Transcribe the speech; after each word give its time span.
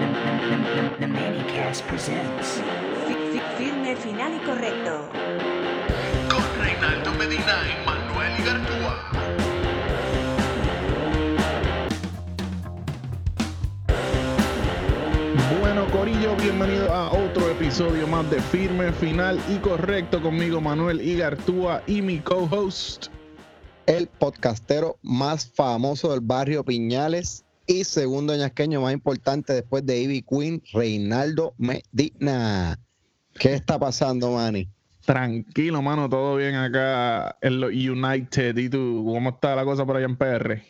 The 0.00 1.06
Manicast 1.06 1.84
presents 1.84 2.62
Firme, 3.58 3.94
final 3.96 4.34
y 4.34 4.38
correcto. 4.46 5.10
Con 6.30 6.42
Reinaldo 6.58 7.12
Medina 7.18 7.58
y 7.68 7.84
Manuel 7.84 8.40
Igartúa. 8.40 8.94
Bueno, 15.60 15.86
Corillo, 15.92 16.34
bienvenido 16.36 16.90
a 16.94 17.12
otro 17.12 17.50
episodio 17.50 18.06
más 18.06 18.30
de 18.30 18.40
Firme, 18.40 18.92
Final 18.92 19.38
y 19.50 19.58
Correcto 19.58 20.22
conmigo, 20.22 20.62
Manuel 20.62 21.02
Igartúa 21.02 21.82
y 21.86 22.00
mi 22.00 22.20
co-host. 22.20 23.08
el 23.84 24.06
podcastero 24.06 24.96
más 25.02 25.46
famoso 25.46 26.10
del 26.10 26.20
barrio 26.20 26.64
Piñales 26.64 27.44
y 27.70 27.84
segundo 27.84 28.34
ñasqueño 28.34 28.80
más 28.80 28.92
importante 28.92 29.52
después 29.52 29.86
de 29.86 30.00
Ivy 30.00 30.22
Queen, 30.22 30.60
Reinaldo 30.72 31.54
Medina. 31.56 32.80
¿Qué 33.38 33.54
está 33.54 33.78
pasando, 33.78 34.32
Manny? 34.32 34.68
Tranquilo, 35.06 35.80
mano, 35.80 36.08
todo 36.08 36.34
bien 36.34 36.56
acá 36.56 37.36
en 37.40 37.60
los 37.60 37.70
United. 37.70 38.56
¿Y 38.56 38.68
tú, 38.68 39.04
cómo 39.06 39.30
está 39.30 39.54
la 39.54 39.64
cosa 39.64 39.86
por 39.86 39.96
allá 39.96 40.06
en 40.06 40.16
PR? 40.16 40.62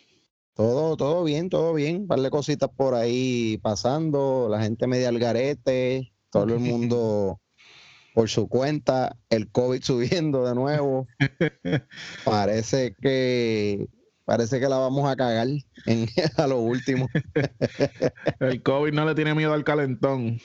Todo, 0.53 0.95
todo 0.99 1.25
bien, 1.25 1.49
todo 1.49 1.73
bien. 1.73 2.03
Un 2.03 2.07
par 2.07 2.21
de 2.21 2.29
cositas 2.29 2.69
por 2.69 2.95
ahí 2.95 3.59
pasando, 3.63 4.49
la 4.51 4.63
gente 4.63 4.87
media 4.87 5.09
al 5.09 5.19
garete, 5.19 6.13
todo 6.31 6.45
el 6.53 6.61
mundo 6.61 7.41
por 8.15 8.29
su 8.29 8.47
cuenta, 8.47 9.17
el 9.31 9.51
COVID 9.51 9.83
subiendo 9.83 10.47
de 10.47 10.55
nuevo. 10.55 11.07
Parece 12.27 12.95
que 13.01 13.89
parece 14.31 14.61
que 14.61 14.69
la 14.69 14.79
vamos 14.79 15.11
a 15.11 15.17
cagar 15.17 15.49
en, 15.87 16.07
a 16.37 16.47
lo 16.47 16.61
último. 16.61 17.09
El 18.39 18.63
COVID 18.63 18.93
no 18.93 19.05
le 19.05 19.17
tiene 19.17 19.35
miedo 19.35 19.53
al 19.53 19.65
calentón. 19.65 20.39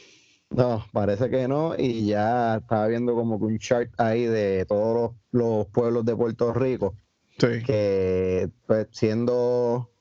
No, 0.49 0.83
parece 0.91 1.29
que 1.29 1.47
no. 1.47 1.75
Y 1.77 2.07
ya 2.07 2.55
estaba 2.55 2.87
viendo 2.87 3.13
como 3.13 3.37
que 3.37 3.45
un 3.45 3.59
chart 3.59 3.91
ahí 3.99 4.23
de 4.25 4.65
todos 4.67 4.95
los, 4.95 5.11
los 5.43 5.67
pueblos 5.67 6.03
de 6.03 6.15
Puerto 6.15 6.51
Rico, 6.51 6.95
Sí. 7.37 7.61
que 7.63 8.49
pues, 8.65 8.87
siendo, 8.89 9.91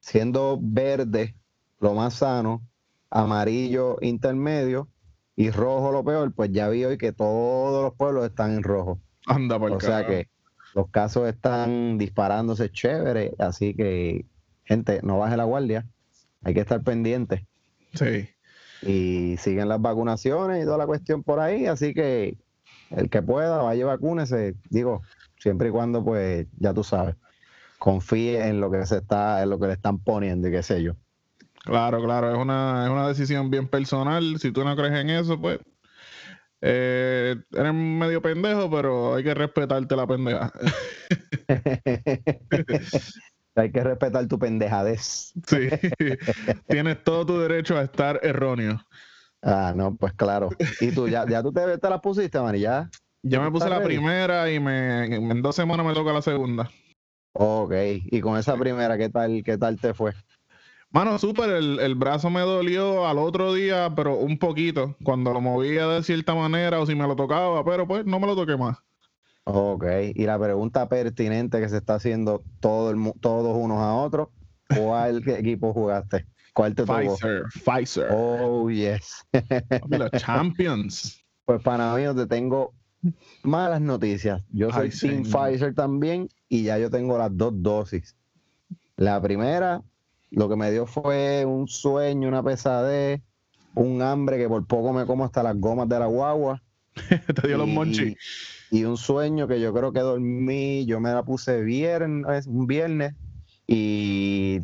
siendo 0.00 0.58
verde 0.60 1.36
lo 1.78 1.94
más 1.94 2.14
sano, 2.14 2.60
amarillo 3.08 3.98
intermedio 4.00 4.88
y 5.36 5.50
rojo 5.52 5.92
lo 5.92 6.02
peor, 6.02 6.32
pues 6.34 6.50
ya 6.50 6.68
vi 6.68 6.84
hoy 6.84 6.98
que 6.98 7.12
todos 7.12 7.84
los 7.84 7.94
pueblos 7.94 8.24
están 8.26 8.56
en 8.56 8.64
rojo. 8.64 8.98
Anda 9.26 9.60
por 9.60 9.70
O 9.70 9.78
sea 9.78 10.04
que 10.04 10.28
los 10.74 10.88
casos 10.88 11.28
están 11.28 11.98
disparándose 11.98 12.70
chévere, 12.70 13.32
así 13.38 13.74
que 13.74 14.24
gente, 14.64 15.00
no 15.02 15.18
baje 15.18 15.36
la 15.36 15.44
guardia, 15.44 15.86
hay 16.42 16.54
que 16.54 16.60
estar 16.60 16.82
pendiente 16.82 17.46
Sí. 17.94 18.28
y 18.82 19.36
siguen 19.38 19.68
las 19.68 19.80
vacunaciones 19.80 20.62
y 20.62 20.64
toda 20.64 20.78
la 20.78 20.86
cuestión 20.86 21.22
por 21.22 21.40
ahí, 21.40 21.66
así 21.66 21.92
que 21.94 22.36
el 22.90 23.10
que 23.10 23.22
pueda 23.22 23.62
vaya 23.62 23.86
vacúnese, 23.86 24.54
digo, 24.70 25.02
siempre 25.38 25.68
y 25.68 25.70
cuando 25.72 26.04
pues 26.04 26.46
ya 26.58 26.72
tú 26.72 26.84
sabes, 26.84 27.16
confíe 27.78 28.46
en 28.46 28.60
lo 28.60 28.70
que 28.70 28.86
se 28.86 28.98
está, 28.98 29.42
en 29.42 29.50
lo 29.50 29.58
que 29.58 29.66
le 29.66 29.72
están 29.74 29.98
poniendo 29.98 30.48
y 30.48 30.52
qué 30.52 30.62
sé 30.62 30.82
yo. 30.82 30.94
Claro, 31.64 32.02
claro, 32.02 32.32
es 32.32 32.38
una, 32.38 32.84
es 32.84 32.90
una 32.90 33.06
decisión 33.08 33.50
bien 33.50 33.68
personal. 33.68 34.36
Si 34.38 34.50
tú 34.50 34.64
no 34.64 34.74
crees 34.74 34.94
en 34.94 35.10
eso, 35.10 35.40
pues 35.40 35.60
eh, 36.62 37.36
eres 37.50 37.74
medio 37.74 38.22
pendejo, 38.22 38.70
pero 38.70 39.16
hay 39.16 39.24
que 39.24 39.34
respetarte 39.34 39.96
la 39.96 40.06
pendeja. 40.06 40.52
hay 43.56 43.72
que 43.72 43.82
respetar 43.82 44.28
tu 44.28 44.38
pendejadez. 44.38 45.32
Sí. 45.46 45.68
Tienes 46.68 47.02
todo 47.02 47.26
tu 47.26 47.38
derecho 47.38 47.76
a 47.76 47.82
estar 47.82 48.20
erróneo. 48.22 48.80
Ah, 49.42 49.72
no, 49.74 49.96
pues 49.96 50.12
claro. 50.12 50.50
Y 50.80 50.92
tú 50.92 51.08
ya, 51.08 51.26
ya 51.28 51.42
tú 51.42 51.52
te, 51.52 51.78
te 51.78 51.90
la 51.90 52.00
pusiste, 52.00 52.40
Mari, 52.40 52.60
ya. 52.60 52.88
Ya 53.24 53.40
me 53.40 53.50
puse 53.50 53.64
¿Estás 53.64 53.78
la 53.78 53.84
ready? 53.84 53.96
primera 53.96 54.50
y 54.50 54.60
me, 54.60 55.16
en 55.16 55.42
dos 55.42 55.56
semanas 55.56 55.84
me 55.84 55.94
toca 55.94 56.12
la 56.12 56.22
segunda. 56.22 56.70
Ok, 57.32 57.72
y 58.04 58.20
con 58.20 58.38
esa 58.38 58.56
primera, 58.56 58.96
¿qué 58.96 59.08
tal, 59.08 59.42
qué 59.44 59.58
tal 59.58 59.80
te 59.80 59.94
fue? 59.94 60.12
Mano, 60.92 61.18
súper, 61.18 61.50
el, 61.50 61.80
el 61.80 61.94
brazo 61.94 62.28
me 62.28 62.40
dolió 62.40 63.06
al 63.06 63.18
otro 63.18 63.54
día, 63.54 63.90
pero 63.96 64.16
un 64.16 64.38
poquito, 64.38 64.94
cuando 65.02 65.32
lo 65.32 65.40
movía 65.40 65.86
de 65.88 66.02
cierta 66.02 66.34
manera 66.34 66.80
o 66.80 66.86
si 66.86 66.94
me 66.94 67.06
lo 67.06 67.16
tocaba, 67.16 67.64
pero 67.64 67.88
pues 67.88 68.04
no 68.04 68.20
me 68.20 68.26
lo 68.26 68.36
toqué 68.36 68.56
más. 68.58 68.76
Ok, 69.44 69.84
y 70.14 70.24
la 70.24 70.38
pregunta 70.38 70.88
pertinente 70.88 71.60
que 71.60 71.68
se 71.68 71.78
está 71.78 71.94
haciendo 71.94 72.42
todo 72.60 72.90
el, 72.90 73.12
todos 73.20 73.56
unos 73.56 73.78
a 73.78 73.94
otros, 73.94 74.28
¿cuál 74.76 75.22
equipo 75.28 75.72
jugaste? 75.72 76.26
¿Cuál 76.52 76.74
te 76.74 76.84
tocó? 76.84 77.16
Pfizer, 77.16 77.42
Pfizer. 77.64 78.08
Oh, 78.12 78.68
yes. 78.70 79.26
Los 79.88 80.10
champions. 80.18 81.24
Pues 81.46 81.62
para 81.62 81.94
mí 81.94 82.02
te 82.14 82.26
tengo 82.26 82.74
malas 83.42 83.80
noticias. 83.80 84.42
Yo 84.50 84.70
soy 84.70 84.90
Ay, 84.92 84.98
Team 84.98 85.24
señor. 85.24 85.48
Pfizer 85.50 85.74
también 85.74 86.28
y 86.50 86.64
ya 86.64 86.78
yo 86.78 86.90
tengo 86.90 87.16
las 87.16 87.34
dos 87.34 87.54
dosis. 87.56 88.14
La 88.96 89.20
primera, 89.20 89.82
lo 90.32 90.48
que 90.48 90.56
me 90.56 90.70
dio 90.70 90.86
fue 90.86 91.44
un 91.46 91.68
sueño, 91.68 92.28
una 92.28 92.42
pesadez, 92.42 93.20
un 93.74 94.02
hambre 94.02 94.38
que 94.38 94.48
por 94.48 94.66
poco 94.66 94.92
me 94.92 95.06
como 95.06 95.24
hasta 95.24 95.42
las 95.42 95.56
gomas 95.58 95.88
de 95.88 95.98
la 95.98 96.06
guagua. 96.06 96.62
Te 97.34 97.48
dio 97.48 97.58
los 97.58 97.68
y- 97.68 97.74
monchis. 97.74 98.16
Y 98.70 98.84
un 98.84 98.96
sueño 98.96 99.46
que 99.46 99.60
yo 99.60 99.72
creo 99.74 99.92
que 99.92 100.00
dormí, 100.00 100.86
yo 100.86 100.98
me 100.98 101.12
la 101.12 101.22
puse 101.24 101.60
viernes, 101.62 102.46
un 102.46 102.66
viernes, 102.66 103.14
y 103.66 104.60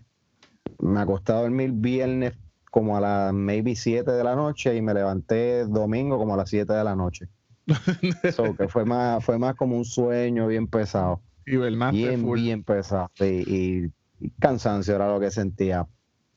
me 0.79 1.01
acosté 1.01 1.33
a 1.33 1.43
dormir 1.43 1.73
viernes 1.73 2.33
como 2.71 2.97
a 2.97 3.01
las 3.01 3.35
maybe 3.35 3.75
7 3.77 4.11
de 4.13 4.25
la 4.25 4.35
noche 4.35 4.75
y 4.77 4.81
me 4.83 4.95
levanté 4.95 5.65
domingo 5.67 6.17
como 6.19 6.35
a 6.35 6.39
las 6.39 6.49
7 6.49 6.73
de 6.73 6.85
la 6.85 6.97
noche. 6.97 7.29
So, 8.33 8.57
que 8.57 8.69
fue 8.69 8.85
más, 8.85 9.25
fue 9.25 9.39
más 9.39 9.55
como 9.57 9.77
un 9.77 9.85
sueño 9.85 10.47
bien 10.47 10.67
pesado. 10.69 11.21
Hibernaste 11.47 11.97
Bien, 11.97 12.21
full. 12.23 12.39
bien 12.39 12.65
pesado. 12.65 13.11
sí, 13.15 13.45
y 13.47 13.93
cansancio 14.39 14.95
era 14.95 15.09
lo 15.13 15.21
que 15.21 15.31
sentía. 15.31 15.87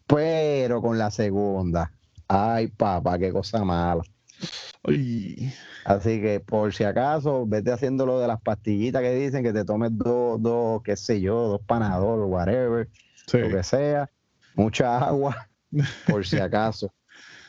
Pero 0.07 0.81
con 0.81 0.97
la 0.97 1.09
segunda, 1.11 1.91
ay 2.27 2.67
papá, 2.67 3.17
qué 3.17 3.31
cosa 3.31 3.63
mala. 3.63 4.03
Ay, 4.83 5.53
Así 5.85 6.21
que 6.21 6.39
por 6.39 6.73
si 6.73 6.83
acaso, 6.83 7.45
vete 7.45 7.71
haciendo 7.71 8.05
lo 8.05 8.19
de 8.19 8.27
las 8.27 8.41
pastillitas 8.41 9.01
que 9.01 9.13
dicen 9.15 9.43
que 9.43 9.53
te 9.53 9.63
tomes 9.65 9.91
dos, 9.97 10.41
dos, 10.41 10.81
qué 10.83 10.95
sé 10.95 11.21
yo, 11.21 11.35
dos 11.47 11.61
panador 11.65 12.19
o 12.19 12.27
whatever, 12.27 12.87
sí. 13.27 13.39
lo 13.39 13.49
que 13.49 13.63
sea, 13.63 14.09
mucha 14.55 14.97
agua, 14.99 15.47
por 16.07 16.25
si 16.25 16.37
acaso, 16.37 16.91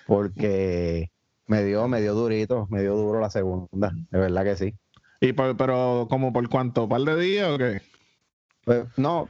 porque 0.07 1.11
me 1.47 1.65
dio, 1.65 1.89
me 1.89 2.01
dio 2.01 2.15
durito, 2.15 2.67
me 2.71 2.81
dio 2.83 2.97
duro 2.97 3.21
la 3.21 3.31
segunda, 3.31 3.93
de 4.11 4.19
verdad 4.19 4.45
que 4.45 4.57
sí. 4.57 4.75
Y 5.21 5.33
por- 5.33 5.57
pero, 5.57 6.07
¿como 6.09 6.33
por 6.33 6.49
cuánto? 6.49 6.89
¿Par 6.89 7.03
de 7.03 7.17
días 7.21 7.49
o 7.51 7.59
qué? 7.59 7.81
Pues, 8.65 8.85
no, 8.97 9.29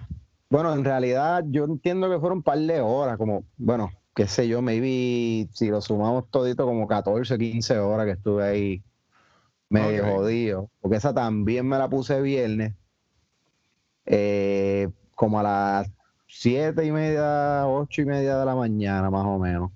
bueno, 0.52 0.74
en 0.74 0.84
realidad 0.84 1.44
yo 1.48 1.64
entiendo 1.64 2.10
que 2.10 2.18
fueron 2.20 2.38
un 2.38 2.42
par 2.42 2.58
de 2.58 2.82
horas, 2.82 3.16
como, 3.16 3.42
bueno, 3.56 3.90
qué 4.14 4.26
sé 4.26 4.46
yo, 4.46 4.60
maybe 4.60 5.48
si 5.54 5.68
lo 5.68 5.80
sumamos 5.80 6.28
todito 6.30 6.66
como 6.66 6.86
14, 6.86 7.38
15 7.38 7.78
horas 7.78 8.04
que 8.04 8.12
estuve 8.12 8.44
ahí 8.44 8.82
medio 9.70 10.04
Ok. 10.04 10.10
jodido, 10.10 10.70
porque 10.82 10.98
esa 10.98 11.14
también 11.14 11.66
me 11.66 11.78
la 11.78 11.88
puse 11.88 12.20
viernes, 12.20 12.74
eh, 14.04 14.90
como 15.14 15.40
a 15.40 15.42
las 15.42 15.90
siete 16.26 16.84
y 16.84 16.92
media, 16.92 17.66
ocho 17.66 18.02
y 18.02 18.04
media 18.04 18.36
de 18.36 18.44
la 18.44 18.54
mañana 18.54 19.10
más 19.10 19.24
o 19.24 19.38
menos. 19.38 19.70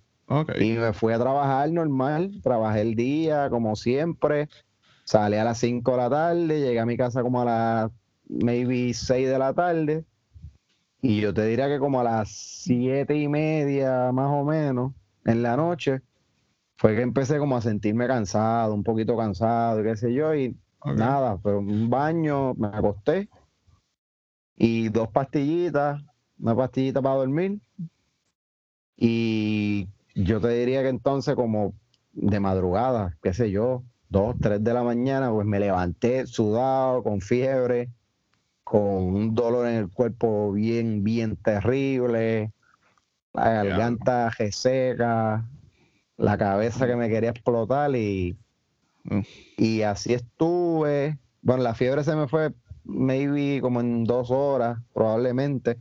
Y 0.58 0.72
me 0.72 0.92
fui 0.92 1.14
a 1.14 1.18
trabajar 1.18 1.70
normal, 1.70 2.38
trabajé 2.42 2.82
el 2.82 2.96
día 2.96 3.48
como 3.48 3.76
siempre, 3.76 4.50
salí 5.04 5.36
a 5.36 5.44
las 5.44 5.56
5 5.56 5.92
de 5.92 5.96
la 5.96 6.10
tarde, 6.10 6.60
llegué 6.60 6.80
a 6.80 6.84
mi 6.84 6.98
casa 6.98 7.22
como 7.22 7.40
a 7.40 7.44
las 7.46 7.90
maybe 8.28 8.92
6 8.92 9.26
de 9.26 9.38
la 9.38 9.54
tarde, 9.54 10.04
y 11.08 11.20
yo 11.20 11.32
te 11.32 11.46
diría 11.46 11.68
que 11.68 11.78
como 11.78 12.00
a 12.00 12.04
las 12.04 12.28
siete 12.30 13.14
y 13.14 13.28
media 13.28 14.10
más 14.10 14.28
o 14.28 14.44
menos 14.44 14.92
en 15.24 15.40
la 15.40 15.56
noche, 15.56 16.00
fue 16.78 16.96
que 16.96 17.02
empecé 17.02 17.38
como 17.38 17.56
a 17.56 17.60
sentirme 17.60 18.08
cansado, 18.08 18.74
un 18.74 18.82
poquito 18.82 19.16
cansado, 19.16 19.84
qué 19.84 19.96
sé 19.96 20.12
yo, 20.12 20.34
y 20.34 20.56
nada, 20.84 21.38
pero 21.40 21.60
un 21.60 21.88
baño, 21.88 22.54
me 22.54 22.66
acosté, 22.66 23.28
y 24.56 24.88
dos 24.88 25.08
pastillitas, 25.08 26.02
una 26.40 26.56
pastillita 26.56 27.00
para 27.00 27.16
dormir, 27.16 27.60
y 28.96 29.88
yo 30.16 30.40
te 30.40 30.48
diría 30.48 30.82
que 30.82 30.88
entonces 30.88 31.36
como 31.36 31.72
de 32.14 32.40
madrugada, 32.40 33.16
qué 33.22 33.32
sé 33.32 33.52
yo, 33.52 33.84
dos, 34.08 34.34
tres 34.40 34.62
de 34.62 34.74
la 34.74 34.82
mañana, 34.82 35.30
pues 35.30 35.46
me 35.46 35.60
levanté 35.60 36.26
sudado, 36.26 37.04
con 37.04 37.20
fiebre, 37.20 37.90
con 38.66 39.14
un 39.14 39.34
dolor 39.36 39.68
en 39.68 39.76
el 39.76 39.88
cuerpo 39.88 40.50
bien, 40.50 41.04
bien 41.04 41.36
terrible, 41.36 42.50
la 43.32 43.62
garganta 43.62 44.28
reseca, 44.30 45.48
la 46.16 46.36
cabeza 46.36 46.88
que 46.88 46.96
me 46.96 47.08
quería 47.08 47.30
explotar 47.30 47.94
y, 47.94 48.36
Mm. 49.08 49.20
y 49.56 49.82
así 49.82 50.14
estuve. 50.14 51.16
Bueno, 51.42 51.62
la 51.62 51.74
fiebre 51.74 52.02
se 52.02 52.16
me 52.16 52.26
fue 52.26 52.52
maybe 52.82 53.60
como 53.60 53.80
en 53.80 54.02
dos 54.02 54.32
horas, 54.32 54.78
probablemente. 54.92 55.78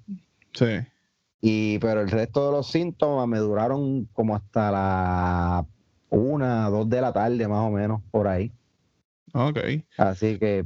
Sí. 0.53 0.79
Y, 1.41 1.79
pero 1.79 2.01
el 2.01 2.11
resto 2.11 2.45
de 2.45 2.51
los 2.51 2.67
síntomas 2.67 3.27
me 3.27 3.39
duraron 3.39 4.05
como 4.13 4.35
hasta 4.35 4.71
la 4.71 5.65
una, 6.11 6.69
dos 6.69 6.87
de 6.87 7.01
la 7.01 7.11
tarde, 7.11 7.47
más 7.47 7.67
o 7.67 7.71
menos, 7.71 8.01
por 8.11 8.27
ahí. 8.27 8.51
Ok. 9.33 9.57
Así 9.97 10.37
que 10.37 10.65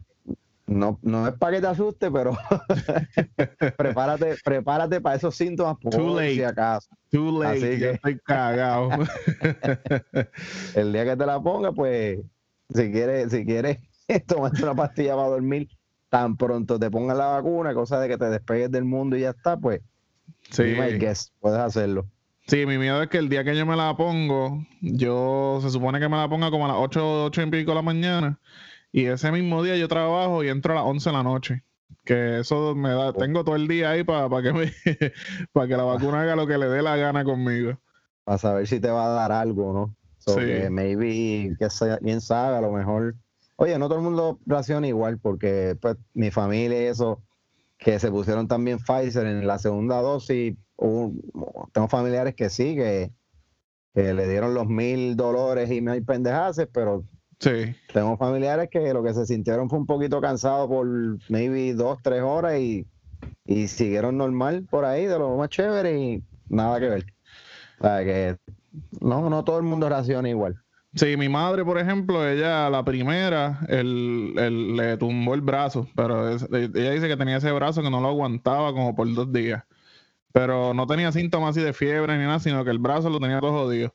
no, 0.69 0.99
no 1.01 1.27
es 1.27 1.33
para 1.33 1.55
que 1.55 1.61
te 1.61 1.67
asuste, 1.67 2.11
pero 2.11 2.37
prepárate, 3.77 4.35
prepárate 4.43 5.01
para 5.01 5.15
esos 5.15 5.35
síntomas 5.35 5.77
por 5.81 5.91
Too 5.93 6.15
late. 6.15 6.33
si 6.35 6.43
acaso. 6.43 6.89
Too 7.11 7.41
late. 7.43 7.57
Así 7.57 7.71
ya 7.71 7.77
que- 7.79 7.89
estoy 7.95 8.19
cagado. 8.19 8.89
El 10.75 10.93
día 10.93 11.05
que 11.05 11.15
te 11.17 11.25
la 11.25 11.41
ponga, 11.41 11.71
pues, 11.71 12.19
si 12.73 12.91
quieres, 12.91 13.31
si 13.31 13.45
quieres 13.45 13.79
tomarte 14.27 14.63
una 14.63 14.75
pastilla 14.75 15.15
para 15.15 15.29
dormir, 15.29 15.69
tan 16.09 16.37
pronto 16.37 16.79
te 16.79 16.89
pongas 16.89 17.17
la 17.17 17.27
vacuna, 17.27 17.73
cosa 17.73 17.99
de 17.99 18.07
que 18.07 18.17
te 18.17 18.25
despegues 18.29 18.71
del 18.71 18.85
mundo 18.85 19.15
y 19.17 19.21
ya 19.21 19.31
está, 19.31 19.57
pues, 19.57 19.81
sí. 20.51 20.63
guest, 20.63 21.33
puedes 21.39 21.59
hacerlo. 21.59 22.05
Sí, 22.47 22.65
mi 22.65 22.79
miedo 22.79 23.03
es 23.03 23.09
que 23.09 23.19
el 23.19 23.29
día 23.29 23.43
que 23.43 23.55
yo 23.55 23.63
me 23.67 23.75
la 23.75 23.95
pongo, 23.95 24.65
yo 24.81 25.59
se 25.61 25.69
supone 25.69 25.99
que 25.99 26.09
me 26.09 26.17
la 26.17 26.27
ponga 26.27 26.49
como 26.49 26.65
a 26.65 26.69
las 26.69 26.77
8, 26.79 27.25
8 27.25 27.41
y 27.43 27.51
pico 27.51 27.71
de 27.71 27.75
la 27.75 27.81
mañana. 27.83 28.39
Y 28.91 29.05
ese 29.05 29.31
mismo 29.31 29.61
día 29.63 29.75
yo 29.77 29.87
trabajo 29.87 30.43
y 30.43 30.49
entro 30.49 30.73
a 30.73 30.77
las 30.77 30.85
11 30.85 31.09
de 31.09 31.15
la 31.15 31.23
noche. 31.23 31.63
Que 32.05 32.39
eso 32.39 32.75
me 32.75 32.89
da, 32.89 33.13
tengo 33.13 33.43
todo 33.43 33.55
el 33.55 33.67
día 33.67 33.91
ahí 33.91 34.03
para 34.03 34.27
que 34.41 34.53
me, 34.53 34.71
para 35.53 35.67
que 35.67 35.77
la 35.77 35.83
vacuna 35.83 36.21
haga 36.21 36.35
lo 36.35 36.47
que 36.47 36.57
le 36.57 36.67
dé 36.67 36.81
la 36.81 36.95
gana 36.95 37.23
conmigo. 37.23 37.79
para 38.23 38.37
saber 38.37 38.67
si 38.67 38.79
te 38.79 38.89
va 38.89 39.05
a 39.05 39.09
dar 39.09 39.31
algo, 39.31 39.73
¿no? 39.73 39.95
So 40.17 40.35
Sí. 40.35 40.45
que 40.45 40.69
maybe, 40.69 41.55
que 41.57 41.69
sea, 41.69 41.97
quién 41.97 42.19
sabe, 42.21 42.57
a 42.57 42.61
lo 42.61 42.71
mejor. 42.71 43.15
Oye, 43.57 43.77
no 43.77 43.87
todo 43.87 43.99
el 43.99 44.03
mundo 44.05 44.39
reacciona 44.45 44.87
igual, 44.87 45.17
porque 45.19 45.77
pues 45.81 45.97
mi 46.13 46.31
familia 46.31 46.81
y 46.81 46.85
eso, 46.85 47.21
que 47.77 47.99
se 47.99 48.09
pusieron 48.11 48.47
también 48.47 48.79
Pfizer 48.79 49.25
en 49.27 49.45
la 49.47 49.57
segunda 49.59 50.01
dosis, 50.01 50.55
hubo- 50.77 51.69
tengo 51.73 51.87
familiares 51.87 52.35
que 52.35 52.49
sí, 52.49 52.75
que, 52.75 53.11
que 53.93 54.13
le 54.13 54.27
dieron 54.27 54.53
los 54.53 54.67
mil 54.67 55.15
dolores 55.15 55.69
y 55.71 55.81
mil 55.81 56.03
pendejaces, 56.03 56.67
pero 56.71 57.03
Sí, 57.39 57.73
tengo 57.93 58.17
familiares 58.17 58.69
que 58.69 58.93
lo 58.93 59.01
que 59.03 59.13
se 59.13 59.25
sintieron 59.25 59.69
fue 59.69 59.79
un 59.79 59.85
poquito 59.85 60.19
cansado 60.19 60.67
por 60.67 60.85
maybe 61.29 61.73
dos, 61.73 61.99
tres 62.03 62.21
horas 62.21 62.59
y, 62.59 62.85
y 63.45 63.67
siguieron 63.67 64.17
normal 64.17 64.67
por 64.69 64.85
ahí, 64.85 65.05
de 65.05 65.17
lo 65.17 65.37
más 65.37 65.49
chévere 65.49 65.97
y 65.99 66.23
nada 66.49 66.79
que 66.79 66.89
ver. 66.89 67.05
O 67.79 67.83
sea 67.83 68.03
que 68.03 68.37
no, 69.01 69.29
no 69.29 69.43
todo 69.43 69.57
el 69.57 69.63
mundo 69.63 69.87
reacciona 69.89 70.29
igual. 70.29 70.57
Sí, 70.95 71.15
mi 71.17 71.29
madre, 71.29 71.63
por 71.63 71.77
ejemplo, 71.77 72.27
ella, 72.27 72.69
la 72.69 72.83
primera, 72.83 73.59
el, 73.69 74.33
el- 74.37 74.75
le 74.75 74.97
tumbó 74.97 75.35
el 75.35 75.41
brazo, 75.41 75.87
pero 75.95 76.29
es- 76.29 76.47
ella 76.51 76.91
dice 76.91 77.07
que 77.07 77.15
tenía 77.17 77.37
ese 77.37 77.51
brazo 77.51 77.81
que 77.83 77.89
no 77.91 78.01
lo 78.01 78.07
aguantaba 78.09 78.73
como 78.73 78.95
por 78.95 79.11
dos 79.13 79.31
días. 79.31 79.63
Pero 80.33 80.73
no 80.73 80.87
tenía 80.87 81.11
síntomas 81.11 81.51
así 81.51 81.61
de 81.65 81.73
fiebre 81.73 82.17
ni 82.17 82.23
nada, 82.25 82.39
sino 82.39 82.63
que 82.65 82.71
el 82.71 82.79
brazo 82.79 83.09
lo 83.09 83.19
tenía 83.19 83.39
todo 83.39 83.51
jodido. 83.53 83.93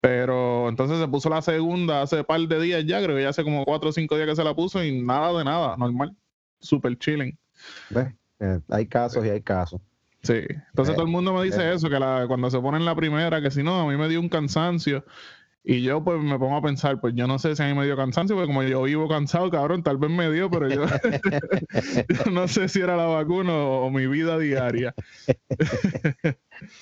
Pero 0.00 0.68
entonces 0.68 0.98
se 0.98 1.08
puso 1.08 1.28
la 1.28 1.42
segunda 1.42 2.02
hace 2.02 2.24
par 2.24 2.40
de 2.40 2.60
días 2.60 2.84
ya, 2.86 3.02
creo 3.02 3.16
que 3.16 3.22
ya 3.22 3.28
hace 3.28 3.44
como 3.44 3.64
cuatro 3.64 3.90
o 3.90 3.92
cinco 3.92 4.16
días 4.16 4.28
que 4.28 4.36
se 4.36 4.44
la 4.44 4.54
puso 4.54 4.82
y 4.82 5.02
nada 5.02 5.36
de 5.38 5.44
nada, 5.44 5.76
normal. 5.76 6.16
Super 6.58 6.96
chilling. 6.98 7.38
Eh, 8.40 8.60
hay 8.68 8.86
casos 8.86 9.24
y 9.24 9.28
hay 9.28 9.42
casos. 9.42 9.80
Sí, 10.22 10.34
entonces 10.68 10.92
Eh, 10.92 10.96
todo 10.96 11.04
el 11.04 11.10
mundo 11.10 11.32
me 11.32 11.42
dice 11.44 11.62
eh. 11.62 11.74
eso, 11.74 11.88
que 11.88 11.98
la, 11.98 12.24
cuando 12.28 12.50
se 12.50 12.58
ponen 12.60 12.84
la 12.84 12.94
primera, 12.94 13.40
que 13.42 13.50
si 13.50 13.62
no, 13.62 13.80
a 13.80 13.90
mí 13.90 13.96
me 13.96 14.08
dio 14.08 14.20
un 14.20 14.28
cansancio. 14.28 15.04
Y 15.62 15.82
yo 15.82 16.02
pues 16.02 16.20
me 16.22 16.38
pongo 16.38 16.56
a 16.56 16.62
pensar, 16.62 17.00
pues 17.00 17.14
yo 17.14 17.26
no 17.26 17.38
sé 17.38 17.54
si 17.54 17.62
a 17.62 17.66
mí 17.66 17.74
me 17.74 17.84
dio 17.84 17.96
cansancio, 17.96 18.34
porque 18.34 18.46
como 18.46 18.62
yo 18.62 18.82
vivo 18.82 19.08
cansado, 19.08 19.50
cabrón, 19.50 19.82
tal 19.82 19.98
vez 19.98 20.10
me 20.10 20.30
dio, 20.30 20.50
pero 20.50 20.68
yo, 20.68 20.84
yo 22.24 22.30
no 22.30 22.48
sé 22.48 22.68
si 22.68 22.80
era 22.80 22.96
la 22.96 23.04
vacuna 23.04 23.52
o, 23.52 23.86
o 23.86 23.90
mi 23.90 24.06
vida 24.06 24.38
diaria. 24.38 24.94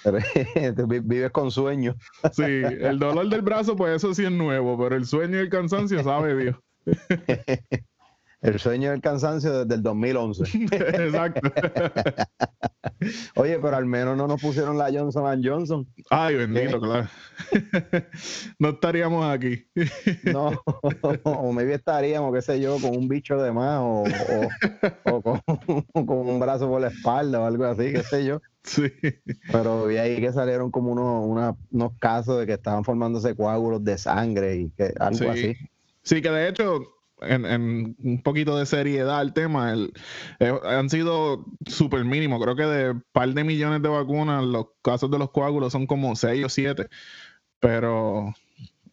Vives 0.87 1.31
con 1.31 1.51
sueño. 1.51 1.97
Sí, 2.33 2.43
el 2.43 2.99
dolor 2.99 3.29
del 3.29 3.43
brazo, 3.43 3.75
pues 3.77 3.97
eso 3.97 4.15
sí 4.15 4.25
es 4.25 4.33
nuevo, 4.33 4.79
pero 4.79 4.95
el 4.97 5.07
sueño 5.07 5.37
y 5.37 5.41
el 5.41 5.49
cansancio, 5.49 6.03
sabe 6.03 6.37
Dios. 6.37 6.57
El 8.41 8.59
sueño 8.61 8.91
del 8.93 9.01
cansancio 9.01 9.65
desde 9.65 9.75
el 9.75 9.83
2011. 9.83 10.45
Exacto. 10.73 11.41
Oye, 13.37 13.59
pero 13.61 13.77
al 13.77 13.87
menos 13.87 14.17
no 14.17 14.27
nos 14.27 14.41
pusieron 14.41 14.79
la 14.79 14.91
Johnson 14.93 15.41
Johnson. 15.43 15.87
Ay, 16.11 16.37
bendito, 16.37 16.81
claro. 16.81 17.09
No 18.59 18.71
estaríamos 18.71 19.25
aquí. 19.27 19.65
No, 20.25 20.53
o 21.25 21.53
maybe 21.53 21.75
estaríamos, 21.75 22.33
qué 22.35 22.43
sé 22.43 22.61
yo, 22.61 22.79
con 22.81 22.97
un 22.97 23.09
bicho 23.09 23.37
de 23.41 23.53
más 23.53 23.79
o, 23.81 24.05
o- 24.05 25.13
o 25.17 25.23
con, 25.23 25.41
con 26.07 26.19
un 26.29 26.41
brazo 26.41 26.69
por 26.69 26.81
la 26.81 26.89
espalda 26.89 27.41
o 27.41 27.45
algo 27.45 27.65
así, 27.65 27.93
qué 27.93 28.03
sé 28.03 28.25
yo. 28.25 28.41
Sí. 28.65 28.93
Pero 29.53 29.87
vi 29.87 29.97
ahí 29.99 30.21
que 30.21 30.33
salieron 30.33 30.71
como 30.71 30.93
unos, 30.93 31.25
una- 31.27 31.57
unos 31.71 31.93
casos 31.99 32.39
de 32.41 32.47
que 32.47 32.55
estaban 32.55 32.85
formándose 32.85 33.35
coágulos 33.35 33.83
de 33.85 33.99
sangre 33.99 34.57
y 34.57 34.71
que 34.71 34.93
algo 34.99 35.19
Sí. 35.19 35.27
así. 35.27 35.57
Sí, 36.03 36.23
que 36.23 36.31
de 36.31 36.49
hecho, 36.49 36.81
en, 37.23 37.45
en 37.47 37.97
un 38.03 38.23
poquito 38.23 38.57
de 38.59 38.67
seriedad 38.67 39.19
al 39.19 39.33
tema, 39.33 39.73
el- 39.73 39.93
eh, 40.41 40.53
han 40.65 40.89
sido 40.91 41.45
súper 41.67 42.05
mínimos. 42.05 42.43
Creo 42.43 42.57
que 42.57 42.63
de 42.65 42.95
par 43.13 43.29
de 43.31 43.45
millones 43.45 43.83
de 43.83 43.89
vacunas, 43.89 44.45
los 44.45 44.67
casos 44.83 45.11
de 45.11 45.19
los 45.19 45.31
coágulos 45.31 45.73
son 45.73 45.87
como 45.87 46.15
6 46.17 46.45
o 46.45 46.49
7. 46.49 46.87
Pero 47.61 48.35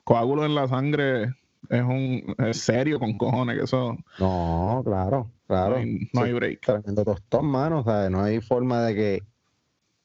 coágulos 0.03 0.46
en 0.46 0.55
la 0.55 0.67
sangre 0.67 1.24
es 1.70 1.82
un 1.82 2.36
es 2.39 2.58
serio 2.62 3.00
con 3.00 3.17
cojones, 3.17 3.58
que 3.58 3.63
eso 3.63 3.98
No, 4.20 4.82
claro, 4.86 5.32
claro. 5.48 5.75
no, 5.75 5.82
hay, 5.82 6.10
no 6.13 6.22
hay 6.24 6.34
break. 6.34 6.62
Tremendo 6.62 7.03
tostón, 7.03 7.46
mano. 7.48 7.79
O 7.79 7.84
sea, 7.84 8.10
no 8.10 8.22
hay 8.24 8.39
forma 8.41 8.82
de 8.84 8.96
que. 8.96 9.24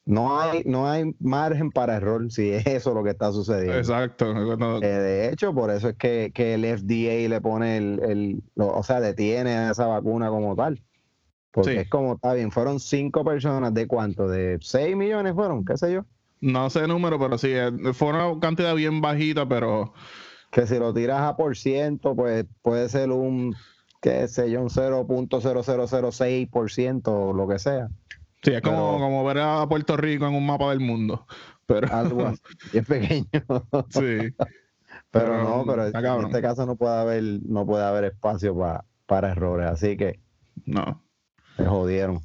No 0.07 0.41
hay, 0.41 0.63
no 0.65 0.89
hay 0.91 1.15
margen 1.21 1.71
para 1.71 1.97
error 1.97 2.33
si 2.33 2.51
es 2.51 2.67
eso 2.67 2.93
lo 2.95 3.05
que 3.05 3.11
está 3.11 3.31
sucediendo. 3.33 3.77
Exacto. 3.79 4.33
Eh, 4.83 4.87
de 4.87 5.29
hecho, 5.31 5.55
por 5.55 5.71
eso 5.71 5.91
es 5.91 5.97
que, 5.97 6.33
que 6.35 6.55
el 6.55 6.65
FDA 6.65 7.29
le 7.29 7.41
pone 7.41 7.77
el, 7.77 8.01
el- 8.03 8.43
lo- 8.57 8.73
o 8.73 8.83
sea, 8.83 9.01
detiene 9.01 9.53
a 9.57 9.71
esa 9.71 9.87
vacuna 9.87 10.29
como 10.31 10.57
tal. 10.57 10.83
Porque 11.53 11.73
Sí. 11.73 11.77
es 11.79 11.89
como, 11.89 12.15
está 12.15 12.33
bien, 12.35 12.51
fueron 12.51 12.81
cinco 12.81 13.25
personas, 13.25 13.73
¿de 13.75 13.87
cuánto? 13.87 14.27
¿De 14.29 14.59
6 14.61 14.97
millones 14.97 15.35
fueron? 15.35 15.65
¿Qué 15.65 15.77
sé 15.77 15.93
yo? 15.93 16.05
No 16.41 16.71
sé 16.71 16.81
el 16.81 16.89
número, 16.89 17.19
pero 17.19 17.37
sí, 17.39 17.49
eh, 17.53 17.71
fue 17.93 18.09
una 18.11 18.39
cantidad 18.41 18.75
bien 18.75 19.01
bajita, 19.01 19.49
pero 19.49 19.93
Que 20.51 20.67
si 20.67 20.79
lo 20.79 20.93
tiras 20.95 21.21
a 21.23 21.37
por 21.37 21.57
ciento, 21.57 22.15
pues 22.17 22.45
puede 22.63 22.89
ser 22.89 23.11
un, 23.11 23.55
qué 24.01 24.27
sé 24.27 24.51
yo, 24.51 24.63
un 24.63 24.71
0.0006% 24.71 27.09
o 27.09 27.33
lo 27.33 27.47
que 27.49 27.59
sea. 27.59 27.89
Sí, 28.43 28.53
es 28.53 28.61
como, 28.63 28.77
Pero- 28.97 28.99
como 28.99 29.25
ver 29.25 29.39
a 29.39 29.67
Puerto 29.69 29.97
Rico 29.97 30.27
en 30.27 30.35
un 30.35 30.47
mapa 30.47 30.71
del 30.71 30.81
mundo. 30.81 31.27
Pero 31.67 31.93
Algo 31.95 32.27
así, 32.27 32.41
bien 32.73 32.85
pequeño. 32.85 33.27
sí, 33.91 34.35
Pero 34.37 34.57
Pero, 35.11 35.43
no, 35.45 35.65
pero 35.67 35.87
en 35.87 35.93
cabrón. 35.93 36.27
este 36.27 36.43
caso 36.43 36.67
no 36.67 36.77
puede 36.77 36.97
haber, 36.99 37.23
no 37.47 37.65
puede 37.67 37.85
haber 37.85 38.05
espacio 38.05 38.57
pa- 38.57 38.85
para 39.07 39.31
errores, 39.33 39.67
así 39.69 39.97
que 39.97 40.21
no. 40.67 41.03
se 41.57 41.65
jodieron. 41.67 42.21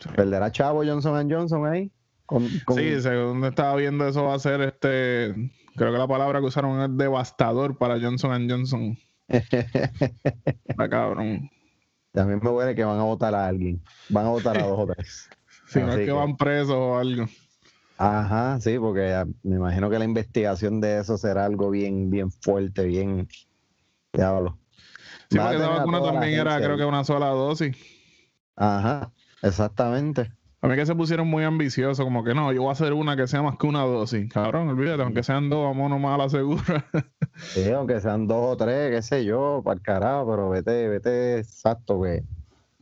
Sí. 0.00 0.08
¿Perderá 0.14 0.50
Chavo 0.50 0.84
Johnson 0.84 1.30
Johnson 1.30 1.66
ahí? 1.66 1.90
Con, 2.26 2.48
con- 2.64 2.76
Sí, 2.76 3.00
según 3.00 3.44
estaba 3.44 3.76
viendo, 3.76 4.06
eso 4.08 4.24
va 4.24 4.34
a 4.34 4.38
ser 4.38 4.60
este. 4.62 5.34
Creo 5.76 5.92
que 5.92 5.98
la 5.98 6.06
palabra 6.08 6.40
que 6.40 6.46
usaron 6.46 6.80
es 6.80 6.96
devastador 6.96 7.76
para 7.78 7.98
Johnson 8.00 8.48
Johnson. 8.48 8.96
Está 9.28 10.88
cabrón. 10.88 11.50
También 12.12 12.40
me 12.42 12.50
huele 12.50 12.74
que 12.74 12.84
van 12.84 12.98
a 12.98 13.02
votar 13.04 13.34
a 13.34 13.46
alguien. 13.48 13.82
Van 14.08 14.26
a 14.26 14.30
votar 14.30 14.56
a 14.58 14.66
dos 14.66 14.78
o 14.78 14.86
tres. 14.86 15.28
Si 15.74 15.84
no 15.84 15.92
es 15.92 15.98
que 15.98 16.04
que- 16.06 16.12
van 16.12 16.36
presos 16.36 16.74
o 16.76 16.98
algo. 16.98 17.26
Ajá, 17.96 18.60
sí, 18.60 18.78
porque 18.78 19.12
ah, 19.14 19.24
me 19.44 19.56
imagino 19.56 19.88
que 19.88 19.98
la 19.98 20.04
investigación 20.04 20.80
de 20.80 20.98
eso 20.98 21.16
será 21.16 21.44
algo 21.44 21.70
bien, 21.70 22.10
bien 22.10 22.30
fuerte, 22.30 22.84
bien. 22.86 23.28
Diablo. 24.12 24.58
Sí, 25.30 25.38
porque 25.38 25.56
esa 25.56 25.68
vacuna 25.68 26.02
también 26.02 26.40
era, 26.40 26.56
creo 26.58 26.76
que 26.76 26.84
una 26.84 27.04
sola 27.04 27.28
dosis. 27.28 27.76
Ajá, 28.56 29.12
exactamente. 29.42 30.32
A 30.60 30.66
mí 30.68 30.76
que 30.76 30.86
se 30.86 30.94
pusieron 30.94 31.28
muy 31.28 31.44
ambiciosos, 31.44 32.04
como 32.04 32.24
que 32.24 32.34
no, 32.34 32.50
yo 32.52 32.62
voy 32.62 32.70
a 32.70 32.72
hacer 32.72 32.94
una 32.94 33.16
que 33.16 33.26
sea 33.26 33.42
más 33.42 33.56
que 33.58 33.66
una 33.66 33.82
dosis. 33.82 34.32
Cabrón, 34.32 34.68
olvídate, 34.68 35.02
aunque 35.02 35.22
sean 35.22 35.50
dos, 35.50 35.62
vamos 35.64 35.90
nomás 35.90 36.14
a 36.14 36.22
la 36.24 36.28
segura. 36.30 36.86
Sí, 37.36 37.68
aunque 37.70 38.00
sean 38.00 38.26
dos 38.26 38.52
o 38.52 38.56
tres, 38.56 38.90
qué 38.92 39.02
sé 39.02 39.24
yo, 39.24 39.60
para 39.64 39.74
el 39.74 39.82
carajo, 39.82 40.30
pero 40.30 40.48
vete, 40.50 40.88
vete 40.88 41.38
exacto, 41.38 42.00
que 42.02 42.22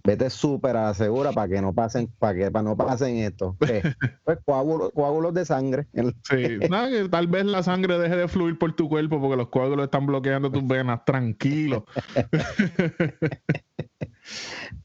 vete 0.05 0.31
súper 0.31 0.77
a 0.77 0.87
la 0.87 0.95
segura 0.95 1.31
para 1.33 1.49
que 1.49 1.63
no 1.63 1.73
pasen, 1.73 2.09
para 2.19 2.35
que 2.37 2.51
para 2.51 2.63
no 2.65 2.77
pasen 2.77 3.17
esto. 3.19 3.57
¿Qué? 3.61 3.83
Pues 4.25 4.39
coágulos, 4.45 4.91
coágulos 4.95 5.35
de 5.35 5.45
sangre. 5.45 5.87
Sí, 6.29 6.59
nada, 6.71 6.89
que 6.91 7.09
tal 7.09 7.27
vez 7.27 7.45
la 7.45 7.63
sangre 7.63 7.99
deje 7.99 8.17
de 8.17 8.29
fluir 8.29 8.59
por 8.59 8.75
tu 8.75 8.89
cuerpo 8.89 9.21
porque 9.21 9.37
los 9.37 9.49
coágulos 9.49 9.85
están 9.85 10.07
bloqueando 10.07 10.51
tus 10.51 10.67
venas. 10.67 11.05
Tranquilo. 11.05 11.85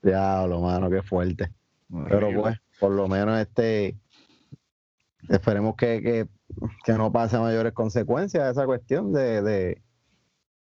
Diablo, 0.02 0.62
mano, 0.62 0.90
qué 0.90 1.02
fuerte. 1.02 1.52
Pero 2.10 2.30
pues, 2.42 2.58
por 2.80 2.92
lo 2.92 3.08
menos 3.08 3.40
este, 3.40 3.98
esperemos 5.30 5.76
que, 5.76 6.02
que, 6.02 6.28
que 6.84 6.94
no 6.94 7.12
pase 7.12 7.38
mayores 7.40 7.74
consecuencias 7.74 8.52
esa 8.52 8.66
cuestión 8.66 9.14
de, 9.14 9.42
de, 9.42 9.82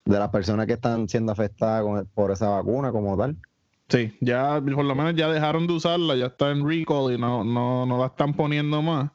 de 0.04 0.18
las 0.18 0.28
personas 0.30 0.66
que 0.66 0.74
están 0.74 1.08
siendo 1.08 1.32
afectadas 1.32 1.82
con- 1.82 2.06
por 2.14 2.30
esa 2.30 2.48
vacuna 2.50 2.92
como 2.92 3.16
tal. 3.16 3.36
Sí, 3.88 4.12
ya 4.20 4.60
por 4.60 4.84
lo 4.84 4.94
menos 4.94 5.14
ya 5.14 5.28
dejaron 5.28 5.66
de 5.66 5.72
usarla, 5.72 6.14
ya 6.14 6.26
está 6.26 6.50
en 6.50 6.68
recall 6.68 7.12
y 7.14 7.18
no, 7.18 7.42
no, 7.42 7.86
no 7.86 7.98
la 7.98 8.06
están 8.06 8.34
poniendo 8.34 8.82
más. 8.82 9.10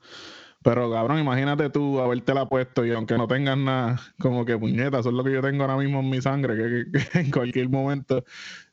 Pero 0.63 0.89
cabrón, 0.91 1.19
imagínate 1.19 1.69
tú 1.69 1.99
habértela 1.99 2.47
puesto 2.47 2.85
y 2.85 2.91
aunque 2.91 3.17
no 3.17 3.27
tengas 3.27 3.57
nada, 3.57 3.99
como 4.19 4.45
que 4.45 4.57
puñeta, 4.57 4.99
eso 4.99 5.09
es 5.09 5.15
lo 5.15 5.23
que 5.23 5.33
yo 5.33 5.41
tengo 5.41 5.63
ahora 5.63 5.77
mismo 5.77 5.99
en 5.99 6.09
mi 6.09 6.21
sangre, 6.21 6.55
que, 6.55 6.85
que- 6.91 7.09
que 7.09 7.19
en 7.19 7.31
cualquier 7.31 7.69
momento 7.69 8.23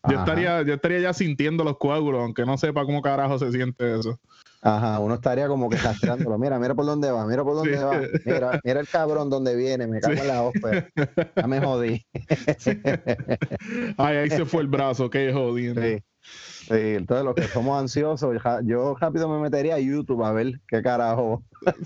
yo 0.04 0.16
Ajá. 0.16 0.16
estaría, 0.20 0.62
yo 0.62 0.74
estaría 0.74 1.00
ya 1.00 1.12
sintiendo 1.12 1.64
los 1.64 1.78
coágulos, 1.78 2.22
aunque 2.22 2.46
no 2.46 2.56
sepa 2.58 2.84
cómo 2.86 3.02
carajo 3.02 3.38
se 3.38 3.52
siente 3.52 3.98
eso. 3.98 4.20
Ajá, 4.62 4.98
uno 4.98 5.14
estaría 5.14 5.48
como 5.48 5.70
que 5.70 5.76
rastreándolo. 5.76 6.38
Mira, 6.38 6.58
mira 6.58 6.74
por 6.74 6.84
dónde 6.84 7.10
va, 7.10 7.26
mira 7.26 7.42
por 7.42 7.54
dónde 7.54 7.78
Sí. 7.78 7.82
va. 7.82 8.00
Mira, 8.26 8.60
mira 8.62 8.80
el 8.80 8.88
cabrón 8.88 9.30
donde 9.30 9.56
viene, 9.56 9.86
me 9.86 10.00
cago 10.00 10.14
Sí. 10.14 10.20
en 10.20 10.28
la 10.28 10.42
ópera. 10.42 10.88
Ya 11.36 11.46
me 11.46 11.60
jodí. 11.60 12.06
Ay, 13.96 14.16
ahí 14.16 14.30
se 14.30 14.44
fue 14.44 14.62
el 14.62 14.68
brazo, 14.68 15.08
qué 15.08 15.32
jodiendo. 15.32 15.80
Sí. 15.80 15.98
Sí, 16.22 16.74
entonces 16.76 17.24
los 17.24 17.34
que 17.34 17.44
somos 17.44 17.80
ansiosos, 17.80 18.36
yo 18.64 18.94
rápido 19.00 19.28
me 19.28 19.40
metería 19.40 19.76
a 19.76 19.78
YouTube 19.78 20.22
a 20.22 20.32
ver 20.32 20.60
qué 20.68 20.82
carajo. 20.82 21.42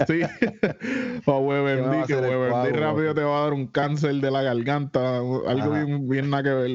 Sí. 0.09 0.21
o 1.27 1.49
¿Qué 1.49 1.63
me 1.63 1.81
va 1.81 2.03
a 2.03 2.03
WebMD, 2.03 2.07
que 2.07 2.15
WebMD 2.17 2.77
rápido 2.81 3.15
te 3.15 3.23
va 3.23 3.39
a 3.39 3.43
dar 3.45 3.53
un 3.53 3.69
cáncer 3.69 4.17
de 4.17 4.31
la 4.33 4.43
garganta, 4.43 5.19
algo 5.19 5.47
Ajá. 5.49 5.85
bien, 5.85 6.09
bien 6.09 6.31
nada 6.31 6.43
que 6.43 6.51
ver. 6.51 6.71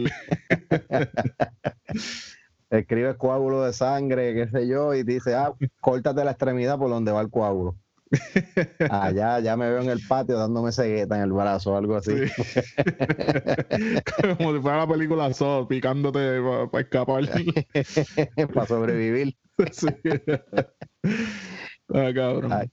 Escribe 2.70 3.18
coágulo 3.18 3.64
de 3.64 3.74
sangre, 3.74 4.34
qué 4.34 4.48
sé 4.50 4.68
yo, 4.68 4.94
y 4.94 5.04
dice, 5.04 5.36
ah, 5.36 5.54
córtate 5.82 6.24
la 6.24 6.32
extremidad 6.32 6.78
por 6.78 6.90
donde 6.90 7.12
va 7.12 7.22
el 7.22 7.30
coágulo. 7.30 7.76
Ah, 8.92 9.12
ya, 9.12 9.56
me 9.56 9.70
veo 9.70 9.82
en 9.82 9.90
el 9.90 10.00
patio 10.08 10.38
dándome 10.38 10.72
cegueta 10.72 11.16
en 11.18 11.24
el 11.24 11.32
brazo, 11.32 11.76
algo 11.78 11.96
así. 11.96 12.12
Sí. 12.28 12.44
Como 14.38 14.54
si 14.56 14.62
fuera 14.62 14.78
la 14.80 14.88
película 14.88 15.32
Saw, 15.34 15.68
picándote 15.68 16.42
para 16.72 16.82
escapar. 16.84 17.24
Para 18.54 18.66
sobrevivir. 18.66 19.38
Sí. 19.72 19.88
Ah, 21.94 22.12
cabrón. 22.14 22.52
Ay. 22.54 22.72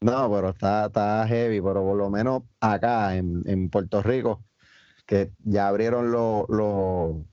No, 0.00 0.30
pero 0.32 0.50
está, 0.50 0.86
está 0.86 1.26
heavy, 1.26 1.60
pero 1.60 1.82
por 1.82 1.96
lo 1.96 2.10
menos 2.10 2.42
acá 2.60 3.16
en, 3.16 3.42
en 3.46 3.68
Puerto 3.70 4.02
Rico, 4.02 4.44
que 5.06 5.32
ya 5.44 5.68
abrieron 5.68 6.12
lo, 6.12 6.46
lo- 6.48 7.24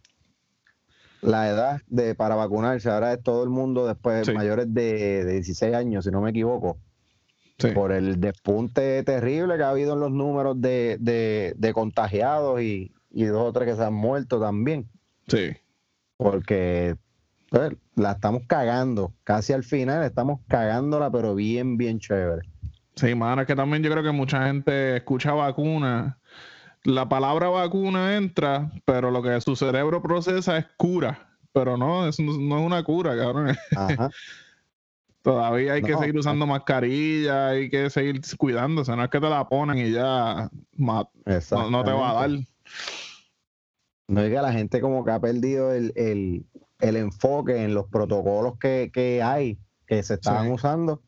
la 1.21 1.49
edad 1.49 1.81
de 1.87 2.15
para 2.15 2.35
vacunarse, 2.35 2.89
ahora 2.89 3.13
es 3.13 3.21
todo 3.23 3.43
el 3.43 3.49
mundo 3.49 3.85
después 3.87 4.25
Sí. 4.27 4.33
mayores 4.33 4.73
de, 4.73 5.23
de 5.25 5.33
16 5.33 5.73
años, 5.75 6.05
si 6.05 6.11
no 6.11 6.21
me 6.21 6.31
equivoco, 6.31 6.77
Sí. 7.59 7.67
por 7.71 7.91
el 7.91 8.19
despunte 8.19 9.03
terrible 9.03 9.55
que 9.57 9.63
ha 9.63 9.69
habido 9.69 9.93
en 9.93 9.99
los 9.99 10.11
números 10.11 10.59
de, 10.59 10.97
de- 10.99 11.53
de 11.57 11.73
contagiados 11.73 12.59
y, 12.61 12.91
y 13.11 13.25
dos 13.25 13.49
o 13.49 13.53
tres 13.53 13.69
que 13.69 13.75
se 13.75 13.83
han 13.83 13.93
muerto 13.93 14.39
también, 14.39 14.89
Sí. 15.27 15.51
porque 16.17 16.95
pues, 17.49 17.73
la 17.95 18.13
estamos 18.13 18.43
cagando, 18.47 19.13
casi 19.23 19.53
al 19.53 19.63
final 19.63 20.03
estamos 20.03 20.39
cagándola, 20.47 21.11
pero 21.11 21.35
bien, 21.35 21.77
bien 21.77 21.99
chévere. 21.99 22.47
Sí, 22.95 23.13
mano, 23.13 23.41
es 23.41 23.47
que 23.47 23.55
también 23.55 23.83
yo 23.83 23.91
creo 23.91 24.03
que 24.03 24.11
mucha 24.11 24.45
gente 24.47 24.97
escucha 24.97 25.33
vacuna. 25.33 26.17
La 26.83 27.07
palabra 27.07 27.49
vacuna 27.49 28.15
entra, 28.15 28.71
pero 28.85 29.11
lo 29.11 29.21
que 29.21 29.39
su 29.41 29.55
cerebro 29.55 30.01
procesa 30.01 30.57
es 30.57 30.65
cura. 30.77 31.27
Pero 31.53 31.77
no, 31.77 32.07
eso 32.07 32.23
no, 32.23 32.31
es 32.59 32.65
una 32.65 32.83
cura, 32.83 33.15
cabrón. 33.15 33.55
Ajá. 33.75 34.09
Todavía 35.21 35.73
hay 35.73 35.83
que 35.83 35.95
seguir 35.95 36.17
usando 36.17 36.47
mascarilla, 36.47 37.49
hay 37.49 37.69
que 37.69 37.91
seguir 37.91 38.21
cuidándose. 38.37 38.95
No 38.95 39.03
es 39.03 39.09
que 39.11 39.19
te 39.19 39.29
la 39.29 39.47
ponen 39.47 39.77
y 39.77 39.91
ya 39.91 40.49
ma- 40.77 41.07
no, 41.51 41.69
no 41.69 41.83
te 41.83 41.91
va 41.91 42.09
a 42.09 42.13
dar. 42.27 42.29
No 44.07 44.21
es 44.21 44.29
que 44.33 44.41
la 44.41 44.51
gente 44.51 44.81
como 44.81 45.05
que 45.05 45.11
ha 45.11 45.19
perdido 45.19 45.71
el, 45.73 45.93
el- 45.95 46.45
el 46.79 46.95
enfoque 46.97 47.63
en 47.63 47.75
los 47.75 47.85
protocolos 47.87 48.57
que, 48.59 48.89
que 48.91 49.21
hay, 49.21 49.59
que 49.85 50.01
se 50.01 50.15
estaban 50.15 50.47
Sí. 50.47 50.53
usando 50.53 51.03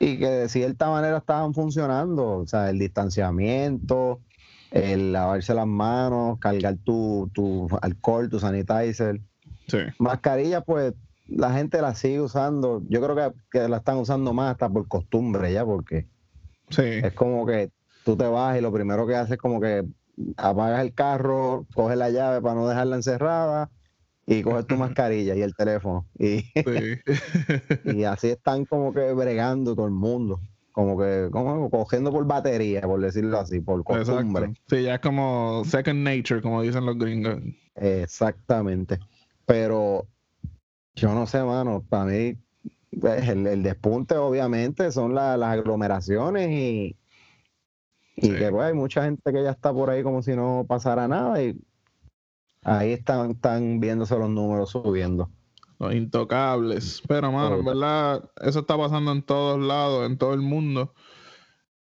y 0.00 0.18
que 0.18 0.26
de 0.26 0.48
cierta 0.48 0.88
manera 0.88 1.18
estaban 1.18 1.52
funcionando. 1.52 2.38
O 2.38 2.46
sea, 2.46 2.70
el 2.70 2.78
distanciamiento, 2.78 4.20
el 4.72 5.12
lavarse 5.12 5.54
las 5.54 5.66
manos, 5.66 6.38
cargar 6.38 6.76
tu, 6.84 7.30
tu 7.32 7.68
alcohol, 7.80 8.28
tu 8.28 8.40
sanitizer. 8.40 9.20
Sí, 9.68 9.78
Mascarilla, 9.98 10.62
pues 10.62 10.94
la 11.28 11.52
gente 11.52 11.80
la 11.80 11.94
sigue 11.94 12.20
usando. 12.20 12.82
Yo 12.88 13.00
creo 13.00 13.14
que, 13.14 13.38
que 13.50 13.68
la 13.68 13.78
están 13.78 13.98
usando 13.98 14.32
más 14.32 14.52
hasta 14.52 14.68
por 14.68 14.88
costumbre 14.88 15.52
ya, 15.52 15.64
porque 15.64 16.06
sí, 16.70 16.82
es 16.82 17.12
como 17.12 17.46
que 17.46 17.70
tú 18.04 18.16
te 18.16 18.26
vas 18.26 18.58
y 18.58 18.60
lo 18.60 18.72
primero 18.72 19.06
que 19.06 19.14
haces 19.14 19.32
es 19.32 19.38
como 19.38 19.60
que 19.60 19.84
apagas 20.36 20.82
el 20.82 20.94
carro, 20.94 21.66
coges 21.74 21.96
la 21.96 22.10
llave 22.10 22.40
para 22.40 22.54
no 22.54 22.68
dejarla 22.68 22.96
encerrada 22.96 23.70
y 24.26 24.42
coges 24.42 24.66
tu 24.66 24.76
mascarilla 24.76 25.34
y 25.34 25.42
el 25.42 25.54
teléfono. 25.54 26.06
Y, 26.18 26.40
sí. 26.40 26.98
y 27.84 28.04
así 28.04 28.28
están 28.28 28.64
como 28.64 28.92
que 28.92 29.12
bregando 29.12 29.74
todo 29.74 29.86
el 29.86 29.92
mundo. 29.92 30.40
Como 30.72 30.98
que 30.98 31.28
como 31.30 31.68
cogiendo 31.68 32.10
por 32.10 32.26
batería, 32.26 32.80
por 32.82 32.98
decirlo 33.00 33.38
así, 33.38 33.60
por 33.60 33.84
costumbre. 33.84 34.46
Exacto. 34.46 34.62
Sí, 34.76 34.82
ya 34.82 34.94
es 34.94 35.00
como 35.00 35.62
second 35.66 36.02
nature, 36.02 36.40
como 36.40 36.62
dicen 36.62 36.86
los 36.86 36.96
gringos. 36.98 37.40
Exactamente. 37.74 38.98
Pero 39.44 40.06
yo 40.94 41.14
no 41.14 41.26
sé, 41.26 41.42
mano, 41.42 41.84
para 41.88 42.06
mí 42.06 42.36
pues, 42.98 43.28
el, 43.28 43.46
el 43.46 43.62
despunte 43.62 44.16
obviamente 44.16 44.90
son 44.92 45.14
la- 45.14 45.36
las 45.36 45.58
aglomeraciones 45.58 46.48
y, 46.50 46.96
y 48.16 48.26
Sí. 48.28 48.34
que 48.36 48.50
pues 48.50 48.66
hay 48.66 48.74
mucha 48.74 49.04
gente 49.04 49.30
que 49.32 49.42
ya 49.42 49.50
está 49.50 49.72
por 49.74 49.90
ahí 49.90 50.02
como 50.02 50.22
si 50.22 50.34
no 50.34 50.64
pasara 50.68 51.06
nada 51.08 51.42
y 51.42 51.58
ahí 52.62 52.92
están, 52.92 53.32
están 53.32 53.78
viéndose 53.80 54.16
los 54.18 54.30
números 54.30 54.70
subiendo. 54.70 55.30
Los 55.82 55.94
intocables. 55.94 57.02
Pero, 57.08 57.32
mano, 57.32 57.56
en 57.56 57.64
verdad, 57.64 58.30
eso 58.40 58.60
está 58.60 58.78
pasando 58.78 59.10
en 59.10 59.20
todos 59.20 59.60
lados, 59.60 60.06
en 60.06 60.16
todo 60.16 60.32
el 60.32 60.40
mundo. 60.40 60.94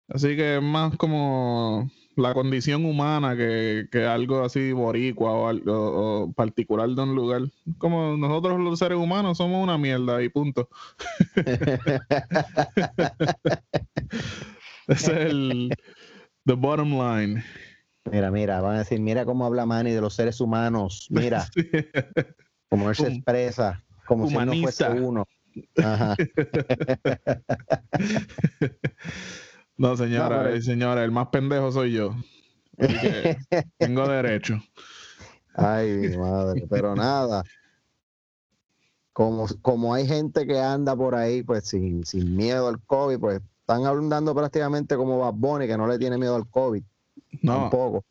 Así 0.07 0.37
que 0.37 0.55
es 0.55 0.61
más 0.61 0.95
como 0.95 1.91
la 2.15 2.33
condición 2.33 2.85
humana 2.85 3.35
que, 3.35 3.89
que 3.91 4.05
algo 4.05 4.45
así 4.45 4.71
boricua 4.71 5.33
o, 5.33 5.49
algo, 5.49 6.23
o 6.23 6.31
particular 6.31 6.87
de 6.87 7.01
un 7.01 7.15
lugar. 7.15 7.41
Como 7.79 8.15
nosotros 8.15 8.61
los 8.61 8.79
seres 8.79 8.97
humanos 8.97 9.39
somos 9.39 9.61
una 9.61 9.77
mierda 9.77 10.23
y 10.23 10.29
punto. 10.29 10.69
Ese 14.87 15.11
es 15.11 15.31
el 15.31 15.73
the 16.45 16.53
bottom 16.53 16.93
line. 16.93 17.43
Mira, 18.09 18.31
mira, 18.31 18.61
van 18.61 18.75
a 18.75 18.79
decir, 18.79 19.01
mira 19.01 19.25
cómo 19.25 19.45
habla 19.45 19.65
Manny 19.65 19.91
de 19.91 19.99
los 19.99 20.13
seres 20.13 20.39
humanos, 20.39 21.07
mira 21.09 21.45
Sí. 22.71 22.77
cómo 22.77 22.89
él 22.89 22.95
se 22.95 23.07
expresa, 23.07 23.83
como 24.07 24.27
si 24.29 24.35
él 24.35 24.45
no 24.45 24.53
fuese 24.61 24.85
humanista. 24.85 25.05
uno. 25.07 25.27
Ajá. 25.83 26.15
No, 29.77 29.97
señora, 29.97 30.37
No, 30.37 30.43
pero- 30.43 30.61
señora, 30.61 31.03
el 31.03 31.11
más 31.11 31.27
pendejo 31.29 31.71
soy 31.71 31.93
yo. 31.93 32.15
Tengo 33.79 34.07
derecho. 34.07 34.59
Ay, 35.55 35.91
mi 35.93 36.17
madre, 36.17 36.65
pero 36.69 36.95
nada. 36.95 37.43
Como, 39.11 39.47
como 39.61 39.93
hay 39.93 40.05
gente 40.07 40.45
que 40.45 40.59
anda 40.59 40.95
por 40.95 41.15
ahí, 41.15 41.41
pues 41.43 41.65
sin, 41.67 42.05
sin 42.05 42.35
miedo 42.35 42.67
al 42.67 42.79
COVID, 42.85 43.17
pues 43.19 43.41
están 43.61 43.85
hablando 43.85 44.35
prácticamente 44.35 44.95
como 44.95 45.17
Bad 45.19 45.33
Bunny, 45.33 45.67
que 45.67 45.77
no 45.77 45.87
le 45.87 45.97
tiene 45.97 46.17
miedo 46.17 46.35
al 46.35 46.47
COVID, 46.47 46.83
No, 47.41 47.53
tampoco. 47.61 48.05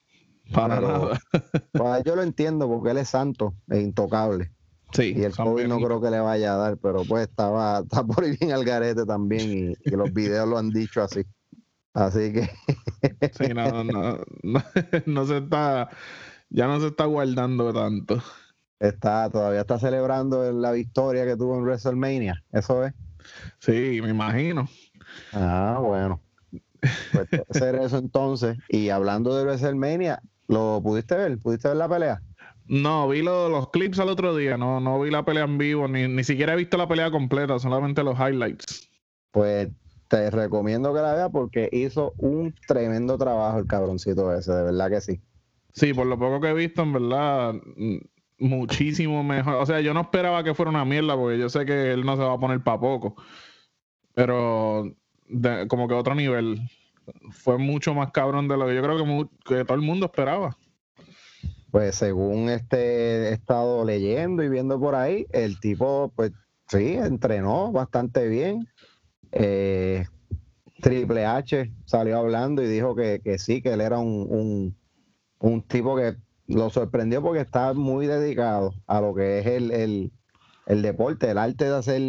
Para 0.53 0.77
pero- 0.77 0.89
nada. 0.89 1.21
Pues 1.73 2.05
yo 2.05 2.17
lo 2.17 2.23
entiendo 2.23 2.69
porque 2.69 2.91
él 2.91 2.99
es 2.99 3.09
santo 3.09 3.55
e 3.69 3.81
intocable. 3.81 4.53
Sí, 4.93 5.15
Y 5.17 5.23
el 5.23 5.35
COVID 5.37 5.67
no 5.69 5.79
creo 5.79 6.01
que 6.01 6.11
le 6.11 6.19
vaya 6.19 6.55
a 6.55 6.57
dar, 6.57 6.77
pero 6.79 7.05
pues 7.05 7.29
estaba, 7.29 7.79
está 7.89 8.03
por 8.05 8.25
ir 8.25 8.37
bien 8.39 8.53
al 8.53 8.65
garete 8.65 9.05
también 9.07 9.51
y, 9.51 9.89
y 9.89 9.91
los 9.97 10.13
videos 10.13 10.49
lo 10.49 10.59
han 10.59 10.71
dicho 10.71 11.03
así. 11.03 11.23
Así 11.95 12.33
que 12.33 12.51
Sí, 13.39 13.55
no, 13.55 13.85
no, 13.85 14.19
no, 14.43 14.63
no 15.07 15.27
se 15.27 15.39
está, 15.39 15.89
ya 16.49 16.67
no 16.67 16.81
se 16.81 16.89
está 16.89 17.05
guardando 17.05 17.73
tanto. 17.73 18.21
está, 18.81 19.31
todavía 19.31 19.61
está 19.61 19.79
celebrando 19.79 20.51
la 20.53 20.73
victoria 20.73 21.25
que 21.25 21.37
tuvo 21.37 21.57
en 21.57 21.63
WrestleMania. 21.65 22.43
Eso 22.53 22.85
es. 22.85 22.93
Sí, 23.61 24.01
me 24.03 24.11
imagino. 24.11 24.69
Ah, 25.33 25.79
bueno. 25.81 26.21
Pues 27.13 27.29
ser 27.51 27.75
eso 27.77 27.99
entonces. 27.99 28.57
Y 28.69 28.89
hablando 28.89 29.37
de 29.37 29.45
WrestleMania, 29.45 30.23
¿lo 30.51 30.81
pudiste 30.83 31.17
ver? 31.17 31.39
¿Pudiste 31.39 31.69
ver 31.69 31.77
la 31.77 31.89
pelea? 31.89 32.23
No, 32.67 33.09
vi 33.09 33.23
lo- 33.23 33.49
los 33.49 33.71
clips 33.71 33.99
al 33.99 34.09
otro 34.11 34.35
día, 34.37 34.57
no, 34.57 34.81
no 34.81 35.01
vi 35.01 35.11
la 35.11 35.25
pelea 35.25 35.45
en 35.45 35.59
vivo, 35.59 35.89
ni, 35.89 36.07
ni 36.07 36.23
siquiera 36.25 36.53
he 36.53 36.57
visto 36.57 36.77
la 36.77 36.87
pelea 36.89 37.11
completa, 37.11 37.59
solamente 37.59 38.03
los 38.05 38.19
highlights. 38.19 38.89
Pues 39.33 39.69
te 40.09 40.31
recomiendo 40.31 40.93
que 40.95 41.01
la 41.01 41.15
veas 41.15 41.31
porque 41.33 41.69
hizo 41.73 42.15
un 42.19 42.55
tremendo 42.67 43.17
trabajo 43.19 43.59
el 43.59 43.67
cabroncito 43.67 44.33
ese, 44.33 44.53
de 44.53 44.63
verdad 44.65 44.91
que 44.91 45.01
sí. 45.01 45.21
Sí, 45.73 45.95
por 45.95 46.07
lo 46.07 46.19
poco 46.19 46.41
que 46.41 46.49
he 46.49 46.55
visto, 46.55 46.83
en 46.83 46.93
verdad, 46.93 47.55
mm, 47.77 47.97
muchísimo 48.39 49.23
mejor. 49.23 49.55
O 49.55 49.67
sea, 49.67 49.81
yo 49.81 49.95
no 49.95 50.01
esperaba 50.03 50.43
que 50.45 50.55
fuera 50.55 50.71
una 50.71 50.85
mierda, 50.85 51.17
porque 51.17 51.39
yo 51.39 51.49
sé 51.49 51.65
que 51.65 51.93
él 51.93 52.05
no 52.05 52.17
se 52.17 52.23
va 52.23 52.35
a 52.35 52.39
poner 52.41 52.63
para 52.63 52.81
poco. 52.81 53.15
Pero 54.15 54.85
de- 55.29 55.67
como 55.69 55.89
que 55.89 55.95
otro 55.95 56.15
nivel. 56.15 56.61
Fue 57.31 57.59
mucho 57.59 57.95
más 57.95 58.11
cabrón 58.13 58.49
de 58.49 58.57
lo 58.57 58.67
que 58.67 58.75
yo 58.75 58.83
creo 58.83 59.29
que, 59.45 59.65
todo 59.65 59.75
el 59.75 59.83
mundo 59.83 60.07
esperaba. 60.07 60.57
Pues 61.71 61.97
según 61.97 62.49
este 62.49 63.29
he 63.29 63.33
estado 63.33 63.85
leyendo 63.85 64.43
y 64.43 64.49
viendo 64.49 64.79
por 64.79 64.95
ahí, 64.95 65.27
el 65.31 65.61
tipo, 65.61 66.13
pues 66.17 66.33
sí, 66.69 66.95
entrenó 66.95 67.71
bastante 67.73 68.29
bien. 68.29 68.67
Eh, 69.33 70.05
Triple 70.81 71.27
H 71.27 71.73
salió 71.85 72.19
hablando 72.19 72.63
y 72.63 72.67
dijo 72.67 72.97
que, 72.97 73.21
que 73.23 73.39
sí, 73.39 73.63
que 73.63 73.73
él 73.73 73.81
era 73.81 73.99
un, 73.99 74.27
un, 74.29 74.77
un 75.39 75.63
tipo 75.63 75.97
que 75.97 76.17
lo 76.47 76.71
sorprendió 76.71 77.23
porque 77.23 77.41
está 77.41 77.73
muy 77.75 78.07
dedicado 78.07 78.75
a 78.87 79.01
lo 79.01 79.15
que 79.15 79.39
es 79.39 79.47
el, 79.47 79.71
el, 79.71 80.13
el 80.67 80.83
deporte, 80.83 81.31
el 81.31 81.39
arte 81.39 81.67
de 81.67 81.77
hacer 81.77 82.03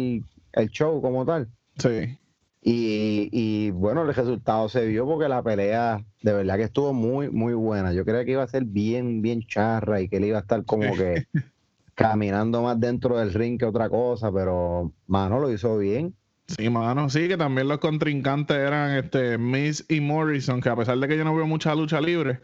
el 0.52 0.68
show 0.70 1.00
como 1.00 1.24
tal. 1.24 1.48
Sí. 1.78 2.18
Y, 2.64 3.28
y, 3.32 3.70
bueno, 3.72 4.02
el 4.02 4.14
resultado 4.14 4.68
se 4.68 4.86
vio 4.86 5.04
porque 5.04 5.28
la 5.28 5.42
pelea 5.42 6.04
de 6.22 6.32
verdad 6.32 6.56
que 6.56 6.62
estuvo 6.62 6.92
muy, 6.92 7.28
muy 7.28 7.54
buena. 7.54 7.92
Yo 7.92 8.04
creía 8.04 8.24
que 8.24 8.32
iba 8.32 8.44
a 8.44 8.48
ser 8.48 8.64
bien, 8.64 9.20
bien 9.20 9.42
charra 9.42 10.00
y 10.00 10.08
que 10.08 10.18
él 10.18 10.26
iba 10.26 10.38
a 10.38 10.42
estar 10.42 10.64
como 10.64 10.94
que 10.94 11.26
caminando 11.94 12.62
más 12.62 12.78
dentro 12.78 13.18
del 13.18 13.34
ring 13.34 13.58
que 13.58 13.64
otra 13.64 13.88
cosa, 13.88 14.30
pero 14.32 14.92
mano 15.08 15.40
lo 15.40 15.50
hizo 15.50 15.76
bien. 15.78 16.14
Sí, 16.46 16.68
mano, 16.70 17.08
sí, 17.08 17.28
que 17.28 17.36
también 17.36 17.68
los 17.68 17.78
contrincantes 17.78 18.56
eran 18.56 18.96
este 18.96 19.38
Miz 19.38 19.84
y 19.88 20.00
Morrison, 20.00 20.60
que 20.60 20.68
a 20.68 20.76
pesar 20.76 20.98
de 20.98 21.08
que 21.08 21.16
yo 21.16 21.24
no 21.24 21.34
veo 21.34 21.46
mucha 21.46 21.74
lucha 21.74 22.00
libre, 22.00 22.40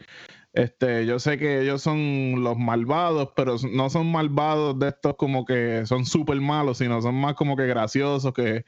este, 0.53 1.05
yo 1.05 1.19
sé 1.19 1.37
que 1.37 1.61
ellos 1.61 1.81
son 1.81 2.43
los 2.43 2.57
malvados, 2.57 3.29
pero 3.35 3.55
no 3.71 3.89
son 3.89 4.11
malvados 4.11 4.77
de 4.79 4.89
estos 4.89 5.15
como 5.15 5.45
que 5.45 5.85
son 5.85 6.05
súper 6.05 6.41
malos, 6.41 6.79
sino 6.79 7.01
son 7.01 7.15
más 7.15 7.35
como 7.35 7.55
que 7.55 7.67
graciosos, 7.67 8.33
que 8.33 8.65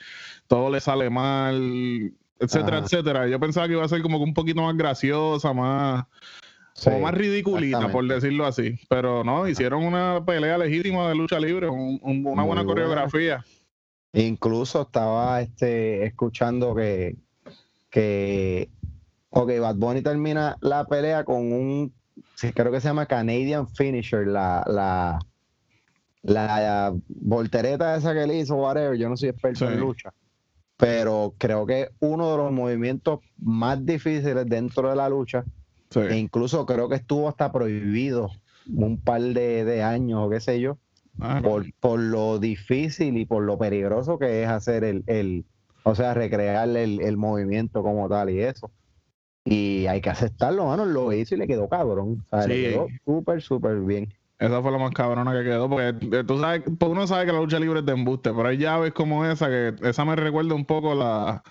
todo 0.47 0.69
les 0.69 0.83
sale 0.83 1.09
mal, 1.09 2.13
etcétera, 2.39 2.77
Ajá. 2.77 2.85
etcétera. 2.85 3.27
Yo 3.27 3.39
pensaba 3.39 3.67
que 3.67 3.73
iba 3.73 3.83
a 3.83 3.87
ser 3.89 4.01
como 4.01 4.17
que 4.19 4.23
un 4.25 4.33
poquito 4.33 4.61
más 4.61 4.75
graciosa, 4.77 5.53
más, 5.53 6.05
como 6.83 6.97
Sí, 6.97 7.01
más 7.03 7.13
ridiculita, 7.13 7.91
por 7.91 8.07
decirlo 8.07 8.45
así. 8.45 8.79
Pero 8.87 9.23
no, 9.23 9.47
hicieron 9.47 9.83
una 9.83 10.23
pelea 10.23 10.57
legítima 10.57 11.09
de 11.09 11.15
lucha 11.15 11.39
libre, 11.39 11.67
un- 11.67 11.99
un- 12.01 12.25
una 12.25 12.43
buena 12.43 12.43
buena. 12.43 12.65
coreografía. 12.65 13.43
Incluso 14.13 14.81
estaba 14.83 15.41
este, 15.41 16.05
escuchando 16.05 16.75
que, 16.75 17.15
que, 17.89 18.69
ok, 19.31 19.51
Bad 19.59 19.75
Bunny 19.75 20.01
termina 20.01 20.57
la 20.61 20.85
pelea 20.85 21.23
con 21.23 21.51
un, 21.51 21.93
creo 22.53 22.71
que 22.71 22.79
se 22.79 22.87
llama 22.87 23.05
Canadian 23.07 23.67
Finisher, 23.67 24.27
la, 24.27 24.63
la, 24.67 25.19
la 26.23 26.93
voltereta 27.07 27.95
esa 27.95 28.13
que 28.13 28.23
él 28.23 28.31
hizo, 28.31 28.55
whatever, 28.55 28.97
yo 28.97 29.09
no 29.09 29.17
soy 29.17 29.29
experto 29.29 29.65
Sí. 29.67 29.73
en 29.73 29.79
lucha, 29.79 30.13
pero 30.77 31.33
creo 31.37 31.65
que 31.65 31.89
uno 31.99 32.31
de 32.31 32.37
los 32.37 32.51
movimientos 32.51 33.19
más 33.39 33.83
difíciles 33.85 34.45
dentro 34.47 34.89
de 34.89 34.95
la 34.95 35.09
lucha, 35.09 35.43
Sí. 35.89 35.99
e 35.99 36.17
incluso 36.17 36.65
creo 36.65 36.87
que 36.87 36.95
estuvo 36.95 37.27
hasta 37.27 37.51
prohibido 37.51 38.29
un 38.73 38.97
par 39.01 39.21
de, 39.21 39.65
de 39.65 39.83
años 39.83 40.19
o 40.25 40.29
qué 40.29 40.39
sé 40.39 40.59
yo, 40.59 40.77
Ah, 41.19 41.41
por, 41.43 41.65
por 41.81 41.99
lo 41.99 42.39
difícil 42.39 43.17
y 43.17 43.25
por 43.25 43.43
lo 43.43 43.57
peligroso 43.57 44.17
que 44.17 44.43
es 44.43 44.49
hacer 44.49 44.85
el, 44.85 45.03
el 45.07 45.43
o 45.83 45.93
sea, 45.93 46.13
recrear 46.13 46.69
el, 46.69 47.01
el 47.01 47.17
movimiento 47.17 47.83
como 47.83 48.07
tal 48.07 48.29
y 48.29 48.39
eso. 48.39 48.71
Y 49.43 49.87
hay 49.87 50.01
que 50.01 50.09
aceptarlo, 50.09 50.65
mano, 50.65 50.85
lo 50.85 51.11
hizo 51.13 51.35
y 51.35 51.37
le 51.39 51.47
quedó 51.47 51.67
cabrón. 51.67 52.23
O 52.25 52.29
sea, 52.29 52.47
le 52.47 52.55
Sí. 52.55 52.61
quedó 52.61 52.87
súper, 53.05 53.41
súper 53.41 53.79
bien. 53.81 54.13
Esa 54.37 54.61
fue 54.61 54.71
la 54.71 54.77
más 54.79 54.91
cabrona 54.91 55.33
que 55.33 55.43
quedó, 55.43 55.69
porque 55.69 55.89
eh, 56.17 56.23
tú 56.25 56.39
sabes, 56.39 56.63
pues 56.79 56.91
uno 56.91 57.05
sabe 57.05 57.27
que 57.27 57.31
la 57.31 57.39
lucha 57.39 57.59
libre 57.59 57.79
es 57.79 57.85
de 57.85 57.91
embuste, 57.91 58.31
pero 58.31 58.47
hay 58.47 58.57
llaves 58.57 58.91
como 58.91 59.23
esa, 59.25 59.47
que 59.49 59.75
esa 59.83 60.03
me 60.03 60.15
recuerda 60.15 60.55
un 60.55 60.65
poco 60.65 60.95
la, 60.95 61.43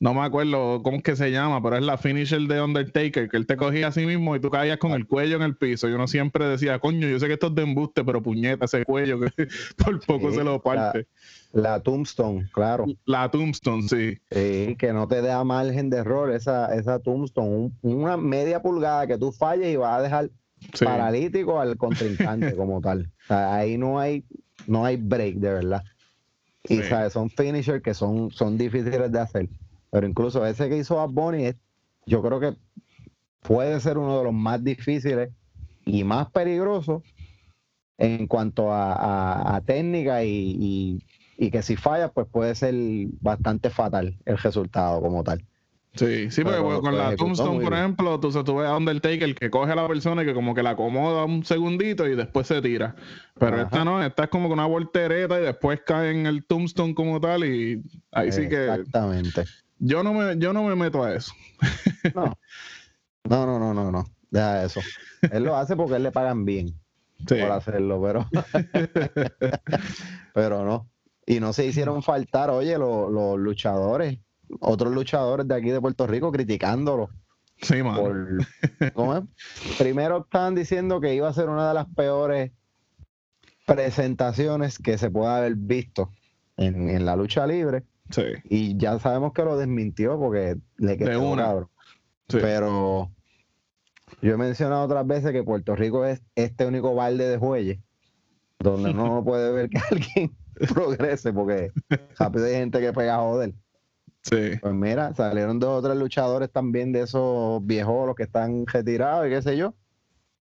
no 0.00 0.12
me 0.12 0.20
acuerdo 0.20 0.82
cómo 0.82 0.98
es 0.98 1.02
que 1.02 1.16
se 1.16 1.30
llama, 1.30 1.62
pero 1.62 1.76
es 1.76 1.82
la 1.82 1.96
finisher 1.96 2.40
de 2.42 2.60
Undertaker, 2.60 3.28
que 3.28 3.36
él 3.38 3.46
te 3.46 3.56
cogía 3.56 3.88
a 3.88 3.92
sí 3.92 4.04
mismo 4.04 4.36
y 4.36 4.40
tú 4.40 4.50
caías 4.50 4.76
con 4.76 4.92
el 4.92 5.06
cuello 5.06 5.36
en 5.36 5.42
el 5.42 5.56
piso, 5.56 5.88
y 5.88 5.92
uno 5.92 6.06
siempre 6.06 6.46
decía, 6.46 6.78
coño, 6.78 7.08
yo 7.08 7.18
sé 7.18 7.26
que 7.26 7.34
esto 7.34 7.46
es 7.46 7.54
de 7.54 7.62
embuste, 7.62 8.04
pero 8.04 8.22
puñeta, 8.22 8.66
ese 8.66 8.84
cuello 8.84 9.18
que 9.20 9.30
por 9.82 10.00
poco 10.04 10.30
Sí, 10.30 10.36
se 10.36 10.44
lo 10.44 10.60
parte. 10.60 11.06
La 11.52 11.80
Tombstone, 11.80 12.48
claro. 12.52 12.86
La, 13.06 13.28
Tombstone, 13.30 13.82
sí. 13.82 14.16
Sí, 14.30 14.76
que 14.78 14.92
no 14.92 15.08
te 15.08 15.20
da 15.20 15.42
margen 15.42 15.90
de 15.90 15.98
error 15.98 16.30
esa, 16.30 16.72
esa 16.76 17.00
Tombstone. 17.00 17.48
Un- 17.48 17.78
una 17.82 18.16
media 18.16 18.62
pulgada 18.62 19.06
que 19.06 19.18
tú 19.18 19.32
falles 19.32 19.72
y 19.72 19.76
vas 19.76 19.98
a 19.98 20.02
dejar 20.02 20.30
sí. 20.74 20.84
paralítico 20.84 21.58
al 21.60 21.76
contrincante 21.76 22.54
como 22.54 22.80
tal. 22.80 23.10
O 23.24 23.26
sea, 23.26 23.54
ahí 23.56 23.76
no 23.76 23.98
hay, 23.98 24.24
no 24.68 24.84
hay 24.84 24.96
break, 24.96 25.36
de 25.36 25.52
verdad. 25.54 25.82
Y 26.68 26.76
Sí. 26.76 26.82
¿sabes? 26.84 27.12
son 27.14 27.30
finishers 27.30 27.82
que 27.82 27.94
son, 27.94 28.30
son 28.30 28.56
difíciles 28.56 29.10
de 29.10 29.18
hacer. 29.18 29.48
Pero 29.90 30.06
incluso 30.06 30.46
ese 30.46 30.68
que 30.68 30.76
hizo 30.78 30.96
Bad 30.96 31.08
Bunny, 31.10 31.46
es- 31.46 31.56
yo 32.06 32.22
creo 32.22 32.38
que 32.38 32.54
puede 33.42 33.80
ser 33.80 33.98
uno 33.98 34.18
de 34.18 34.24
los 34.24 34.32
más 34.32 34.62
difíciles 34.62 35.30
y 35.84 36.04
más 36.04 36.30
peligrosos 36.30 37.02
en 37.98 38.26
cuanto 38.28 38.70
a, 38.72 38.92
a- 38.92 39.56
a 39.56 39.60
técnica 39.62 40.22
y, 40.22 40.56
y- 40.60 41.04
y 41.40 41.50
que 41.50 41.62
si 41.62 41.74
falla, 41.74 42.08
pues 42.08 42.26
puede 42.30 42.54
ser 42.54 42.74
bastante 43.22 43.70
fatal 43.70 44.14
el 44.26 44.36
resultado 44.36 45.00
como 45.00 45.24
tal. 45.24 45.42
Sí, 45.94 46.30
sí, 46.30 46.42
porque 46.44 46.58
Pero 46.58 46.68
pues, 46.68 46.80
con 46.80 46.98
la 46.98 47.06
ejecutó 47.08 47.24
Tombstone, 47.24 47.64
por 47.64 47.72
ejemplo, 47.72 48.20
tú, 48.20 48.44
tú 48.44 48.56
ves 48.56 48.68
a 48.68 48.76
Undertaker 48.76 49.34
que 49.34 49.50
coge 49.50 49.72
a 49.72 49.74
la 49.74 49.88
persona 49.88 50.22
y 50.22 50.26
que 50.26 50.34
como 50.34 50.54
que 50.54 50.62
la 50.62 50.70
acomoda 50.70 51.24
un 51.24 51.42
segundito 51.46 52.06
y 52.06 52.14
después 52.14 52.46
se 52.46 52.60
tira. 52.60 52.94
Pero 53.38 53.56
Ajá. 53.56 53.64
esta 53.64 53.84
no, 53.86 54.04
esta 54.04 54.24
es 54.24 54.28
como 54.28 54.48
que 54.48 54.52
una 54.52 54.66
voltereta 54.66 55.40
y 55.40 55.44
después 55.44 55.80
cae 55.84 56.10
en 56.10 56.26
el 56.26 56.44
Tombstone 56.44 56.94
como 56.94 57.18
tal 57.22 57.42
y 57.44 57.82
ahí 58.12 58.30
sí 58.30 58.46
que 58.46 58.66
Exactamente. 58.66 59.44
yo 59.78 60.02
no 60.02 60.12
me, 60.12 60.36
yo 60.36 60.52
no 60.52 60.62
me 60.64 60.76
meto 60.76 61.02
a 61.02 61.14
eso. 61.14 61.32
No. 62.14 62.34
No, 63.24 63.46
no, 63.46 63.58
no, 63.58 63.74
no, 63.74 63.90
no. 63.90 64.04
Deja 64.30 64.64
eso. 64.64 64.80
Él 65.30 65.44
lo 65.44 65.56
hace 65.56 65.74
porque 65.74 65.96
él 65.96 66.02
le 66.02 66.12
pagan 66.12 66.44
bien 66.44 66.74
Sí, 67.26 67.34
por 67.40 67.52
hacerlo, 67.52 68.00
pero, 68.02 68.26
pero 70.34 70.64
no. 70.64 70.88
Y 71.26 71.38
no 71.40 71.52
se 71.52 71.66
hicieron 71.66 72.02
faltar, 72.02 72.50
oye, 72.50 72.76
los, 72.78 73.10
los 73.10 73.38
luchadores, 73.38 74.18
otros 74.60 74.92
luchadores 74.92 75.46
de 75.46 75.54
aquí 75.54 75.70
de 75.70 75.80
Puerto 75.80 76.06
Rico 76.06 76.32
criticándolo 76.32 77.08
Sí, 77.62 77.82
mano. 77.82 78.00
por- 78.02 78.92
¿cómo 78.94 79.16
es? 79.16 79.22
Primero 79.78 80.22
estaban 80.24 80.54
diciendo 80.54 81.00
que 81.00 81.14
iba 81.14 81.28
a 81.28 81.32
ser 81.32 81.48
una 81.50 81.68
de 81.68 81.74
las 81.74 81.86
peores 81.94 82.52
presentaciones 83.66 84.78
que 84.78 84.98
se 84.98 85.10
pueda 85.10 85.36
haber 85.38 85.54
visto 85.56 86.10
en, 86.56 86.88
en 86.88 87.04
la 87.04 87.16
lucha 87.16 87.46
libre. 87.46 87.84
Sí, 88.10 88.22
Y 88.44 88.76
ya 88.76 88.98
sabemos 88.98 89.32
que 89.32 89.44
lo 89.44 89.56
desmintió 89.56 90.18
porque 90.18 90.56
le 90.78 90.96
quedó 90.98 91.22
una. 91.30 91.44
cabrón. 91.44 91.68
sí. 92.28 92.38
Pero 92.40 93.10
yo 94.22 94.34
he 94.34 94.36
mencionado 94.36 94.82
otras 94.84 95.06
veces 95.06 95.30
que 95.30 95.44
Puerto 95.44 95.76
Rico 95.76 96.04
es 96.04 96.20
este 96.34 96.66
único 96.66 96.94
balde 96.94 97.28
de 97.28 97.36
jueyes 97.38 97.78
donde 98.58 98.92
no 98.92 99.22
puede 99.24 99.52
ver 99.52 99.70
que 99.70 99.78
alguien 99.90 100.36
progrese 100.74 101.32
porque 101.32 101.72
rápido 102.18 102.44
hay 102.44 102.54
gente 102.54 102.80
que 102.80 102.92
pega 102.92 103.16
a 103.16 103.20
joder. 103.20 103.54
sí. 104.22 104.58
Pues 104.60 104.74
mira, 104.74 105.14
salieron 105.14 105.58
dos 105.58 105.78
o 105.78 105.86
tres 105.86 105.98
luchadores 105.98 106.50
también 106.50 106.92
de 106.92 107.02
esos 107.02 107.64
viejos 107.66 108.06
los 108.06 108.14
que 108.14 108.24
están 108.24 108.66
retirados 108.66 109.26
y 109.26 109.30
qué 109.30 109.42
sé 109.42 109.56
yo. 109.56 109.74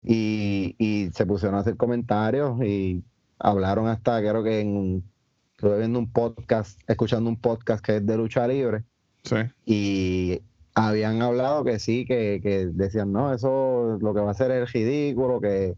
Y, 0.03 0.75
y 0.77 1.11
se 1.13 1.25
pusieron 1.25 1.55
a 1.55 1.61
hacer 1.61 1.75
comentarios 1.75 2.61
y 2.63 3.03
hablaron 3.39 3.87
hasta, 3.87 4.19
creo 4.19 4.43
que 4.43 4.61
en, 4.61 5.03
estuve 5.51 5.79
viendo 5.79 5.99
un 5.99 6.11
podcast, 6.11 6.79
escuchando 6.87 7.29
un 7.29 7.39
podcast 7.39 7.83
que 7.83 7.97
es 7.97 8.05
de 8.05 8.17
lucha 8.17 8.47
libre 8.47 8.83
sí. 9.23 9.35
y 9.65 10.41
habían 10.75 11.21
hablado 11.21 11.63
que 11.63 11.79
sí, 11.79 12.05
que, 12.05 12.39
que 12.41 12.67
decían, 12.67 13.11
no, 13.11 13.33
eso 13.33 13.97
lo 13.99 14.13
que 14.13 14.21
va 14.21 14.29
a 14.29 14.31
hacer 14.31 14.51
es 14.51 14.71
ridículo, 14.71 15.41
que 15.41 15.75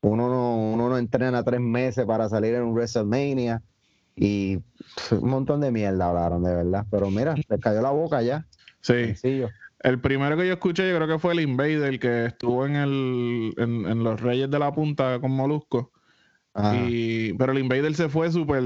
uno 0.00 0.28
no, 0.28 0.72
uno 0.72 0.88
no 0.88 0.96
entrena 0.96 1.42
tres 1.42 1.60
meses 1.60 2.06
para 2.06 2.28
salir 2.28 2.54
en 2.54 2.62
un 2.62 2.72
WrestleMania 2.72 3.62
y 4.18 4.58
pff, 4.96 5.12
un 5.12 5.30
montón 5.30 5.60
de 5.60 5.70
mierda 5.70 6.08
hablaron, 6.08 6.42
de 6.42 6.54
verdad. 6.54 6.84
Pero 6.90 7.10
mira, 7.10 7.34
les 7.34 7.60
cayó 7.60 7.80
la 7.80 7.90
boca 7.90 8.20
ya, 8.22 8.46
Sí. 8.80 8.94
sencillo. 9.06 9.50
El 9.80 10.00
primero 10.00 10.36
que 10.36 10.46
yo 10.46 10.54
escuché, 10.54 10.88
yo 10.90 10.96
creo 10.96 11.06
que 11.06 11.18
fue 11.20 11.32
el 11.34 11.40
Invader, 11.40 12.00
que 12.00 12.26
estuvo 12.26 12.66
en 12.66 12.74
el 12.74 13.54
en, 13.58 13.86
en 13.86 14.02
los 14.02 14.20
Reyes 14.20 14.50
de 14.50 14.58
la 14.58 14.72
Punta 14.72 15.20
con 15.20 15.30
Molusco. 15.30 15.92
Y, 16.74 17.34
pero 17.34 17.52
el 17.52 17.58
Invader 17.58 17.94
se 17.94 18.08
fue 18.08 18.32
súper 18.32 18.62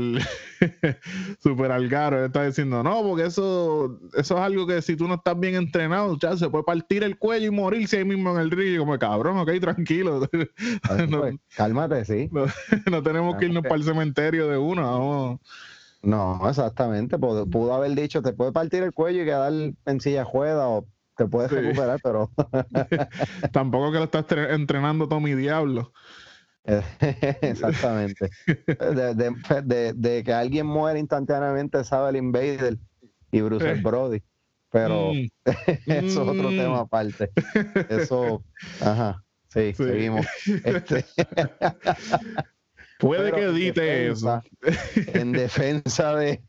súper 1.41 1.73
al 1.73 1.89
garo. 1.89 2.19
Él 2.19 2.27
está 2.27 2.45
diciendo, 2.47 2.83
no, 2.83 3.03
porque 3.03 3.27
eso, 3.27 4.01
eso 4.15 4.35
es 4.37 4.41
algo 4.41 4.67
que 4.67 4.81
si 4.81 4.97
tú 4.97 5.07
no 5.09 5.15
estás 5.15 5.39
bien 5.39 5.57
entrenado, 5.57 6.17
ya 6.19 6.35
se 6.37 6.49
puede 6.49 6.65
partir 6.65 7.03
el 7.05 7.19
cuello 7.19 7.49
y 7.49 7.51
morirse 7.51 7.99
ahí 7.99 8.05
mismo 8.07 8.31
en 8.33 8.39
el 8.41 8.51
río. 8.51 8.75
Y 8.77 8.79
como, 8.79 8.99
cabrón, 8.99 9.37
ok, 9.39 9.51
tranquilo. 9.61 10.27
No, 11.09 11.21
pues, 11.21 11.35
cálmate, 11.57 12.05
sí. 12.07 12.29
no- 12.33 12.47
no 12.91 13.03
tenemos 13.03 13.37
que 13.37 13.47
irnos 13.47 13.63
para 13.63 13.75
el 13.75 13.85
cementerio 13.85 14.49
de 14.49 14.57
uno. 14.57 14.83
Vamos. 14.83 15.41
No, 16.03 16.49
exactamente. 16.49 17.19
Pudo, 17.19 17.47
pudo 17.47 17.75
haber 17.75 17.93
dicho, 17.95 18.23
te 18.23 18.33
puede 18.33 18.53
partir 18.53 18.83
el 18.83 18.93
cuello 18.93 19.23
y 19.23 19.27
quedar 19.27 19.53
en 19.53 20.01
silla 20.01 20.25
ruedas 20.33 20.65
o 20.67 20.87
te 21.17 21.27
puedes 21.27 21.51
Sí. 21.51 21.57
recuperar, 21.57 22.01
pero 22.03 22.31
Tampoco 23.53 23.93
que 23.93 23.99
lo 23.99 24.05
estás 24.05 24.27
tre- 24.27 24.55
entrenando 24.55 25.09
Tommy 25.09 25.35
Diablo. 25.35 25.93
Exactamente. 27.43 28.31
De, 28.67 29.15
de- 29.15 29.63
de- 29.65 29.93
de 29.95 30.23
que 30.25 30.33
alguien 30.33 30.67
muere 30.67 30.99
instantáneamente 31.01 31.83
sabe 31.85 32.11
el 32.11 32.17
Invader 32.17 32.77
y 33.31 33.41
Bruce 33.41 33.71
Eh. 33.71 33.81
Brody. 33.83 34.23
Pero 34.71 35.13
Mm. 35.13 35.27
eso 35.87 36.23
es 36.23 36.29
otro 36.29 36.51
Mm. 36.51 36.57
tema 36.59 36.79
aparte. 36.81 37.31
Eso, 37.91 38.43
ajá. 38.81 39.23
Sí, 39.49 39.75
Sí. 39.75 39.85
seguimos. 39.85 40.27
Este, 40.65 41.05
Puede 42.99 43.33
pero 43.33 43.37
que 43.37 43.43
edite 43.45 44.09
eso. 44.11 44.43
En 45.13 45.33
defensa 45.33 46.15
de. 46.15 46.41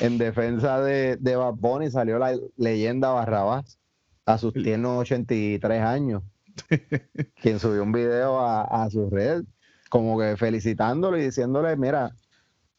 en 0.00 0.18
defensa 0.18 0.80
de, 0.82 1.16
de 1.16 1.36
Bad 1.36 1.54
Bunny 1.54 1.90
salió 1.90 2.18
la 2.18 2.36
leyenda 2.56 3.08
Barrabás 3.10 3.78
a 4.26 4.38
sus 4.38 4.52
tiernos 4.52 4.98
83 5.00 5.80
años. 5.82 6.22
quien 7.42 7.58
subió 7.58 7.82
un 7.82 7.92
video 7.92 8.40
a, 8.40 8.62
a 8.84 8.90
su 8.90 9.08
red, 9.10 9.44
como 9.88 10.18
que 10.18 10.36
felicitándolo 10.36 11.18
y 11.18 11.22
diciéndole: 11.24 11.76
Mira, 11.76 12.14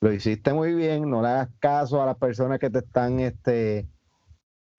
lo 0.01 0.11
hiciste 0.13 0.53
muy 0.53 0.73
bien, 0.73 1.09
no 1.09 1.21
le 1.21 1.29
hagas 1.29 1.49
caso 1.59 2.01
a 2.01 2.05
las 2.05 2.17
personas 2.17 2.59
que 2.59 2.69
te 2.69 2.79
están 2.79 3.19
este, 3.19 3.79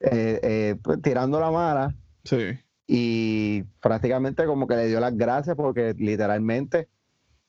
eh, 0.01 0.41
eh, 0.43 0.77
pues, 0.83 1.01
tirando 1.03 1.41
la 1.41 1.51
mala 1.51 1.95
Sí. 2.25 2.59
y 2.87 3.63
prácticamente 3.81 4.45
como 4.47 4.67
que 4.67 4.77
le 4.77 4.87
dio 4.89 5.01
las 5.01 5.17
gracias 5.17 5.57
porque 5.57 5.95
literalmente 5.97 6.89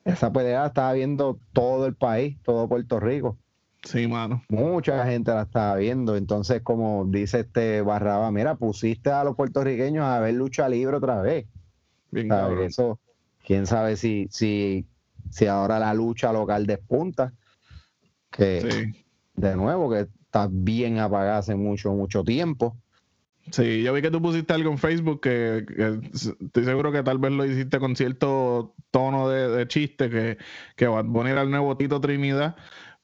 esa 0.06 0.32
pelea 0.32 0.62
la 0.62 0.68
estaba 0.68 0.94
viendo 0.94 1.40
todo 1.54 1.86
el 1.86 1.96
país, 1.96 2.38
todo 2.44 2.68
Puerto 2.70 3.00
Rico. 3.00 3.38
Sí, 3.84 4.08
mano. 4.08 4.44
Mucha 4.50 5.06
gente 5.06 5.32
la 5.32 5.44
estaba 5.44 5.76
viendo. 5.76 6.16
Entonces, 6.16 6.62
como 6.62 7.06
dice 7.06 7.42
este 7.42 7.82
Barraba, 7.82 8.32
mira, 8.32 8.56
pusiste 8.56 9.12
a 9.12 9.24
los 9.24 9.36
puertorriqueños 9.36 10.06
a 10.06 10.20
ver 10.20 10.34
lucha 10.36 10.70
libre 10.70 10.98
otra 10.98 11.22
vez. 11.22 11.46
Bien. 12.12 12.32
Eso, 12.62 13.00
quién 13.46 13.68
sabe 13.68 13.98
si, 13.98 14.28
si, 14.32 14.86
si 15.30 15.48
ahora 15.48 15.80
la 15.80 15.94
lucha 15.94 16.32
local 16.32 16.66
despunta. 16.66 17.34
Que 18.32 18.62
Sí. 18.62 19.06
de 19.36 19.56
nuevo, 19.56 19.92
que 19.92 20.08
está 20.26 20.48
bien 20.50 21.00
apagada 21.00 21.40
hace 21.40 21.56
mucho, 21.56 21.92
mucho 21.94 22.24
tiempo. 22.24 22.78
Sí, 23.52 23.84
yo 23.84 23.94
vi 23.94 24.02
que 24.02 24.10
tú 24.10 24.22
pusiste 24.22 24.54
algo 24.54 24.72
en 24.72 24.78
Facebook 24.78 25.20
que, 25.20 25.66
estoy 26.14 26.64
seguro 26.64 26.94
que 26.94 27.04
tal 27.04 27.18
vez 27.18 27.34
lo 27.34 27.46
hiciste 27.46 27.78
con 27.78 27.96
cierto 27.96 28.74
tono 28.90 29.28
de, 29.28 29.50
de 29.50 29.68
chiste, 29.68 30.10
que, 30.10 30.38
que 30.78 30.88
Bad 30.88 31.06
Bunny 31.06 31.32
era 31.32 31.42
el 31.42 31.52
nuevo 31.52 31.76
Tito 31.76 32.00
Trinidad, 32.00 32.56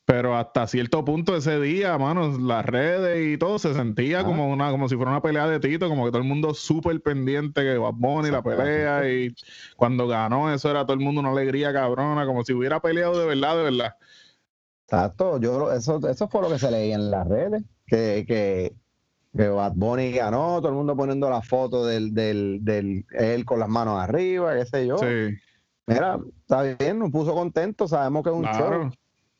pero 0.09 0.35
hasta 0.35 0.65
cierto 0.65 1.05
punto 1.05 1.35
ese 1.35 1.59
día, 1.59 1.95
mano, 1.99 2.35
las 2.39 2.65
redes 2.65 3.27
y 3.31 3.37
todo 3.37 3.59
se 3.59 3.75
sentía 3.75 4.21
Ah. 4.21 4.23
como 4.23 4.49
una 4.51 4.71
como 4.71 4.89
si 4.89 4.95
fuera 4.95 5.11
una 5.11 5.21
pelea 5.21 5.47
de 5.47 5.59
Tito, 5.59 5.87
como 5.87 6.03
que 6.05 6.09
todo 6.09 6.23
el 6.23 6.27
mundo 6.27 6.55
súper 6.55 6.99
pendiente 6.99 7.61
que 7.61 7.77
Bad 7.77 7.93
Bunny, 7.93 8.31
la 8.31 8.41
pelea, 8.41 9.07
y 9.07 9.35
cuando 9.77 10.07
ganó 10.07 10.51
eso 10.51 10.71
era 10.71 10.83
todo 10.83 10.95
el 10.95 10.99
mundo 11.01 11.21
una 11.21 11.29
alegría 11.29 11.71
cabrona, 11.71 12.25
como 12.25 12.43
si 12.43 12.53
hubiera 12.53 12.79
peleado 12.79 13.19
de 13.19 13.27
verdad, 13.27 13.57
de 13.57 13.63
verdad. 13.65 13.95
Exacto, 14.87 15.39
yo 15.39 15.71
eso, 15.71 15.99
eso 16.09 16.27
fue 16.27 16.41
lo 16.41 16.49
que 16.49 16.57
se 16.57 16.71
leía 16.71 16.95
en 16.95 17.11
las 17.11 17.27
redes, 17.27 17.61
que, 17.85 18.25
que, 18.27 18.73
que 19.37 19.47
Bad 19.47 19.73
Bunny 19.75 20.11
ganó, 20.13 20.57
todo 20.57 20.69
el 20.69 20.73
mundo 20.75 20.95
poniendo 20.97 21.29
la 21.29 21.43
foto 21.43 21.85
del, 21.85 22.15
del, 22.15 22.57
del 22.63 23.05
él 23.11 23.45
con 23.45 23.59
las 23.59 23.69
manos 23.69 24.01
arriba, 24.01 24.55
qué 24.55 24.65
sé 24.65 24.87
yo. 24.87 24.97
Sí, 24.97 25.37
Mira, 25.85 26.17
está 26.41 26.63
bien, 26.63 26.97
nos 26.97 27.11
puso 27.11 27.35
contentos, 27.35 27.91
sabemos 27.91 28.23
que 28.23 28.29
es 28.31 28.35
un 28.35 28.41
claro. 28.41 28.83
show 28.85 28.91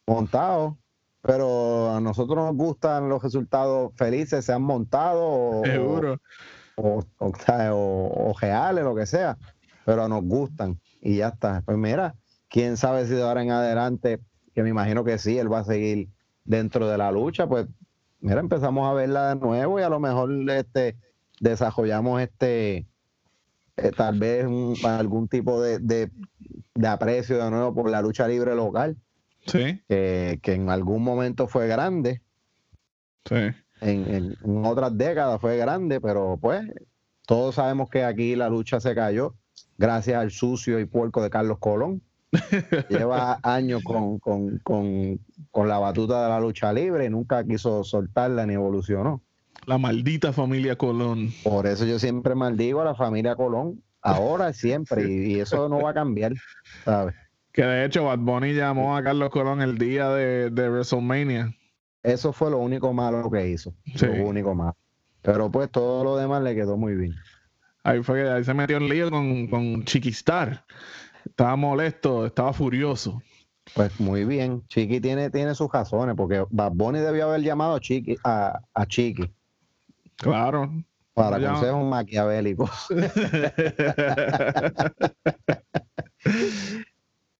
montado, 0.09 0.77
pero 1.21 1.91
a 1.93 1.99
nosotros 2.01 2.37
nos 2.37 2.55
gustan 2.55 3.09
los 3.09 3.21
resultados 3.21 3.91
felices, 3.95 4.45
sean 4.45 4.61
montados 4.61 5.21
o, 5.23 5.61
Seguro. 5.71 6.17
o, 6.75 7.03
o- 7.19 8.29
o 8.31 8.33
reales, 8.39 8.83
lo 8.83 8.95
que 8.95 9.05
sea, 9.05 9.37
pero 9.85 10.07
nos 10.07 10.23
gustan 10.23 10.79
y 11.01 11.17
ya 11.17 11.29
está. 11.29 11.61
Pues 11.65 11.77
mira, 11.77 12.15
quién 12.49 12.77
sabe 12.77 13.05
si 13.05 13.13
de 13.13 13.23
ahora 13.23 13.41
en 13.43 13.51
adelante, 13.51 14.19
que 14.53 14.63
me 14.63 14.69
imagino 14.69 15.03
que 15.03 15.17
sí, 15.17 15.37
él 15.37 15.51
va 15.51 15.59
a 15.59 15.63
seguir 15.63 16.09
dentro 16.45 16.87
de 16.87 16.97
la 16.97 17.11
lucha, 17.11 17.47
pues 17.47 17.67
mira, 18.21 18.39
empezamos 18.39 18.89
a 18.89 18.93
verla 18.93 19.29
de 19.29 19.35
nuevo 19.39 19.79
y 19.79 19.83
a 19.83 19.89
lo 19.89 19.99
mejor 19.99 20.31
este 20.49 20.97
desarrollamos 21.39 22.21
este 22.21 22.87
eh, 23.77 23.91
tal 23.95 24.19
vez 24.19 24.45
un- 24.45 24.75
algún 24.83 25.27
tipo 25.27 25.61
de, 25.61 25.79
de- 25.79 26.11
de 26.75 26.87
aprecio 26.87 27.43
de 27.43 27.49
nuevo 27.51 27.73
por 27.73 27.89
la 27.89 28.01
lucha 28.01 28.27
libre 28.27 28.55
local, 28.55 28.97
Sí, 29.45 29.81
que, 29.87 30.39
que 30.41 30.53
en 30.53 30.69
algún 30.69 31.03
momento 31.03 31.47
fue 31.47 31.67
grande, 31.67 32.21
sí. 33.25 33.35
en, 33.81 34.07
en- 34.13 34.37
en 34.43 34.65
otras 34.65 34.95
décadas 34.97 35.39
fue 35.41 35.57
grande, 35.57 35.99
pero 36.01 36.37
pues 36.39 36.61
todos 37.25 37.55
sabemos 37.55 37.89
que 37.89 38.03
aquí 38.03 38.35
la 38.35 38.49
lucha 38.49 38.79
se 38.79 38.93
cayó 38.95 39.35
gracias 39.77 40.17
al 40.17 40.31
sucio 40.31 40.79
y 40.79 40.85
puerco 40.85 41.21
de 41.23 41.29
Carlos 41.29 41.57
Colón. 41.59 42.01
Lleva 42.89 43.39
años 43.43 43.81
con, 43.83 44.19
con- 44.19 44.59
con- 44.59 45.19
con 45.51 45.67
la 45.67 45.79
batuta 45.79 46.23
de 46.23 46.29
la 46.29 46.39
lucha 46.39 46.71
libre 46.73 47.05
y 47.05 47.09
nunca 47.09 47.43
quiso 47.43 47.83
soltarla 47.83 48.45
ni 48.45 48.53
evolucionó. 48.53 49.21
La 49.65 49.77
maldita 49.77 50.31
familia 50.31 50.75
Colón. 50.77 51.29
Por 51.43 51.65
eso 51.65 51.85
yo 51.85 51.97
siempre 51.97 52.35
maldigo 52.35 52.81
a 52.81 52.85
la 52.85 52.95
familia 52.95 53.35
Colón, 53.35 53.81
ahora 54.01 54.51
y 54.51 54.53
siempre, 54.53 55.03
y, 55.09 55.33
y 55.35 55.39
eso 55.39 55.69
no 55.69 55.81
va 55.81 55.91
a 55.91 55.93
cambiar, 55.93 56.33
¿sabes? 56.85 57.15
Que 57.59 57.65
de 57.65 57.83
hecho 57.83 58.05
Bad 58.05 58.19
Bunny 58.19 58.53
llamó 58.53 58.95
a 58.95 59.03
Carlos 59.03 59.29
Colón 59.31 59.61
el 59.61 59.77
día 59.77 60.07
de, 60.11 60.49
de 60.49 60.69
WrestleMania. 60.69 61.53
Eso 62.03 62.31
fue 62.31 62.49
lo 62.51 62.57
único 62.59 62.93
malo 62.93 63.29
que 63.29 63.49
hizo, 63.49 63.73
Sí. 63.97 64.05
lo 64.05 64.27
único 64.27 64.55
malo. 64.55 64.77
Pero 65.23 65.51
pues 65.51 65.69
todo 65.69 66.05
lo 66.05 66.15
demás 66.15 66.41
le 66.41 66.55
quedó 66.55 66.77
muy 66.77 66.95
bien. 66.95 67.15
Ahí 67.83 68.01
fue 68.01 68.23
que 68.23 68.29
ahí 68.29 68.45
se 68.45 68.53
metió 68.53 68.77
en 68.77 68.87
lío 68.87 69.09
con, 69.11 69.47
con 69.47 69.83
Chiquistar. 69.83 70.63
Estaba 71.25 71.57
molesto, 71.57 72.25
estaba 72.27 72.53
furioso. 72.53 73.21
Pues 73.73 73.99
muy 73.99 74.23
bien, 74.23 74.65
Chiqui 74.69 75.01
tiene, 75.01 75.29
tiene 75.29 75.53
sus 75.53 75.69
razones, 75.69 76.15
porque 76.15 76.45
Bad 76.51 76.71
Bunny 76.75 76.99
debió 76.99 77.25
haber 77.27 77.41
llamado 77.41 77.75
a 77.75 77.81
Chiqui, 77.81 78.15
a, 78.23 78.57
a 78.73 78.85
Chiqui 78.85 79.29
Claro. 80.15 80.71
para 81.13 81.37
llama. 81.37 81.55
consejos 81.55 81.83
maquiavélicos. 81.89 82.87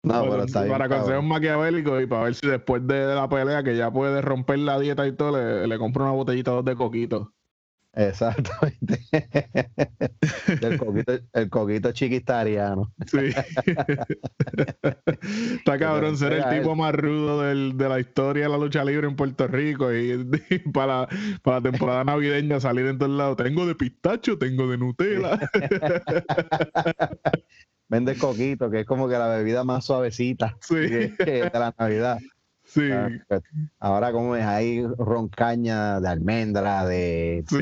No, 0.10 0.44
está 0.44 0.62
bien. 0.62 0.72
para 0.72 0.86
cabrón. 0.90 1.00
consejos 1.00 1.24
maquiavélicos 1.26 2.04
y 2.04 2.08
para 2.08 2.24
ver 2.24 2.36
si 2.36 2.48
después 2.48 2.86
de 2.88 3.16
la 3.16 3.30
pelea 3.30 3.64
que 3.64 3.76
ya 3.76 3.92
puede 3.92 4.22
romper 4.22 4.60
la 4.60 4.80
dieta 4.80 5.08
y 5.08 5.14
todo, 5.14 5.38
le, 5.38 5.68
le 5.68 5.78
compra 5.78 6.04
una 6.04 6.14
botellita 6.14 6.52
dos 6.52 6.66
de 6.66 6.76
coquito. 6.76 7.34
Exactamente. 7.94 9.00
el, 10.62 10.78
coquito, 10.78 11.14
el 11.34 11.50
coquito 11.50 11.92
chiquistariano. 11.92 12.94
Sí. 13.08 13.18
Está 15.58 15.80
cabrón 15.80 16.16
ser 16.16 16.34
el 16.34 16.50
tipo 16.50 16.76
más 16.76 16.94
rudo 16.94 17.42
del, 17.42 17.78
de 17.78 17.90
la 17.90 18.00
historia 18.00 18.44
de 18.44 18.50
la 18.50 18.58
lucha 18.58 18.86
libre 18.86 19.08
en 19.08 19.16
Puerto 19.16 19.48
Rico 19.48 19.92
y, 19.94 20.24
para, 20.72 21.08
para 21.42 21.58
la 21.58 21.72
temporada 21.72 22.04
navideña 22.04 22.60
salir 22.60 22.86
en 22.86 23.00
todos 23.00 23.12
lados. 23.12 23.38
Tengo 23.38 23.66
de 23.66 23.76
pistacho, 23.76 24.38
tengo 24.38 24.68
de 24.68 24.78
Nutella. 24.78 25.40
Vende 27.90 28.16
coquito, 28.18 28.70
que 28.70 28.82
es 28.82 28.86
como 28.86 29.08
que 29.10 29.18
la 29.18 29.28
bebida 29.28 29.64
más 29.64 29.84
suavecita 29.86 30.56
Sí. 30.62 30.76
de 30.76 31.50
la 31.54 31.74
Navidad. 31.78 32.20
Sí, 32.64 32.88
Ah, 32.92 33.10
pues, 33.28 33.42
Ahora 33.80 34.12
como 34.12 34.36
es 34.36 34.46
ahí 34.46 34.86
roncaña 35.00 36.00
de 36.00 36.08
almendra, 36.08 36.86
de 36.86 37.44
sí. 37.50 37.58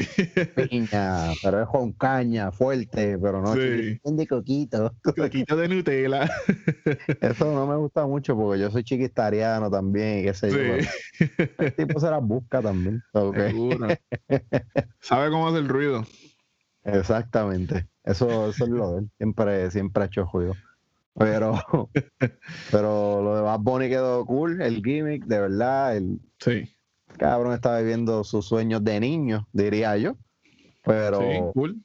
piña, 0.67 1.31
pero 1.41 1.61
es 1.61 1.67
roncaña 1.71 2.51
fuerte, 2.51 3.17
pero 3.17 3.41
no 3.41 3.53
Sí. 3.53 4.01
de 4.03 4.27
coquito. 4.27 4.93
Coquito 5.15 5.55
de 5.55 5.69
Nutella. 5.69 6.29
Eso 7.21 7.53
no 7.53 7.65
me 7.65 7.77
gusta 7.77 8.05
mucho 8.05 8.35
porque 8.35 8.59
yo 8.59 8.69
soy 8.69 8.83
chiquistariano 8.83 9.71
también, 9.71 10.25
qué 10.25 10.33
sé 10.33 10.49
yo. 10.51 10.57
Sí. 11.17 11.29
El 11.57 11.73
tipo 11.73 12.01
se 12.01 12.11
las 12.11 12.21
busca 12.21 12.61
también. 12.61 13.01
¿Sabe 14.99 15.29
cómo 15.31 15.47
hace 15.47 15.59
el 15.59 15.69
ruido? 15.69 16.05
Exactamente. 16.87 17.87
Eso, 18.03 18.49
eso 18.49 18.63
es 18.65 18.69
lo 18.69 18.91
de 18.93 18.99
él. 18.99 19.09
Siempre, 19.17 19.71
siempre 19.71 20.03
ha 20.03 20.05
hecho 20.07 20.25
juego. 20.25 20.55
Pero, 21.15 21.59
pero 22.71 23.21
lo 23.23 23.35
de 23.35 23.41
Bad 23.41 23.59
Bunny 23.59 23.89
quedó 23.89 24.25
cool, 24.25 24.61
el 24.61 24.83
gimmick, 24.83 25.25
de 25.25 25.39
verdad, 25.39 25.97
el 25.97 26.19
Sí. 26.39 26.71
cabrón 27.17 27.53
está 27.53 27.77
viviendo 27.79 28.23
sus 28.23 28.45
sueños 28.45 28.83
de 28.83 28.99
niño, 28.99 29.47
diría 29.51 29.97
yo. 29.97 30.15
Pero 30.83 31.19
Sí, 31.21 31.39
cool. 31.53 31.77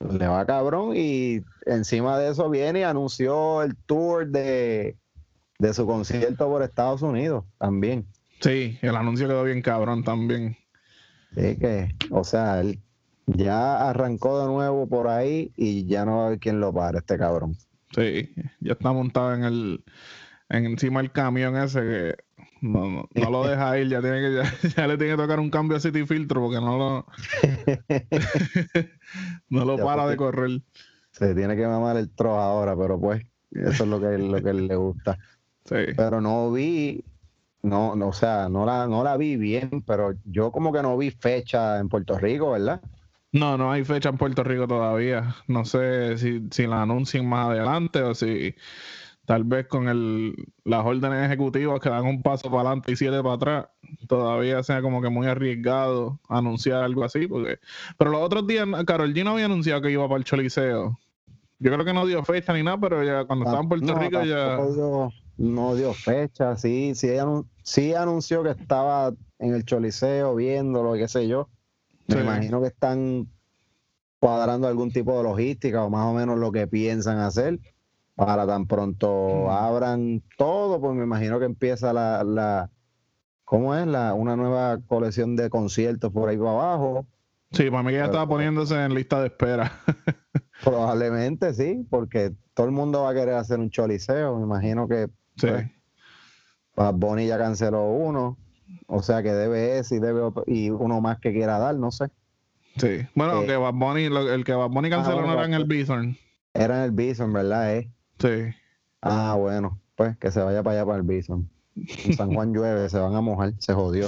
le 0.00 0.26
va 0.28 0.44
cabrón 0.46 0.92
y 0.94 1.42
encima 1.64 2.18
de 2.18 2.30
eso 2.30 2.48
viene 2.50 2.80
y 2.80 2.82
anunció 2.82 3.62
el 3.62 3.74
tour 3.76 4.26
de, 4.28 4.96
de 5.58 5.74
su 5.74 5.86
concierto 5.86 6.46
por 6.46 6.62
Estados 6.62 7.02
Unidos 7.02 7.44
también. 7.58 8.06
Sí, 8.40 8.78
el 8.82 8.94
anuncio 8.94 9.26
quedó 9.26 9.42
bien 9.44 9.62
cabrón 9.62 10.04
también. 10.04 10.56
Así 11.32 11.56
que, 11.56 11.88
o 12.10 12.22
sea, 12.24 12.60
él 12.60 12.78
ya 13.26 13.88
arrancó 13.88 14.40
de 14.40 14.46
nuevo 14.46 14.88
por 14.88 15.08
ahí 15.08 15.52
y 15.56 15.86
ya 15.86 16.04
no 16.04 16.18
va 16.18 16.22
a 16.22 16.26
haber 16.28 16.38
quien 16.38 16.60
lo 16.60 16.72
pare, 16.72 16.98
este 16.98 17.18
cabrón. 17.18 17.56
Sí, 17.94 18.30
ya 18.60 18.72
está 18.72 18.92
montado 18.92 19.34
en 19.34 19.44
el 19.44 19.84
en 20.48 20.66
encima 20.66 21.00
del 21.00 21.10
camión 21.10 21.56
ese 21.56 21.80
que 21.80 22.14
no, 22.60 22.88
no, 22.88 23.08
no 23.14 23.30
lo 23.30 23.46
deja 23.46 23.78
ir, 23.78 23.88
ya 23.88 24.00
tiene 24.00 24.20
que 24.20 24.34
ya, 24.34 24.68
ya 24.76 24.86
le 24.86 24.96
tiene 24.96 25.14
que 25.14 25.22
tocar 25.22 25.40
un 25.40 25.50
cambio 25.50 25.76
a 25.76 25.80
City 25.80 26.06
Filtro 26.06 26.40
porque 26.40 26.60
no 26.60 26.78
lo 26.78 27.06
no 29.50 29.64
lo 29.64 29.76
Ya 29.76 29.84
para 29.84 30.06
de 30.06 30.16
correr. 30.16 30.62
Se 31.10 31.34
tiene 31.34 31.56
que 31.56 31.66
mamar 31.66 31.96
el 31.96 32.10
trozo 32.10 32.38
ahora, 32.38 32.76
pero 32.76 33.00
pues, 33.00 33.22
eso 33.50 33.84
es 33.84 33.88
lo 33.88 33.98
que, 33.98 34.18
lo 34.18 34.42
que 34.42 34.52
le 34.52 34.76
gusta. 34.76 35.18
Sí. 35.64 35.76
Pero 35.96 36.20
no 36.20 36.52
vi, 36.52 37.02
no, 37.62 37.96
no, 37.96 38.08
o 38.08 38.12
sea, 38.12 38.50
no 38.50 38.66
la, 38.66 38.86
no 38.86 39.02
la 39.02 39.16
vi 39.16 39.36
bien, 39.36 39.82
pero 39.86 40.12
yo 40.24 40.52
como 40.52 40.74
que 40.74 40.82
no 40.82 40.94
vi 40.98 41.10
fecha 41.10 41.78
en 41.78 41.88
Puerto 41.88 42.18
Rico, 42.18 42.50
¿verdad? 42.50 42.82
No, 43.38 43.58
no 43.58 43.70
hay 43.70 43.84
fecha 43.84 44.08
en 44.08 44.16
Puerto 44.16 44.42
Rico 44.44 44.66
todavía. 44.66 45.34
No 45.46 45.64
sé 45.64 46.16
si, 46.16 46.48
si 46.50 46.66
la 46.66 46.82
anuncien 46.82 47.28
más 47.28 47.50
adelante 47.50 48.00
o 48.02 48.14
si 48.14 48.54
tal 49.26 49.44
vez 49.44 49.66
con 49.66 49.88
el, 49.88 50.34
las 50.64 50.86
órdenes 50.86 51.26
ejecutivas 51.26 51.80
que 51.80 51.90
dan 51.90 52.06
un 52.06 52.22
paso 52.22 52.48
para 52.50 52.62
adelante 52.70 52.92
y 52.92 52.96
siete 52.96 53.22
para 53.22 53.34
atrás, 53.34 53.66
todavía 54.08 54.62
sea 54.62 54.80
como 54.80 55.02
que 55.02 55.10
muy 55.10 55.26
arriesgado 55.26 56.18
anunciar 56.28 56.82
algo 56.82 57.04
así. 57.04 57.26
porque 57.26 57.58
Pero 57.98 58.10
los 58.12 58.22
otros 58.22 58.46
días, 58.46 58.66
Carol 58.86 59.12
G 59.12 59.24
no 59.24 59.32
había 59.32 59.46
anunciado 59.46 59.82
que 59.82 59.90
iba 59.90 60.06
para 60.08 60.18
el 60.18 60.24
Choliseo. 60.24 60.98
Yo 61.58 61.72
creo 61.72 61.84
que 61.84 61.92
no 61.92 62.06
dio 62.06 62.22
fecha 62.24 62.52
ni 62.54 62.62
nada, 62.62 62.78
pero 62.78 63.02
ya 63.02 63.24
cuando 63.24 63.44
estaba 63.44 63.62
en 63.62 63.68
Puerto 63.68 63.86
No, 63.86 63.98
Rico 63.98 64.22
ya... 64.22 64.56
dio- 64.56 65.12
no 65.38 65.74
dio 65.74 65.92
fecha, 65.92 66.56
sí, 66.56 66.94
sí, 66.94 67.08
sí 67.62 67.92
anunció 67.94 68.42
que 68.42 68.50
estaba 68.50 69.12
en 69.38 69.54
el 69.54 69.64
Choliseo 69.64 70.34
viéndolo, 70.36 70.94
qué 70.94 71.08
sé 71.08 71.28
yo. 71.28 71.48
Me 72.08 72.14
Sí. 72.16 72.20
imagino 72.20 72.60
que 72.60 72.68
están 72.68 73.28
cuadrando 74.20 74.66
algún 74.68 74.90
tipo 74.92 75.16
de 75.16 75.22
logística 75.24 75.84
o 75.84 75.90
más 75.90 76.06
o 76.06 76.14
menos 76.14 76.38
lo 76.38 76.50
que 76.52 76.66
piensan 76.66 77.18
hacer 77.18 77.58
para 78.14 78.46
tan 78.46 78.66
pronto 78.66 79.44
Mm. 79.46 79.50
abran 79.50 80.22
todo, 80.38 80.80
pues 80.80 80.94
me 80.94 81.04
imagino 81.04 81.38
que 81.38 81.44
empieza 81.44 81.92
la, 81.92 82.24
la 82.24 82.70
¿cómo 83.44 83.74
es? 83.74 83.86
La, 83.86 84.14
una 84.14 84.36
nueva 84.36 84.78
colección 84.86 85.36
de 85.36 85.50
conciertos 85.50 86.10
por 86.12 86.28
ahí 86.28 86.36
para 86.38 86.50
abajo. 86.50 87.06
Sí, 87.52 87.70
para 87.70 87.82
mí 87.82 87.90
que 87.90 87.98
ya 87.98 88.06
estaba 88.06 88.26
poniéndose 88.26 88.74
en 88.82 88.94
lista 88.94 89.20
de 89.20 89.26
espera. 89.28 89.70
Probablemente 90.64 91.52
sí, 91.54 91.86
porque 91.90 92.32
todo 92.54 92.66
el 92.66 92.72
mundo 92.72 93.02
va 93.02 93.10
a 93.10 93.14
querer 93.14 93.34
hacer 93.34 93.60
un 93.60 93.70
choliseo. 93.70 94.36
Me 94.38 94.44
imagino 94.44 94.88
que 94.88 95.08
Sí. 95.36 95.48
Pues, 96.74 96.92
Bunny 96.94 97.26
ya 97.26 97.38
canceló 97.38 97.84
uno, 97.90 98.36
o 98.86 99.02
sea 99.02 99.22
que 99.22 99.32
debe 99.32 99.78
ese 99.78 99.96
y 99.96 99.98
debe 100.00 100.20
otro- 100.20 100.44
y 100.46 100.70
uno 100.70 101.00
más 101.00 101.18
que 101.18 101.32
quiera 101.32 101.58
dar, 101.58 101.74
no 101.76 101.90
sé. 101.90 102.06
Sí. 102.76 103.06
Bueno, 103.14 103.42
Eh, 103.42 103.46
que 103.46 103.56
Bad 103.56 103.74
Bunny, 103.74 104.08
lo- 104.08 104.32
el 104.32 104.44
que 104.44 104.52
Bad 104.52 104.68
Bunny 104.70 104.90
canceló 104.90 105.16
bueno, 105.16 105.28
no 105.28 105.34
era 105.34 105.44
en 105.46 105.54
el 105.54 105.64
Bison. 105.64 106.16
Era 106.54 106.78
en 106.78 106.82
el 106.84 106.90
Bison, 106.92 107.32
¿verdad? 107.32 107.74
Eh? 107.76 107.90
Sí. 108.18 108.54
Ah, 109.02 109.34
bueno, 109.38 109.80
pues 109.94 110.16
que 110.18 110.30
se 110.30 110.42
vaya 110.42 110.62
para 110.62 110.76
allá 110.78 110.86
para 110.86 110.98
el 110.98 111.04
Bison. 111.04 111.48
En 111.76 112.14
San 112.14 112.32
Juan 112.34 112.52
llueve, 112.54 112.88
se 112.88 112.98
van 112.98 113.14
a 113.14 113.20
mojar, 113.20 113.52
se 113.58 113.72
jodió. 113.74 114.06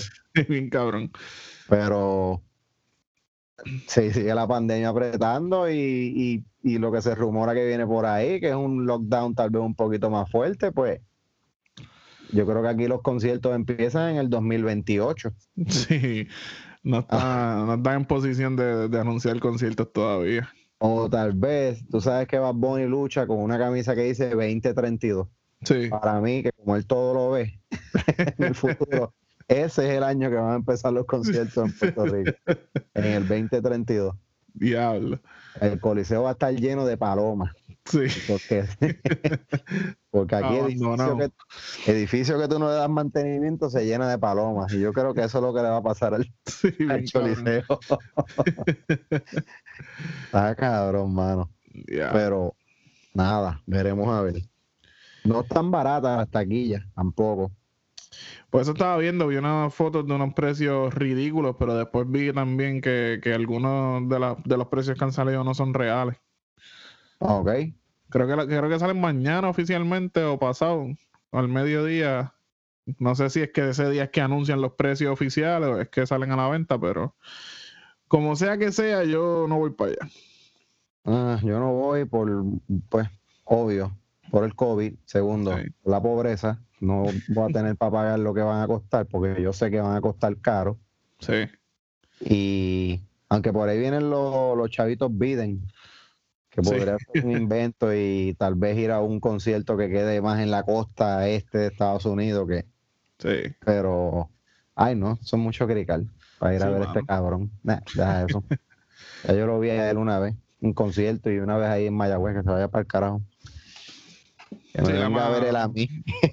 Bien 0.49 0.71
cabrón. 0.71 1.11
Pero 1.69 2.43
sí, 3.87 4.11
sigue 4.13 4.35
la 4.35 4.47
pandemia 4.47 4.89
apretando 4.91 5.69
y, 5.71 5.75
y, 5.77 6.45
y 6.63 6.79
lo 6.79 6.93
que 6.93 7.03
se 7.03 7.15
rumora 7.15 7.55
que 7.55 7.67
viene 7.67 7.87
por 7.87 8.07
ahí, 8.07 8.41
que 8.41 8.51
es 8.51 8.55
un 8.55 8.87
lockdown 8.87 9.35
tal 9.35 9.51
vez 9.51 9.63
un 9.63 9.75
poquito 9.75 10.11
más 10.11 10.31
fuerte, 10.31 10.73
pues 10.73 11.01
yo 12.33 12.47
creo 12.47 12.63
que 12.63 12.69
aquí 12.69 12.87
los 12.87 13.03
conciertos 13.03 13.55
empiezan 13.55 14.11
en 14.11 14.17
el 14.19 14.31
2028. 14.31 15.33
Sí. 15.69 16.29
No 16.83 17.01
está, 17.01 17.65
no 17.67 17.75
está 17.75 17.95
en 17.95 18.05
posición 18.05 18.57
de, 18.57 18.89
de 18.89 19.01
anunciar 19.01 19.39
conciertos 19.41 19.93
todavía. 19.93 20.49
O 20.79 21.11
tal 21.11 21.33
vez, 21.33 21.85
tú 21.91 22.01
sabes 22.01 22.29
que 22.29 22.39
Bad 22.39 22.55
Bunny 22.55 22.87
lucha 22.87 23.27
con 23.27 23.39
una 23.39 23.59
camisa 23.59 23.95
que 23.95 24.03
dice 24.03 24.31
2032. 24.31 25.27
Sí. 25.63 25.89
Para 25.91 26.21
mí, 26.21 26.45
que 26.45 26.53
como 26.53 26.77
él 26.77 26.87
todo 26.87 27.15
lo 27.15 27.31
ve 27.33 27.61
en 28.39 28.45
el 28.45 28.55
futuro, 28.55 29.13
ese 29.49 29.89
es 29.89 29.97
el 29.97 30.05
año 30.05 30.31
que 30.31 30.37
van 30.37 30.53
a 30.53 30.57
empezar 30.57 30.93
los 30.93 31.05
conciertos 31.07 31.57
en 31.65 31.77
Puerto 31.77 32.07
Rico. 32.07 32.33
En 32.95 33.05
el 33.05 33.27
2032. 33.27 34.15
Diablo. 34.55 35.21
El 35.61 35.81
coliseo 35.81 36.23
va 36.23 36.31
a 36.31 36.33
estar 36.33 36.55
lleno 36.55 36.87
de 36.87 36.97
palomas. 36.97 37.53
Sí. 37.91 38.01
Porque, 38.27 38.65
porque 40.11 40.35
aquí 40.37 40.57
edificio 40.57 41.17
que, 41.17 41.93
edificio 41.93 42.39
que 42.41 42.49
tú 42.49 42.59
no 42.59 42.69
le 42.69 42.75
das 42.75 42.91
mantenimiento 42.91 43.71
se 43.71 43.85
llena 43.87 44.09
de 44.11 44.19
palomas. 44.19 44.73
Y 44.73 44.81
yo 44.81 44.93
creo 44.93 45.15
que 45.15 45.23
eso 45.25 45.39
es 45.39 45.43
lo 45.45 45.55
que 45.55 45.63
le 45.63 45.69
va 45.69 45.79
a 45.79 45.83
pasar 45.83 46.15
al, 46.15 46.31
Sí, 46.47 46.69
al 46.89 47.05
cabrón. 47.11 47.35
coliseo. 47.35 47.65
Está 50.27 50.55
cabrón, 50.55 51.15
mano. 51.15 51.51
Pero 52.13 52.55
nada, 53.15 53.63
veremos 53.67 54.09
a 54.09 54.23
ver. 54.23 54.43
No 55.25 55.41
están 55.41 55.71
baratas 55.71 56.19
las 56.19 56.31
taquillas, 56.31 56.83
tampoco. 56.95 57.51
Por 58.51 58.63
eso 58.63 58.73
estaba 58.73 58.97
viendo, 58.97 59.27
vi 59.27 59.37
unas 59.37 59.73
fotos 59.75 60.07
de 60.07 60.15
unos 60.15 60.33
precios 60.35 60.93
ridículos, 60.95 61.57
pero 61.59 61.75
después 61.75 62.07
vi 62.11 62.33
también 62.33 62.81
que, 62.81 63.21
que 63.23 63.35
algunos 63.35 64.09
de, 64.09 64.19
la- 64.19 64.37
de 64.45 64.57
los 64.57 64.69
precios 64.69 64.97
que 64.99 65.05
han 65.05 65.13
salido 65.13 65.45
no 65.45 65.55
son 65.55 65.75
reales. 65.75 66.17
Ok. 67.19 67.51
Creo 68.11 68.27
que, 68.27 68.37
la- 68.37 68.47
creo 68.47 68.69
que 68.69 68.79
salen 68.79 69.01
mañana 69.01 69.49
oficialmente 69.49 70.23
o 70.25 70.39
pasado, 70.39 70.87
al 71.33 71.49
mediodía. 71.49 72.35
No 72.99 73.15
sé 73.15 73.29
si 73.31 73.41
es 73.43 73.51
que 73.53 73.69
ese 73.69 73.91
día 73.91 74.05
es 74.05 74.11
que 74.11 74.21
anuncian 74.23 74.63
los 74.63 74.73
precios 74.73 75.13
oficiales 75.13 75.69
o 75.69 75.81
es 75.81 75.89
que 75.91 76.07
salen 76.07 76.33
a 76.33 76.37
la 76.37 76.49
venta, 76.49 76.79
pero 76.81 77.15
como 78.09 78.35
sea 78.37 78.57
que 78.57 78.73
sea, 78.73 79.05
yo 79.05 79.47
no 79.49 79.59
voy 79.59 79.71
para 79.71 79.91
allá. 79.91 80.11
Ah, 81.05 81.39
yo 81.43 81.59
no 81.61 81.73
voy 81.75 82.07
por, 82.07 82.31
pues, 82.89 83.09
obvio, 83.45 83.95
por 84.31 84.45
el 84.45 84.55
COVID. 84.55 84.95
Segundo, 85.05 85.57
Sí. 85.59 85.65
la 85.85 86.01
pobreza. 86.03 86.63
No 86.81 87.05
voy 87.29 87.51
a 87.51 87.53
tener 87.53 87.77
para 87.77 87.91
pagar 87.93 88.19
lo 88.21 88.33
que 88.33 88.41
van 88.41 88.63
a 88.63 88.67
costar, 88.67 89.07
porque 89.07 89.43
yo 89.43 89.53
sé 89.53 89.71
que 89.71 89.81
van 89.81 89.97
a 89.97 90.01
costar 90.01 90.37
caro. 90.41 90.79
Sí, 91.19 91.45
Y 92.21 93.01
aunque 93.29 93.53
por 93.53 93.69
ahí 93.69 93.79
vienen 93.79 94.09
los, 94.11 94.57
los 94.57 94.71
chavitos 94.71 95.11
Biden, 95.17 95.61
que 96.63 96.69
Sí. 96.69 96.75
podría 96.75 96.97
ser 96.99 97.25
un 97.25 97.33
invento 97.33 97.95
y 97.95 98.35
tal 98.39 98.55
vez 98.55 98.77
ir 98.79 98.91
a 98.91 99.01
un 99.01 99.21
concierto 99.21 99.77
que 99.77 99.89
quede 99.89 100.21
más 100.21 100.41
en 100.41 100.51
la 100.51 100.63
costa 100.63 101.29
este 101.29 101.59
de 101.59 101.67
Estados 101.69 102.05
Unidos, 102.07 102.47
que, 102.49 102.65
sí. 103.19 103.55
pero, 103.65 104.31
ay 104.75 104.95
no, 104.97 105.19
son 105.23 105.41
mucho 105.41 105.67
crical 105.67 106.07
para 106.39 106.55
ir 106.55 106.63
a 106.63 106.71
ver 106.71 106.83
a 106.83 106.85
este 106.87 106.95
mano. 107.03 107.07
cabrón. 107.07 107.51
Nah, 107.63 107.81
deja 107.95 108.25
eso. 108.25 108.45
ya 109.25 109.35
yo 109.35 109.47
lo 109.47 109.59
vi 109.61 109.71
a 109.71 109.91
él 109.91 109.99
una 109.99 110.19
vez, 110.19 110.35
un 110.61 110.73
concierto 110.73 111.31
y 111.31 111.39
una 111.39 111.57
vez 111.57 111.69
ahí 111.69 111.87
en 111.87 111.95
Mayagüez, 111.95 112.37
que 112.37 112.43
se 112.43 112.51
vaya 112.51 112.69
para 112.69 112.83
el 112.83 112.87
carajo. 112.87 113.23
Que 114.73 114.83
me 114.83 114.93
la 114.93 115.09
venga 115.09 115.27
a 115.27 115.31
más- 115.31 115.41
ver 115.41 115.49
él 115.49 115.57
a 115.57 115.69
mí. 115.69 115.89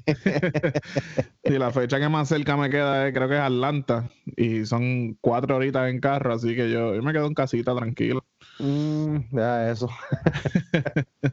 Y 1.44 1.60
la 1.60 1.72
fecha 1.72 2.00
que 2.00 2.10
más 2.10 2.28
cerca 2.28 2.58
me 2.58 2.70
queda 2.72 3.08
es, 3.08 3.14
creo 3.14 3.28
que 3.30 3.36
es 3.36 3.42
Atlanta. 3.42 4.10
Y 4.36 4.66
son 4.66 5.16
cuatro 5.22 5.58
horitas 5.58 5.90
en 5.90 6.00
carro, 6.00 6.34
así 6.34 6.56
que 6.56 6.72
yo, 6.72 6.96
yo 6.96 7.04
me 7.04 7.14
quedo 7.14 7.28
en 7.28 7.36
casita 7.36 7.76
tranquilo. 7.76 8.26
Mm, 8.58 9.18
ya 9.32 9.70
eso. 9.72 9.88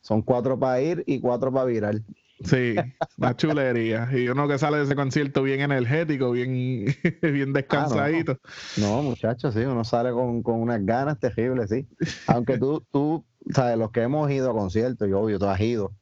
Son 0.00 0.22
cuatro 0.22 0.58
para 0.58 0.80
ir 0.80 1.02
y 1.06 1.20
cuatro 1.20 1.52
para 1.52 1.64
virar. 1.66 1.96
Sí, 2.44 2.76
una 3.18 3.34
chulería. 3.36 4.08
Y 4.12 4.28
uno 4.28 4.46
que 4.46 4.56
sale 4.56 4.76
de 4.78 4.84
ese 4.84 4.94
concierto 4.94 5.42
bien 5.42 5.60
energético, 5.62 6.30
bien, 6.30 6.86
bien 7.22 7.52
descansadito. 7.52 8.38
No, 8.76 9.02
muchachos, 9.02 9.54
sí, 9.54 9.60
uno 9.60 9.82
sale 9.84 10.12
con, 10.12 10.42
con 10.42 10.60
unas 10.60 10.84
ganas 10.86 11.18
terribles, 11.18 11.70
sí. 11.70 11.88
Aunque 12.28 12.56
tú, 12.56 12.86
tú, 12.92 13.24
sabes, 13.52 13.78
los 13.78 13.90
que 13.90 14.02
hemos 14.02 14.30
ido 14.30 14.50
a 14.50 14.54
conciertos, 14.54 15.08
y 15.08 15.12
obvio, 15.12 15.38
tú 15.38 15.46
has 15.46 15.60
ido, 15.60 15.92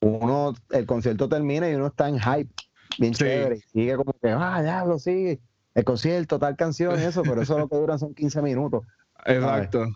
uno, 0.00 0.52
el 0.70 0.86
concierto 0.86 1.28
termina 1.28 1.68
y 1.70 1.74
uno 1.74 1.86
está 1.88 2.08
en 2.08 2.18
hype, 2.18 2.50
bien 2.98 3.14
Sí. 3.14 3.24
chévere, 3.24 3.56
y 3.56 3.60
sigue 3.60 3.96
como 3.96 4.12
que, 4.20 4.30
ah, 4.30 4.62
diablo, 4.62 4.98
sí, 4.98 5.40
el 5.74 5.84
concierto, 5.84 6.38
tal 6.38 6.56
canción 6.56 6.98
eso, 7.00 7.22
pero 7.22 7.42
eso 7.42 7.58
lo 7.58 7.68
que 7.68 7.76
duran 7.76 7.98
son 7.98 8.14
15 8.14 8.40
minutos. 8.42 8.82
Exacto. 9.24 9.86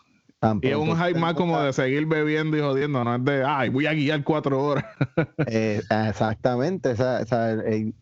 Y 0.63 0.69
es 0.69 0.77
un 0.77 0.97
hype 0.97 1.19
más 1.19 1.35
como 1.35 1.61
de 1.61 1.73
seguir 1.73 2.07
bebiendo 2.07 2.57
y 2.57 2.61
jodiendo, 2.61 3.03
no 3.03 3.17
es 3.17 3.25
de, 3.25 3.43
ay, 3.45 3.71
voy 3.71 3.87
a 3.87 3.93
guiar 3.93 4.23
cuatro 4.25 4.63
horas. 4.65 4.85
Eh, 5.49 5.83
exactamente, 6.09 6.93
esa- 6.93 7.21
el- 7.53 7.95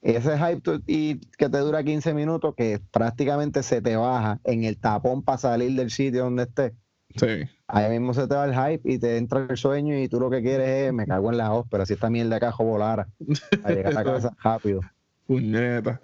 ese 0.00 0.38
hype 0.38 0.80
y 0.86 1.16
que 1.36 1.48
te 1.48 1.58
dura 1.58 1.82
15 1.82 2.14
minutos, 2.14 2.54
que 2.56 2.80
prácticamente 2.90 3.62
se 3.62 3.82
te 3.82 3.96
baja 3.96 4.38
en 4.44 4.64
el 4.64 4.78
tapón 4.78 5.22
para 5.22 5.38
salir 5.38 5.72
del 5.76 5.90
sitio 5.90 6.24
donde 6.24 6.44
estés. 6.44 6.72
Sí. 7.16 7.44
Ahí 7.66 7.90
mismo 7.90 8.14
se 8.14 8.26
te 8.28 8.34
va 8.34 8.44
el 8.44 8.54
hype 8.54 8.92
y 8.92 8.98
te 8.98 9.16
entra 9.16 9.46
el 9.48 9.56
sueño 9.56 9.98
y 9.98 10.08
tú 10.08 10.20
lo 10.20 10.30
que 10.30 10.42
quieres 10.42 10.68
es, 10.68 10.92
me 10.92 11.06
cago 11.06 11.30
en 11.30 11.38
la 11.38 11.52
ópera, 11.52 11.84
si 11.86 11.94
esta 11.94 12.10
mierda 12.10 12.34
de 12.36 12.40
cajo 12.40 12.64
volara, 12.64 13.08
a 13.64 13.70
llegar 13.70 13.96
a 13.98 14.04
casa 14.04 14.36
rápido. 14.42 14.80
Puñeta. 15.26 16.00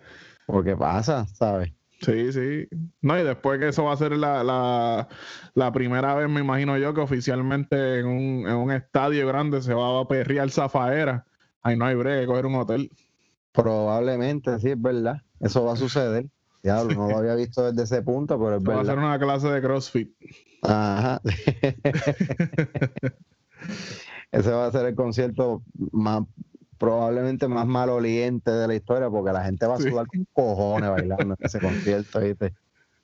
Porque 0.46 0.76
pasa, 0.76 1.26
¿sabes? 1.26 1.72
Sí, 2.00 2.32
sí. 2.32 2.68
No, 3.00 3.18
y 3.18 3.22
después 3.22 3.58
que 3.58 3.68
eso 3.68 3.84
va 3.84 3.94
a 3.94 3.96
ser 3.96 4.12
la, 4.12 4.44
la, 4.44 5.08
la 5.54 5.72
primera 5.72 6.14
vez, 6.14 6.28
me 6.28 6.40
imagino 6.40 6.76
yo, 6.76 6.92
que 6.92 7.00
oficialmente 7.00 8.00
en 8.00 8.06
un, 8.06 8.48
en 8.48 8.56
un 8.56 8.72
estadio 8.72 9.26
grande 9.26 9.62
se 9.62 9.72
va 9.72 10.00
a 10.00 10.08
perrear 10.08 10.50
Zafaera. 10.50 11.24
Ahí 11.62 11.78
no 11.78 11.86
hay 11.86 11.96
que 11.96 12.26
coger 12.26 12.44
un 12.44 12.56
hotel. 12.56 12.90
Probablemente, 13.52 14.58
sí, 14.58 14.70
es 14.70 14.82
verdad. 14.82 15.22
Eso 15.40 15.64
va 15.64 15.72
a 15.72 15.76
suceder. 15.76 16.26
Diablo, 16.62 16.94
no 16.94 17.08
lo 17.08 17.18
había 17.18 17.34
visto 17.36 17.70
desde 17.70 17.84
ese 17.84 18.02
punto, 18.02 18.38
pero 18.38 18.56
es 18.56 18.62
Va 18.62 18.74
a 18.74 18.84
ser 18.84 18.96
verdad. 18.96 19.04
una 19.04 19.18
clase 19.18 19.48
de 19.48 19.62
CrossFit. 19.62 20.10
Ajá. 20.64 21.20
Ese 24.32 24.50
va 24.50 24.66
a 24.66 24.72
ser 24.72 24.86
el 24.86 24.94
concierto 24.94 25.62
más 25.92 26.22
probablemente 26.78 27.46
más 27.48 27.66
maloliente 27.66 28.50
de 28.50 28.66
la 28.66 28.74
historia 28.74 29.08
porque 29.08 29.32
la 29.32 29.44
gente 29.44 29.66
va 29.66 29.76
a 29.76 29.80
Sí. 29.80 29.88
sudar 29.90 30.06
con 30.06 30.26
cojones 30.32 30.90
bailando 30.90 31.36
en 31.38 31.46
ese 31.46 31.60
concierto, 31.60 32.20
¿viste? 32.20 32.52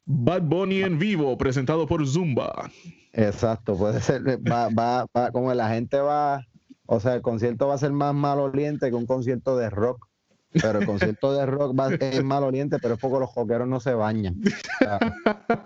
Bad 0.06 0.42
Bunny 0.42 0.82
en 0.82 0.98
vivo, 0.98 1.36
presentado 1.38 1.86
por 1.86 2.04
Zumba. 2.06 2.70
Exacto, 3.12 3.76
puede 3.76 4.00
ser, 4.00 4.22
va, 4.50 4.68
va, 4.70 5.06
va, 5.16 5.30
como 5.30 5.54
la 5.54 5.68
gente 5.70 5.98
va, 6.00 6.44
o 6.86 6.98
sea, 6.98 7.14
el 7.14 7.22
concierto 7.22 7.68
va 7.68 7.74
a 7.74 7.78
ser 7.78 7.92
más 7.92 8.14
maloliente 8.14 8.88
que 8.90 8.96
un 8.96 9.06
concierto 9.06 9.56
de 9.56 9.70
rock, 9.70 10.08
pero 10.52 10.80
el 10.80 10.86
concierto 10.86 11.32
de 11.32 11.46
rock 11.46 11.78
va, 11.78 11.94
es 11.94 12.22
maloliente, 12.24 12.78
pero 12.78 12.94
es 12.94 13.00
porque 13.00 13.20
los 13.20 13.30
joqueros 13.30 13.68
no 13.68 13.80
se 13.80 13.94
bañan. 13.94 14.36
O 14.44 14.84
sea, 14.84 14.98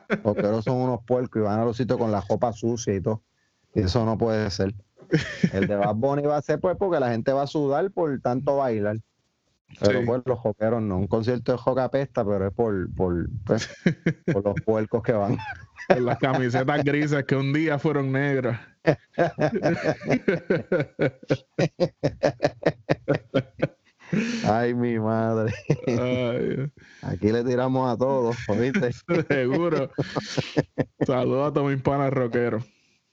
los 0.08 0.20
joqueros 0.22 0.64
son 0.64 0.76
unos 0.76 1.00
puercos 1.04 1.40
y 1.40 1.44
van 1.44 1.60
a 1.60 1.64
los 1.64 1.76
sitios 1.76 1.98
con 1.98 2.12
la 2.12 2.20
ropa 2.20 2.52
sucia 2.52 2.94
y 2.94 3.00
todo. 3.00 3.22
Y 3.74 3.80
eso 3.80 4.04
no 4.04 4.16
puede 4.18 4.50
ser. 4.50 4.74
El 5.52 5.66
de 5.66 5.76
Bad 5.76 5.94
Bunny 5.96 6.22
va 6.22 6.36
a 6.38 6.42
ser 6.42 6.60
pues 6.60 6.76
porque 6.78 6.98
la 7.00 7.10
gente 7.10 7.32
va 7.32 7.42
a 7.42 7.46
sudar 7.46 7.90
por 7.90 8.18
tanto 8.20 8.56
bailar. 8.56 8.98
Pero 9.80 10.00
Sí. 10.00 10.06
pues 10.06 10.22
los 10.24 10.38
joqueros 10.38 10.82
no. 10.82 10.98
Un 10.98 11.06
concierto 11.08 11.52
de 11.52 11.58
rock 11.64 11.78
apesta, 11.80 12.24
pero 12.24 12.46
es 12.46 12.52
por, 12.54 12.88
por, 12.94 13.28
pues, 13.44 13.68
por 14.32 14.44
los 14.44 14.54
puercos 14.64 15.02
que 15.02 15.12
van. 15.12 15.36
Con 15.88 16.04
las 16.04 16.18
camisetas 16.18 16.84
grises 16.84 17.24
que 17.24 17.34
un 17.36 17.52
día 17.52 17.78
fueron 17.78 18.12
negras. 18.12 18.60
Ay, 24.44 24.74
mi 24.74 24.98
madre. 24.98 25.52
Ay, 25.86 26.70
Aquí 27.02 27.32
le 27.32 27.44
tiramos 27.44 27.92
a 27.92 27.96
todos, 27.96 28.36
¿oíste? 28.48 28.90
seguro. 29.28 29.90
Saludos 31.06 31.50
a 31.50 31.52
todos 31.52 31.72
mis 31.72 31.82
panas 31.82 32.12
rockeros. 32.12 32.64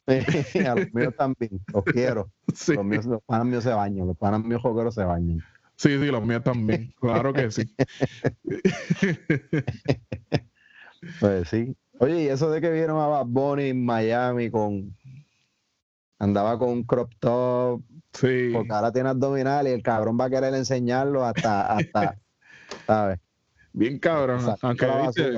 a 0.07 0.75
los 0.75 0.93
míos 0.93 1.13
también, 1.17 1.61
los 1.73 1.83
quiero. 1.85 2.29
Sí. 2.53 2.73
Los, 2.73 2.85
míos, 2.85 3.05
los 3.05 3.21
panas 3.23 3.45
míos 3.45 3.63
se 3.63 3.71
bañan, 3.71 4.07
los 4.07 4.17
panas 4.17 4.43
míos 4.43 4.61
joqueros 4.61 4.95
se 4.95 5.03
bañan. 5.03 5.39
sí, 5.75 5.97
sí, 5.97 6.05
los 6.07 6.25
míos 6.25 6.43
también. 6.43 6.93
Claro 6.99 7.33
que 7.33 7.51
sí. 7.51 7.73
Pues 11.19 11.49
sí. 11.49 11.75
Oye, 11.99 12.23
y 12.23 12.27
eso 12.27 12.49
de 12.51 12.61
que 12.61 12.71
vieron 12.71 12.99
a 13.01 13.07
Bad 13.07 13.25
Bunny 13.27 13.69
en 13.69 13.85
Miami 13.85 14.49
con. 14.49 14.95
Andaba 16.21 16.59
con 16.59 16.69
un 16.69 16.83
crop 16.83 17.11
top, 17.19 17.81
Sí. 18.13 18.51
porque 18.53 18.71
ahora 18.71 18.91
tiene 18.91 19.09
abdominal 19.09 19.67
y 19.67 19.71
el 19.71 19.81
cabrón 19.81 20.19
va 20.19 20.25
a 20.25 20.29
querer 20.29 20.53
enseñarlo 20.53 21.25
hasta, 21.25 21.73
hasta, 21.73 22.15
¿sabes? 22.85 23.19
Bien 23.73 23.97
cabrón. 23.97 24.39
Aunque 24.61 24.85
viste, 24.85 25.33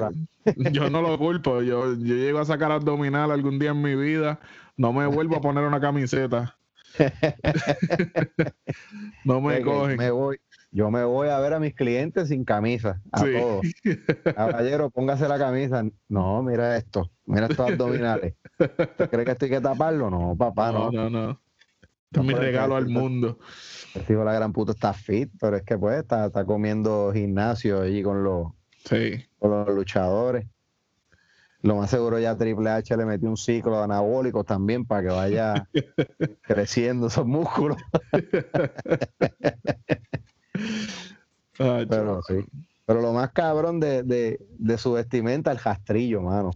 yo 0.74 0.90
no 0.90 1.02
lo 1.02 1.18
culpo. 1.18 1.62
Yo, 1.62 1.94
yo 1.94 2.16
llego 2.16 2.40
a 2.40 2.46
sacar 2.46 2.74
abdominal 2.74 3.32
algún 3.32 3.60
día 3.60 3.70
en 3.70 3.82
mi 3.82 3.96
vida. 3.96 4.42
No 4.76 4.92
me 4.92 5.08
vuelvo 5.08 5.38
a 5.38 5.42
poner 5.42 5.64
una 5.64 5.80
camiseta. 5.80 6.58
no 9.24 9.40
me 9.40 9.62
cogen. 9.62 9.98
me 9.98 10.12
voy, 10.12 10.38
yo 10.76 10.90
me 10.90 11.04
voy 11.04 11.30
a 11.30 11.40
ver 11.40 11.54
a 11.54 11.60
mis 11.60 11.76
clientes 11.76 12.30
sin 12.30 12.44
camisa, 12.44 13.00
a 13.12 13.20
Sí. 13.20 13.34
todos. 13.40 13.62
Caballero, 14.36 14.90
póngase 14.90 15.28
la 15.28 15.38
camisa. 15.38 15.84
No, 16.10 16.42
mira 16.42 16.76
esto, 16.78 17.12
mira 17.26 17.46
estos 17.46 17.70
abdominales. 17.72 18.34
¿Usted 18.60 19.10
cree 19.10 19.26
que 19.26 19.32
esto 19.32 19.46
hay 19.46 19.52
que 19.52 19.62
taparlo? 19.62 20.10
No, 20.10 20.36
papá, 20.36 20.72
no. 20.72 20.92
no, 20.92 21.10
no, 21.10 21.28
no. 21.28 21.42
Este 22.12 22.20
es 22.20 22.26
mi 22.26 22.34
el 22.34 22.40
regalo 22.40 22.76
al 22.76 22.86
resto. 22.86 23.00
mundo. 23.00 23.40
Este 23.96 24.14
hijo 24.14 24.20
de 24.22 24.26
la 24.26 24.34
gran 24.34 24.54
puta 24.54 24.72
está 24.72 24.94
fit, 24.94 25.32
pero 25.40 25.58
es 25.58 25.64
que 25.64 25.78
pues 25.78 26.00
está, 26.00 26.26
está 26.28 26.46
comiendo 26.46 27.12
gimnasio 27.14 27.82
allí 27.82 28.02
con 28.04 28.24
los, 28.24 28.48
Sí. 28.86 29.24
con 29.40 29.52
los 29.52 29.70
luchadores. 29.70 30.46
Lo 31.62 31.76
más 31.78 31.90
seguro 31.90 32.20
ya 32.20 32.36
Triple 32.36 32.70
H 32.70 32.98
le 32.98 33.06
metió 33.06 33.30
un 33.30 33.38
ciclo 33.38 33.78
de 33.78 33.84
anabólicos 33.86 34.46
también 34.46 34.86
para 34.86 35.02
que 35.02 35.08
vaya 35.08 35.70
creciendo 36.42 37.08
esos 37.08 37.26
músculos. 37.26 37.78
Ay, 41.60 41.86
Pero 41.88 42.22
sí. 42.24 42.36
Pero 42.86 43.02
lo 43.02 43.14
más 43.14 43.32
cabrón 43.32 43.80
de, 43.80 44.04
de, 44.04 44.46
de 44.58 44.78
su 44.78 44.94
vestimenta, 44.94 45.52
el 45.52 45.58
rastrillo, 45.58 46.22
mano. 46.22 46.52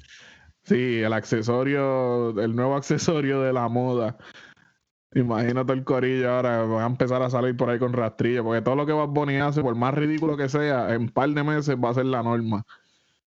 Sí, 0.63 1.01
el 1.01 1.13
accesorio, 1.13 2.37
el 2.41 2.55
nuevo 2.55 2.75
accesorio 2.75 3.41
de 3.41 3.53
la 3.53 3.69
moda. 3.69 4.17
Imagínate 5.13 5.71
el 5.71 5.85
corillo 5.85 6.29
ahora, 6.29 6.63
van 6.63 6.83
a 6.83 6.87
empezar 6.87 7.21
a 7.21 7.29
salir 7.29 7.55
por 7.55 7.69
ahí 7.69 7.79
con 7.79 7.93
rastrillo, 7.93 8.43
porque 8.43 8.61
todo 8.61 8.75
lo 8.75 8.85
que 8.85 8.91
Bad 8.91 9.07
Bunny 9.07 9.37
hace, 9.37 9.61
por 9.61 9.73
más 9.75 9.93
ridículo 9.93 10.35
que 10.35 10.49
sea, 10.49 10.93
en 10.93 11.03
un 11.03 11.09
par 11.09 11.29
de 11.29 11.43
meses 11.43 11.77
va 11.77 11.91
a 11.91 11.93
ser 11.93 12.05
la 12.05 12.21
norma. 12.21 12.65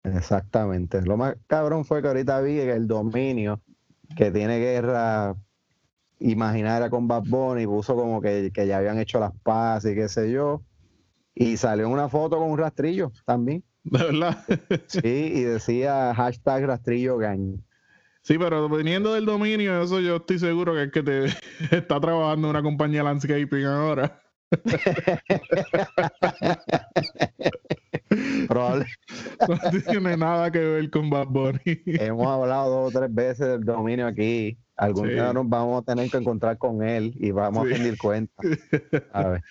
Exactamente. 0.03 1.01
Lo 1.03 1.17
más 1.17 1.37
cabrón 1.47 1.85
fue 1.85 2.03
que 2.03 2.09
ahorita 2.09 2.41
vi 2.41 2.57
que 2.57 2.73
el 2.73 2.89
dominio 2.89 3.61
que 4.17 4.31
tiene 4.33 4.59
guerra 4.59 5.37
imaginaria 6.21 6.91
con 6.91 7.09
Bad 7.09 7.25
Bunny 7.27 7.67
puso 7.67 7.95
como 7.95 8.21
que, 8.21 8.51
que 8.53 8.67
ya 8.67 8.79
habían 8.79 8.99
hecho 8.99 9.21
las 9.21 9.33
paz 9.43 9.85
y 9.85 9.95
qué 9.95 10.09
sé 10.09 10.31
yo. 10.31 10.63
Y 11.35 11.57
salió 11.57 11.89
una 11.89 12.09
foto 12.09 12.39
con 12.39 12.51
un 12.51 12.59
rastrillo 12.59 13.13
también. 13.25 13.65
De 13.85 14.05
verdad. 14.05 14.45
Sí, 14.89 15.33
y 15.35 15.43
decía 15.43 16.15
hashtag 16.15 16.67
rastrillo 16.67 17.17
gang. 17.19 17.61
Sí, 18.23 18.39
pero 18.39 18.69
viniendo 18.69 19.15
del 19.15 19.25
dominio, 19.25 19.83
eso 19.83 20.01
yo 20.01 20.17
estoy 20.17 20.39
seguro 20.39 20.75
que 20.75 20.85
es 20.85 20.93
que 20.93 21.03
te 21.03 21.27
está 21.77 22.01
trabajando 22.01 22.51
una 22.51 22.63
compañía 22.63 23.03
landscaping 23.03 23.65
ahora. 23.65 24.21
Probable. 28.49 28.87
No 29.47 29.59
tiene 29.87 30.17
nada 30.17 30.51
que 30.51 30.59
ver 30.59 30.91
con 30.91 31.11
Bad 31.11 31.27
Bunny. 31.29 31.61
Hemos 31.87 32.27
hablado 32.27 32.83
dos 32.83 32.95
o 32.95 32.99
tres 32.99 33.15
veces 33.15 33.47
del 33.47 33.65
dominio 33.65 34.07
aquí. 34.07 34.59
Algún 34.79 35.09
Sí. 35.09 35.15
día 35.15 35.33
nos 35.33 35.49
vamos 35.49 35.83
a 35.83 35.85
tener 35.85 36.09
que 36.11 36.17
encontrar 36.19 36.57
con 36.57 36.83
él 36.83 37.13
y 37.19 37.31
vamos 37.33 37.67
Sí. 37.67 37.75
a 37.75 37.77
rendir 37.77 37.99
cuenta. 37.99 38.43
¿sabes? 39.13 39.43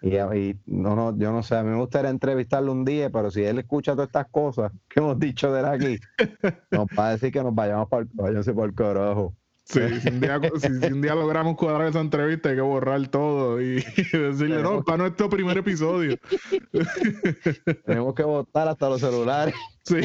Y, 0.00 0.14
y 0.16 0.56
no, 0.66 0.94
no, 0.94 1.16
yo 1.18 1.32
no 1.32 1.42
sé, 1.42 1.56
a 1.56 1.62
mí 1.64 1.70
me 1.70 1.76
gustaría 1.78 2.10
entrevistarlo 2.10 2.70
un 2.70 2.84
día, 2.84 3.10
pero 3.10 3.30
si 3.32 3.42
él 3.42 3.58
escucha 3.58 3.92
todas 3.94 4.08
estas 4.08 4.28
cosas 4.30 4.70
que 4.88 5.00
hemos 5.00 5.18
dicho 5.18 5.52
de 5.52 5.60
él 5.60 5.66
aquí, 5.66 5.98
nos 6.70 6.86
va 6.96 7.08
a 7.08 7.10
decir 7.12 7.32
que 7.32 7.42
nos 7.42 7.52
vayamos 7.54 7.88
para 7.88 8.02
el, 8.02 8.08
por 8.54 8.68
el 8.68 8.74
carajo. 8.74 9.34
Sí, 9.64 9.80
si 10.00 10.08
un, 10.08 10.20
día, 10.20 10.40
si, 10.56 10.68
si 10.80 10.92
un 10.92 11.02
día 11.02 11.14
logramos 11.14 11.56
cuadrar 11.56 11.88
esa 11.88 12.00
entrevista, 12.00 12.48
hay 12.48 12.54
que 12.54 12.62
borrar 12.62 13.06
todo 13.08 13.60
y, 13.60 13.74
decirle, 14.12 14.62
no, 14.62 14.82
para 14.82 14.98
nuestro 14.98 15.28
primer 15.28 15.58
episodio. 15.58 16.16
Tenemos 17.84 18.14
que 18.14 18.22
votar 18.22 18.68
hasta 18.68 18.88
los 18.88 19.00
celulares 19.00 19.54
Sí. 19.84 20.00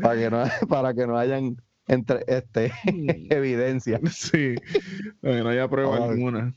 para 0.00 0.16
que 0.16 0.30
no, 0.30 0.44
para 0.68 0.94
que 0.94 1.06
no 1.06 1.18
hayan 1.18 1.56
entre 1.90 2.24
este 2.28 2.72
evidencia. 3.30 4.00
Sí, 4.10 4.54
no 5.22 5.48
hay 5.48 5.68
prueba 5.68 5.96
Ay. 5.96 6.10
ninguna. 6.10 6.54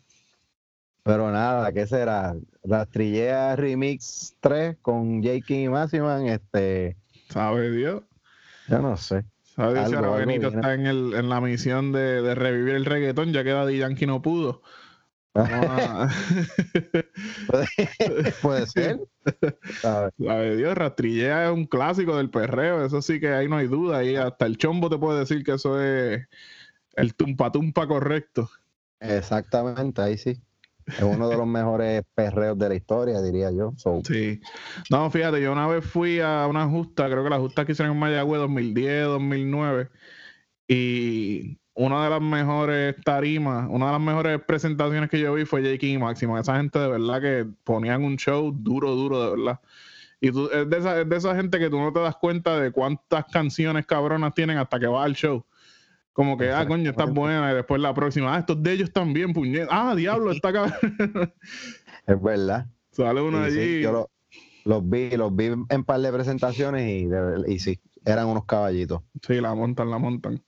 Pero 1.03 1.31
nada, 1.31 1.71
¿qué 1.73 1.85
será? 1.85 2.33
Rastrillea 2.63 3.55
Remix 3.57 4.37
3 4.39 4.77
con 4.81 5.21
J. 5.21 5.53
y 5.53 5.67
Massiman, 5.67 6.27
este, 6.27 6.97
¿Sabe 7.29 7.71
Dios? 7.71 8.03
yo 8.69 8.79
no 8.79 8.95
sé. 8.95 9.25
¿Sabe 9.41 9.83
Dios 9.89 9.93
ahora 9.93 10.11
Benito 10.17 10.47
viene. 10.47 10.61
está 10.61 10.73
en, 10.73 10.85
el, 10.87 11.13
en 11.15 11.29
la 11.29 11.41
misión 11.41 11.91
de, 11.91 12.21
de 12.21 12.35
revivir 12.35 12.75
el 12.75 12.85
reggaetón, 12.85 13.33
ya 13.33 13.43
que 13.43 13.49
Daddy 13.51 13.77
Yankee 13.79 14.05
no 14.07 14.21
pudo? 14.21 14.61
Vamos 15.33 15.65
a- 15.69 16.09
Puede 18.41 18.67
ser. 18.67 18.99
¿sabes? 19.81 20.13
Sabe 20.23 20.55
Dios, 20.57 20.75
Rastrillea 20.75 21.45
es 21.45 21.51
un 21.51 21.65
clásico 21.65 22.15
del 22.17 22.29
perreo, 22.29 22.85
eso 22.85 23.01
sí 23.01 23.19
que 23.19 23.29
ahí 23.29 23.47
no 23.47 23.57
hay 23.57 23.67
duda, 23.67 23.99
ahí 23.99 24.15
hasta 24.15 24.45
el 24.45 24.57
chombo 24.57 24.89
te 24.89 24.97
puede 24.97 25.19
decir 25.19 25.43
que 25.43 25.53
eso 25.53 25.81
es 25.81 26.27
el 26.95 27.15
tumpa 27.15 27.51
tumpa 27.51 27.87
correcto. 27.87 28.49
Exactamente, 28.99 30.01
ahí 30.01 30.17
sí. 30.17 30.39
Es 30.85 31.01
uno 31.01 31.29
de 31.29 31.37
los 31.37 31.47
mejores 31.47 32.03
perreos 32.13 32.57
de 32.59 32.69
la 32.69 32.75
historia, 32.75 33.21
diría 33.21 33.51
yo. 33.51 33.73
So, 33.77 34.01
Sí. 34.05 34.41
No, 34.89 35.09
fíjate, 35.09 35.41
yo 35.41 35.51
una 35.53 35.65
vez 35.67 35.85
fui 35.85 36.19
a 36.19 36.45
una 36.47 36.67
justa, 36.67 37.09
creo 37.09 37.23
que 37.23 37.29
la 37.29 37.39
justa 37.39 37.65
que 37.65 37.71
hicieron 37.71 37.93
en 37.95 37.99
Mayagüez 37.99 38.41
2010, 38.41 39.05
2009, 39.05 39.89
y 40.67 41.57
una 41.75 42.03
de 42.03 42.09
las 42.09 42.21
mejores 42.21 42.95
tarimas, 43.03 43.67
una 43.69 43.87
de 43.87 43.91
las 43.93 44.01
mejores 44.01 44.41
presentaciones 44.45 45.09
que 45.09 45.19
yo 45.19 45.33
vi 45.33 45.45
fue 45.45 45.61
J.K. 45.61 45.85
y 45.87 45.97
Máximo. 45.97 46.37
Esa 46.37 46.57
gente 46.57 46.77
de 46.79 46.87
verdad 46.87 47.21
que 47.21 47.45
ponían 47.63 48.03
un 48.03 48.17
show 48.17 48.51
duro, 48.55 48.95
duro, 48.95 49.23
de 49.23 49.35
verdad. 49.37 49.59
Y 50.21 50.31
tú, 50.31 50.49
es, 50.53 50.69
de 50.69 50.77
esa, 50.77 51.01
es 51.01 51.09
de 51.09 51.15
esa 51.17 51.35
gente 51.35 51.59
que 51.59 51.69
tú 51.69 51.79
no 51.79 51.91
te 51.91 51.99
das 51.99 52.15
cuenta 52.15 52.59
de 52.59 52.71
cuántas 52.71 53.25
canciones 53.25 53.85
cabronas 53.85 54.33
tienen 54.33 54.57
hasta 54.57 54.79
que 54.79 54.87
va 54.87 55.03
al 55.03 55.15
show. 55.15 55.43
Como 56.13 56.37
que, 56.37 56.51
ah, 56.51 56.65
coño, 56.67 56.91
está 56.91 57.05
buena. 57.05 57.51
Y 57.51 57.55
después 57.55 57.81
la 57.81 57.93
próxima, 57.93 58.35
ah, 58.35 58.39
estos 58.39 58.61
de 58.61 58.71
ellos 58.71 58.91
también, 58.93 59.33
puñet. 59.33 59.67
Ah, 59.71 59.95
diablo, 59.95 60.31
está 60.31 60.53
cabrón. 60.53 61.33
es 62.07 62.21
verdad. 62.21 62.67
Sale 62.91 63.19
uno 63.21 63.43
Sí, 63.45 63.51
sí, 63.51 63.59
allí. 63.59 63.81
yo 63.81 63.91
lo- 63.91 64.09
los 64.65 64.87
vi, 64.89 65.09
los 65.17 65.35
vi 65.35 65.45
en 65.47 65.65
un 65.69 65.83
par 65.83 65.99
de 65.99 66.11
presentaciones 66.13 66.87
y, 66.89 67.05
de 67.07 67.43
y 67.47 67.59
sí, 67.59 67.79
eran 68.05 68.27
unos 68.27 68.45
caballitos. 68.45 69.01
Sí, 69.27 69.41
la 69.41 69.53
montan, 69.55 69.89
la 69.89 69.97
montan. 69.97 70.41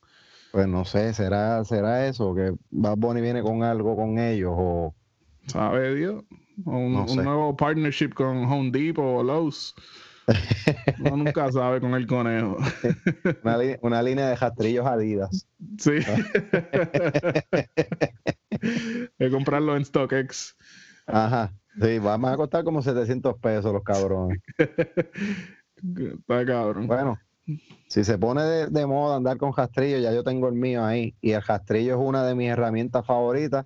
Pues 0.56 0.70
no 0.70 0.86
sé, 0.86 1.14
¿será, 1.14 1.66
será 1.66 2.08
eso? 2.08 2.34
Que 2.34 2.54
Bad 2.72 2.96
Bunny 2.96 3.20
viene 3.20 3.42
con 3.42 3.62
algo 3.62 3.94
con 3.98 4.18
ellos 4.18 4.54
o 4.56 4.96
¿Sabe 5.48 5.94
Dios? 5.94 6.24
Un, 6.64 6.94
No 6.94 7.04
un 7.04 7.24
nuevo 7.26 7.58
partnership 7.58 8.14
con 8.14 8.46
Home 8.46 8.72
Depot 8.72 9.04
o 9.04 9.22
Lowe's. 9.22 9.76
Uno 11.02 11.18
nunca 11.18 11.52
sabe 11.52 11.82
con 11.82 11.94
el 11.94 12.08
conejo. 12.08 12.56
una, 13.82 14.02
línea 14.02 14.30
de 14.30 14.38
rastrillos 14.38 14.88
Adidas. 14.88 15.46
Sí. 15.78 15.92
Que 19.20 19.30
comprarlo 19.30 19.76
en 19.76 19.84
StockX. 19.84 20.56
Ajá. 21.06 21.54
Sí, 21.82 22.00
van 22.00 22.24
a 22.24 22.38
costar 22.38 22.64
como 22.64 22.82
700 22.82 23.38
pesos 23.40 23.74
los 23.74 23.84
cabrones. 23.84 24.40
Está 24.58 26.46
cabrón. 26.46 26.88
Bueno, 26.88 27.20
si 27.88 28.04
se 28.04 28.18
pone 28.18 28.44
de, 28.44 28.68
de 28.68 28.86
moda 28.86 29.18
andar 29.18 29.38
con 29.38 29.54
rastrillo, 29.56 30.00
ya 30.00 30.12
yo 30.14 30.24
tengo 30.24 30.48
el 30.48 30.56
mío 30.56 30.84
ahí. 30.84 31.16
Y 31.22 31.32
el 31.32 31.42
rastrillo 31.42 31.96
es 31.96 32.00
una 32.02 32.26
de 32.26 32.36
mis 32.36 32.50
herramientas 32.50 33.06
favoritas. 33.06 33.66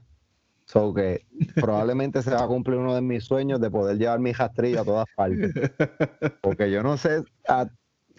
So 0.66 0.94
que 0.94 1.26
probablemente 1.56 2.22
se 2.22 2.32
va 2.32 2.44
a 2.44 2.48
cumplir 2.48 2.78
uno 2.78 2.94
de 2.94 3.02
mis 3.02 3.24
sueños 3.24 3.60
de 3.60 3.72
poder 3.72 3.98
llevar 3.98 4.20
mi 4.20 4.34
rastrillo 4.34 4.82
a 4.82 4.86
todas 4.86 5.08
partes. 5.16 5.52
Porque 6.42 6.70
yo 6.72 6.84
no 6.84 6.98
sé 6.98 7.24
a- 7.48 7.70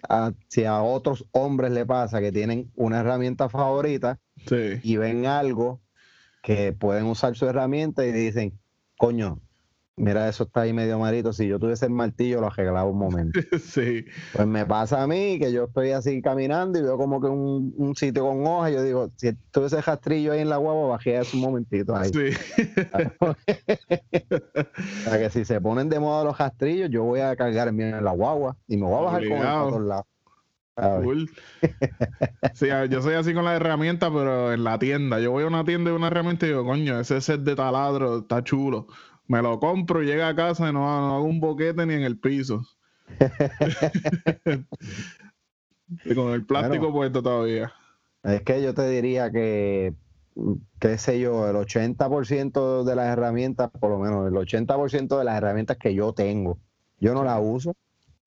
a- 0.09 0.33
si 0.47 0.65
a 0.65 0.81
otros 0.81 1.25
hombres 1.31 1.71
le 1.71 1.85
pasa 1.85 2.19
que 2.19 2.31
tienen 2.31 2.71
una 2.75 2.99
herramienta 3.01 3.47
favorita 3.49 4.19
Sí. 4.47 4.79
y 4.83 4.97
ven 4.97 5.27
algo 5.27 5.79
que 6.41 6.73
pueden 6.73 7.05
usar 7.05 7.35
su 7.35 7.45
herramienta 7.45 8.03
y 8.05 8.11
dicen, 8.11 8.59
coño, 8.97 9.39
mira, 9.95 10.27
eso 10.27 10.43
está 10.43 10.61
ahí 10.61 10.73
medio 10.73 10.97
marito. 10.99 11.33
Si 11.33 11.47
yo 11.47 11.59
tuviese 11.59 11.85
el 11.85 11.91
martillo, 11.91 12.41
lo 12.41 12.47
arreglaba 12.47 12.85
un 12.89 12.97
momento. 12.97 13.39
Sí. 13.61 14.05
Pues 14.33 14.47
me 14.47 14.65
pasa 14.65 15.01
a 15.03 15.07
mí 15.07 15.39
que 15.39 15.51
yo 15.51 15.65
estoy 15.65 15.91
así 15.91 16.21
caminando 16.21 16.77
y 16.79 16.81
veo 16.81 16.97
como 16.97 17.21
que 17.21 17.27
un, 17.27 17.73
un 17.77 17.95
sitio 17.95 18.27
con 18.27 18.45
hojas. 18.45 18.71
y 18.71 18.75
Yo 18.75 18.83
digo, 18.83 19.11
si 19.15 19.33
tuviese 19.51 19.77
ese 19.77 19.85
rastrillo 19.85 20.33
ahí 20.33 20.39
en 20.41 20.49
la 20.49 20.57
guagua, 20.57 20.89
bajé 20.89 21.17
eso 21.17 21.37
un 21.37 21.43
momentito 21.43 21.95
ahí. 21.95 22.11
Sí. 22.11 22.37
O 25.05 25.09
sea, 25.09 25.19
que 25.19 25.29
si 25.29 25.45
se 25.45 25.61
ponen 25.61 25.89
de 25.89 25.99
moda 25.99 26.23
los 26.23 26.37
rastrillos, 26.37 26.89
yo 26.89 27.03
voy 27.03 27.19
a 27.21 27.35
cargar 27.35 27.67
el 27.67 27.73
mío 27.73 27.87
en 27.87 28.03
la 28.03 28.11
guagua 28.11 28.55
y 28.67 28.77
me 28.77 28.83
voy 28.85 28.97
a 28.97 29.01
bajar 29.01 29.21
con 29.23 29.31
Obligado. 29.33 29.59
para 29.59 29.69
todos 29.71 29.87
lados. 29.87 30.05
¿sabes? 30.75 31.03
Cool. 31.05 31.29
Sí, 32.53 32.67
yo 32.89 33.01
soy 33.01 33.13
así 33.15 33.33
con 33.33 33.45
la 33.45 33.55
herramienta, 33.55 34.11
pero 34.11 34.51
en 34.53 34.63
la 34.63 34.77
tienda. 34.79 35.19
Yo 35.19 35.31
voy 35.31 35.43
a 35.43 35.47
una 35.47 35.63
tienda 35.63 35.91
y 35.91 35.93
una 35.93 36.07
herramienta 36.07 36.45
y 36.45 36.49
digo, 36.49 36.65
coño, 36.65 36.99
ese 36.99 37.21
set 37.21 37.41
de 37.41 37.55
taladro 37.55 38.19
está 38.19 38.43
chulo. 38.43 38.87
Me 39.31 39.41
lo 39.41 39.59
compro, 39.61 40.01
llega 40.03 40.27
a 40.27 40.35
casa 40.35 40.69
y 40.69 40.73
no, 40.73 40.79
no 40.81 41.15
hago 41.15 41.23
un 41.23 41.39
boquete 41.39 41.85
ni 41.85 41.93
en 41.93 42.01
el 42.01 42.19
piso. 42.19 42.63
y 46.05 46.13
con 46.15 46.33
el 46.33 46.45
plástico 46.45 46.85
Bueno. 46.91 46.95
puesto 46.97 47.23
todavía. 47.23 47.71
Es 48.23 48.41
que 48.43 48.61
yo 48.61 48.73
te 48.73 48.89
diría 48.89 49.31
que, 49.31 49.93
qué 50.79 50.97
sé 50.97 51.19
yo, 51.21 51.47
el 51.49 51.55
80% 51.55 52.83
de 52.83 52.95
las 52.95 53.07
herramientas, 53.07 53.71
por 53.79 53.89
lo 53.91 53.99
menos 53.99 54.27
el 54.27 54.33
80% 54.33 55.17
de 55.17 55.23
las 55.23 55.37
herramientas 55.37 55.77
que 55.77 55.93
yo 55.95 56.11
tengo, 56.11 56.59
yo 56.99 57.13
no 57.13 57.23
las 57.23 57.39
uso. 57.41 57.73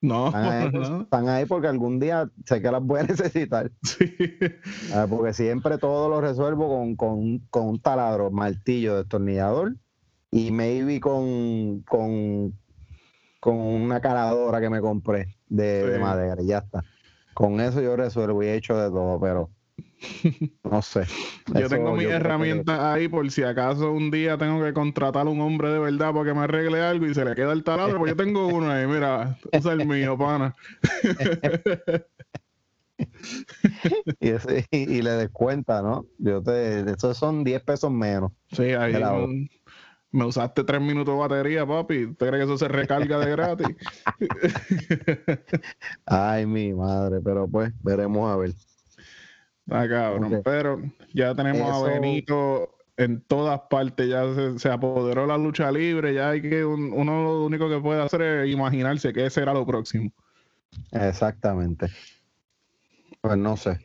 No, 0.00 0.28
Están 0.28 0.44
ahí, 0.46 0.70
no. 0.72 1.02
están 1.02 1.28
ahí 1.28 1.44
porque 1.44 1.68
algún 1.68 2.00
día 2.00 2.30
sé 2.46 2.62
que 2.62 2.70
las 2.70 2.82
voy 2.82 3.00
a 3.00 3.02
necesitar. 3.08 3.70
Sí. 3.82 4.14
Ah, 4.94 5.06
porque 5.08 5.34
siempre 5.34 5.76
todo 5.76 6.08
lo 6.08 6.22
resuelvo 6.22 6.68
con, 6.68 6.96
con, 6.96 7.38
con 7.50 7.66
un 7.68 7.78
taladro, 7.78 8.30
martillo, 8.30 8.96
destornillador 8.96 9.76
y 10.36 10.50
maybe 10.50 10.98
con, 10.98 11.82
con, 11.82 12.52
con 13.38 13.56
una 13.56 14.00
caladora 14.00 14.60
que 14.60 14.68
me 14.68 14.80
compré 14.80 15.28
de, 15.48 15.96
madera 16.00 16.42
y 16.42 16.46
ya 16.48 16.58
está. 16.58 16.82
Con 17.34 17.60
eso 17.60 17.80
yo 17.80 17.94
resuelvo 17.94 18.42
y 18.42 18.46
he 18.46 18.56
hecho 18.56 18.76
de 18.76 18.88
todo, 18.90 19.20
pero 19.20 19.50
no 20.64 20.82
sé. 20.82 21.04
Yo 21.54 21.68
tengo 21.68 21.94
mis 21.94 22.08
que- 22.08 22.14
herramientas 22.14 22.80
ahí 22.80 23.06
por 23.06 23.30
si 23.30 23.44
acaso 23.44 23.92
un 23.92 24.10
día 24.10 24.36
tengo 24.36 24.60
que 24.64 24.72
contratar 24.72 25.28
a 25.28 25.30
un 25.30 25.40
hombre 25.40 25.68
de 25.70 25.78
verdad 25.78 26.12
para 26.12 26.24
que 26.24 26.34
me 26.34 26.40
arregle 26.40 26.82
algo 26.82 27.06
y 27.06 27.14
se 27.14 27.24
le 27.24 27.36
queda 27.36 27.52
el 27.52 27.62
taladro, 27.62 27.98
pues 27.98 28.10
yo 28.10 28.16
tengo 28.16 28.48
uno 28.54 28.68
ahí, 28.72 28.88
mira, 28.88 29.38
usa 29.52 29.72
el 29.72 29.86
mío, 29.86 30.18
pana. 30.18 30.52
y, 34.20 34.28
ese- 34.30 34.66
y- 34.70 34.96
y 34.98 35.02
le 35.02 35.10
descuenta, 35.12 35.80
¿no? 35.82 36.06
Yo 36.18 36.42
te, 36.42 36.80
esos 36.90 37.16
son 37.16 37.44
10 37.44 37.62
pesos 37.62 37.90
menos. 37.92 38.32
Sí, 38.52 38.72
ahí. 38.72 38.92
Me, 40.14 40.24
usaste 40.24 40.64
tres 40.64 40.80
minutos 40.80 41.14
de 41.14 41.20
batería, 41.20 41.66
papi. 41.66 42.04
¿Usted 42.06 42.26
cree 42.28 42.40
que 42.40 42.44
eso 42.44 42.56
se 42.58 42.68
recarga 42.68 43.18
de 43.18 43.30
gratis? 43.30 43.66
Ay, 46.06 46.46
mi 46.46 46.72
madre, 46.72 47.20
pero 47.22 47.48
pues 47.48 47.72
veremos 47.82 48.30
a 48.32 48.36
ver. 48.36 48.52
Ah, 49.70 49.86
cabrón. 49.88 50.40
Pero 50.44 50.82
ya 51.12 51.34
tenemos 51.34 51.68
Eso- 51.68 51.86
a 51.86 51.88
Benito 51.88 52.70
en 52.96 53.20
todas 53.22 53.60
partes. 53.70 54.08
Ya 54.08 54.22
se, 54.34 54.58
se 54.58 54.70
apoderó 54.70 55.26
la 55.26 55.38
lucha 55.38 55.70
libre. 55.72 56.14
Ya 56.14 56.30
hay 56.30 56.42
que 56.42 56.64
un- 56.64 56.92
uno 56.92 57.22
lo 57.24 57.44
único 57.44 57.68
que 57.68 57.80
puede 57.80 58.02
hacer 58.02 58.22
es 58.22 58.50
imaginarse 58.52 59.12
qué 59.12 59.28
será 59.30 59.52
lo 59.54 59.66
próximo. 59.66 60.10
Exactamente. 60.92 61.86
Pues 63.20 63.36
no 63.38 63.56
sé. 63.56 63.78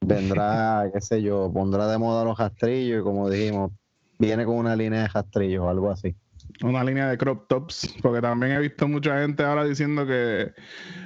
Vendrá, 0.00 0.90
qué 0.94 1.00
sé 1.00 1.22
yo, 1.22 1.50
pondrá 1.52 1.86
de 1.88 1.98
moda 1.98 2.24
los 2.24 2.38
rastrillos 2.38 3.00
y 3.00 3.04
como 3.04 3.28
dijimos, 3.28 3.72
viene 4.18 4.44
con 4.44 4.56
una 4.56 4.76
línea 4.76 5.02
de 5.02 5.08
rastrillos 5.08 5.62
o 5.64 5.68
algo 5.68 5.90
así. 5.90 6.14
Una 6.62 6.84
línea 6.84 7.08
de 7.08 7.18
crop 7.18 7.48
tops. 7.48 7.94
Porque 8.02 8.20
también 8.20 8.52
he 8.52 8.58
visto 8.60 8.86
mucha 8.86 9.20
gente 9.20 9.42
ahora 9.42 9.64
diciendo 9.64 10.06
que. 10.06 10.52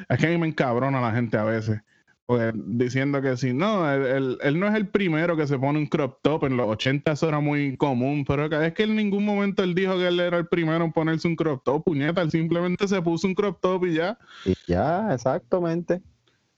Es 0.09 0.19
que 0.19 0.27
a 0.27 0.31
mí 0.31 0.39
me 0.39 0.47
encabrona 0.49 1.01
la 1.01 1.13
gente 1.13 1.37
a 1.39 1.45
veces. 1.45 1.81
Pues 2.27 2.53
diciendo 2.55 3.23
que 3.23 3.39
si 3.39 3.55
no, 3.55 3.91
él, 3.91 4.03
él- 4.05 4.39
él 4.43 4.61
no 4.61 4.67
es 4.69 4.75
el 4.75 4.87
primero 4.89 5.35
que 5.35 5.47
se 5.47 5.59
pone 5.59 5.79
un 5.79 5.87
crop 5.87 6.19
top. 6.23 6.45
En 6.45 6.57
los 6.59 6.69
80 6.69 7.13
eso 7.13 7.29
era 7.29 7.41
muy 7.41 7.77
común. 7.79 8.25
Pero 8.27 8.45
es 8.61 8.75
que 8.75 8.83
en 8.83 8.97
ningún 8.97 9.25
momento 9.25 9.63
él 9.63 9.75
dijo 9.75 9.97
que 9.97 10.09
él 10.09 10.21
era 10.21 10.37
el 10.37 10.47
primero 10.47 10.85
en 10.85 10.93
ponerse 10.93 11.27
un 11.27 11.37
crop 11.37 11.65
top. 11.65 11.85
Puñeta, 11.85 12.21
él 12.21 12.31
simplemente 12.31 12.87
se 12.87 13.01
puso 13.01 13.27
un 13.27 13.35
crop 13.35 13.59
top 13.63 13.87
y 13.87 13.95
ya. 13.95 14.19
Y 14.45 14.53
ya, 14.67 15.15
exactamente. 15.15 16.03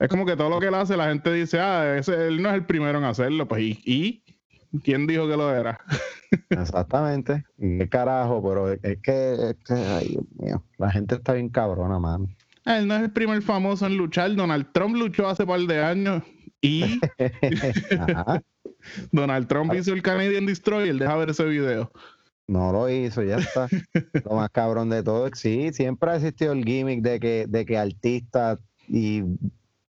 Es 0.00 0.08
como 0.08 0.24
que 0.26 0.34
todo 0.34 0.48
lo 0.48 0.58
que 0.58 0.66
él 0.68 0.74
hace, 0.74 0.96
la 0.96 1.10
gente 1.10 1.30
dice, 1.32 1.60
ah, 1.60 1.96
ese, 1.98 2.26
él 2.28 2.42
no 2.42 2.48
es 2.48 2.54
el 2.56 2.64
primero 2.64 2.98
en 2.98 3.04
hacerlo. 3.04 3.46
Pues, 3.46 3.62
¿y? 3.62 3.78
y? 3.84 4.24
¿Quién 4.82 5.06
dijo 5.06 5.28
que 5.28 5.36
lo 5.36 5.54
era? 5.54 5.78
Exactamente. 6.50 7.44
Y 7.58 7.78
qué 7.78 7.88
carajo, 7.88 8.42
pero 8.42 8.72
es, 8.72 8.80
que, 8.80 9.32
es 9.32 9.56
que, 9.64 9.74
ay, 9.74 10.08
Dios 10.08 10.24
mío, 10.38 10.64
la 10.78 10.90
gente 10.90 11.16
está 11.16 11.32
bien 11.34 11.48
cabrona, 11.48 11.98
mano. 11.98 12.28
Ah, 12.64 12.78
Él 12.78 12.86
no 12.86 12.96
es 12.96 13.02
el 13.02 13.12
primer 13.12 13.42
famoso 13.42 13.86
en 13.86 13.96
luchar. 13.96 14.34
Donald 14.34 14.68
Trump 14.72 14.96
luchó 14.96 15.28
hace 15.28 15.46
par 15.46 15.60
de 15.60 15.82
años. 15.82 16.22
Y. 16.60 17.00
Donald 19.12 19.46
Trump 19.48 19.72
hizo 19.74 19.92
el 19.92 20.02
Canadian 20.02 20.46
Destroyer. 20.46 20.96
Deja 20.96 21.16
ver 21.16 21.30
ese 21.30 21.44
video. 21.44 21.90
No 22.50 22.72
lo 22.72 22.88
hizo, 22.88 23.22
ya 23.22 23.36
está. 23.36 23.68
Lo 24.24 24.34
más 24.34 24.50
cabrón 24.50 24.90
de 24.90 25.04
todo 25.04 25.28
sí, 25.34 25.72
siempre 25.72 26.10
ha 26.10 26.16
existido 26.16 26.52
el 26.52 26.64
gimmick 26.64 27.00
de 27.00 27.20
que, 27.20 27.46
de 27.48 27.64
que 27.64 27.78
artistas 27.78 28.58
y 28.88 29.22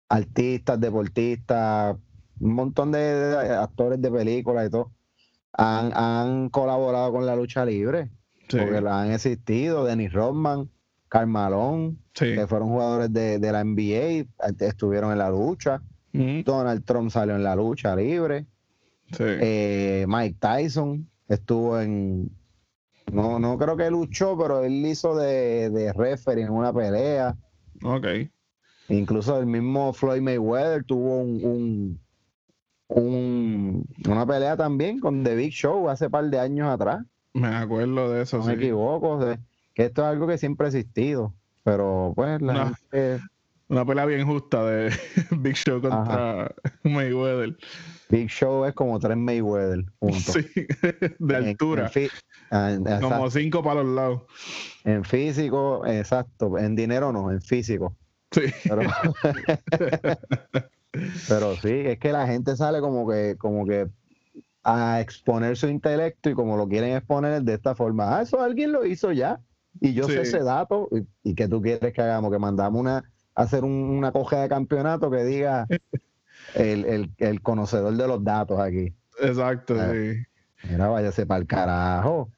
artistas, 0.07 0.79
deportistas, 0.79 1.97
un 2.39 2.53
montón 2.53 2.91
de, 2.91 3.57
actores 3.59 3.99
de 3.99 4.11
películas 4.11 4.67
y 4.67 4.69
todo, 4.69 4.91
han, 5.53 5.91
han 5.93 6.49
colaborado 6.49 7.11
con 7.11 7.25
la 7.25 7.35
lucha 7.35 7.65
libre. 7.65 8.09
Porque 8.49 8.81
la 8.81 9.01
han 9.01 9.11
existido. 9.11 9.85
Dennis 9.85 10.13
Rodman, 10.13 10.69
Carmalón, 11.09 11.99
que 12.13 12.45
fueron 12.47 12.69
jugadores 12.69 13.11
de, 13.11 13.39
la 13.39 13.63
NBA, 13.63 14.25
estuvieron 14.59 15.11
en 15.11 15.17
la 15.17 15.29
lucha. 15.29 15.81
Donald 16.11 16.83
Trump 16.85 17.09
salió 17.09 17.35
en 17.35 17.43
la 17.43 17.55
lucha 17.55 17.95
libre. 17.95 18.45
Eh, 19.19 20.05
Mike 20.07 20.37
Tyson 20.39 21.09
estuvo 21.27 21.79
en. 21.79 22.31
No, 23.11 23.37
no 23.37 23.57
creo 23.57 23.75
que 23.75 23.89
luchó, 23.89 24.37
pero 24.37 24.63
él 24.63 24.85
hizo 24.85 25.15
de, 25.15 25.69
de 25.69 25.91
referee 25.93 26.43
en 26.43 26.51
una 26.51 26.71
pelea. 26.71 27.35
Ok. 27.83 28.07
Incluso 28.89 29.39
el 29.39 29.45
mismo 29.45 29.93
Floyd 29.93 30.21
Mayweather 30.21 30.83
tuvo 30.83 31.19
un, 31.19 31.43
un, 31.43 31.99
una 32.87 34.25
pelea 34.25 34.57
también 34.57 34.99
con 34.99 35.23
The 35.23 35.35
Big 35.35 35.51
Show 35.51 35.89
hace 35.89 36.09
par 36.09 36.25
de 36.25 36.39
años 36.39 36.69
atrás. 36.69 37.03
Me 37.33 37.47
acuerdo 37.47 38.11
de 38.11 38.23
eso. 38.23 38.39
No 38.39 38.45
me 38.45 38.53
equivoco, 38.53 39.19
que 39.73 39.85
esto 39.85 40.01
es 40.03 40.07
algo 40.07 40.27
que 40.27 40.37
siempre 40.37 40.67
ha 40.67 40.69
existido, 40.69 41.33
pero 41.63 42.13
pues 42.15 42.41
la 42.41 42.67
gente... 42.67 43.19
Una 43.69 43.85
pelea 43.85 44.05
bien 44.05 44.27
justa 44.27 44.63
de 44.65 44.93
Big 45.31 45.55
Show 45.55 45.81
contra 45.81 46.53
Mayweather. 46.83 47.57
Big 48.09 48.29
Show 48.29 48.65
es 48.65 48.73
como 48.73 48.99
tres 48.99 49.17
Mayweather 49.17 49.85
juntos. 49.99 50.21
Sí, 50.21 50.67
de 51.19 51.35
altura. 51.35 51.89
Ah, 52.51 52.77
como 53.01 53.31
cinco 53.31 53.63
para 53.63 53.81
los 53.81 53.95
lados. 53.95 54.21
En 54.83 55.03
físico, 55.03 55.83
exacto. 55.87 56.59
En 56.59 56.75
dinero 56.75 57.11
no, 57.11 57.31
en 57.31 57.41
físico. 57.41 57.95
Sí. 58.31 58.41
Pero, 58.63 58.81
sí, 61.61 61.71
es 61.71 61.99
que 61.99 62.11
la 62.11 62.27
gente 62.27 62.55
sale 62.55 62.79
como 62.79 63.07
que, 63.07 63.35
como 63.37 63.65
que 63.65 63.87
a 64.63 65.01
exponer 65.01 65.57
su 65.57 65.67
intelecto 65.67 66.29
y 66.29 66.33
como 66.33 66.55
lo 66.55 66.67
quieren 66.67 66.95
exponer 66.95 67.41
de 67.41 67.53
esta 67.53 67.75
forma. 67.75 68.17
Ah, 68.17 68.21
eso 68.21 68.41
alguien 68.41 68.71
lo 68.71 68.85
hizo 68.85 69.11
ya. 69.11 69.39
Y 69.81 69.93
yo 69.93 70.07
sé 70.07 70.21
ese 70.21 70.39
dato. 70.39 70.89
Y, 71.23 71.35
que 71.35 71.47
tú 71.47 71.61
quieres 71.61 71.93
que 71.93 72.01
hagamos? 72.01 72.31
Que 72.31 72.39
mandamos 72.39 72.79
una, 72.79 73.03
hacer 73.35 73.63
una 73.63 74.11
coge 74.11 74.37
de 74.37 74.49
campeonato 74.49 75.09
que 75.09 75.23
diga 75.23 75.67
el, 76.55 77.11
el, 77.17 77.41
conocedor 77.41 77.95
de 77.95 78.07
los 78.07 78.23
datos 78.23 78.59
aquí. 78.59 78.93
Exacto, 79.19 79.75
sí. 79.75 80.23
Mira, 80.69 80.87
váyase 80.87 81.25
para 81.25 81.41
el 81.41 81.47
carajo. 81.47 82.29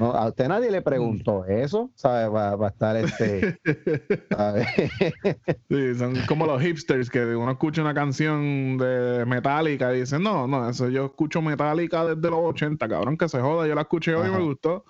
A 0.00 0.28
usted 0.28 0.48
nadie 0.48 0.70
le 0.70 0.80
preguntó 0.80 1.44
eso, 1.46 1.90
¿sabe? 1.94 2.28
Va, 2.28 2.52
a 2.52 2.68
estar 2.68 2.96
este. 2.96 3.58
sí, 5.68 5.94
son 5.96 6.14
como 6.28 6.46
los 6.46 6.62
hipsters 6.62 7.10
que 7.10 7.34
uno 7.34 7.52
escucha 7.52 7.82
una 7.82 7.94
canción 7.94 8.78
de 8.78 9.24
Metallica 9.26 9.94
y 9.94 10.00
dice, 10.00 10.18
no, 10.18 10.46
no, 10.46 10.68
eso 10.68 10.88
yo 10.88 11.06
escucho 11.06 11.42
Metallica 11.42 12.04
desde 12.04 12.30
los 12.30 12.40
80, 12.40 12.88
cabrón, 12.88 13.16
que 13.16 13.28
se 13.28 13.40
joda, 13.40 13.66
yo 13.66 13.74
la 13.74 13.82
escuché 13.82 14.14
hoy 14.14 14.28
y 14.28 14.32
me 14.32 14.42
gustó. 14.42 14.84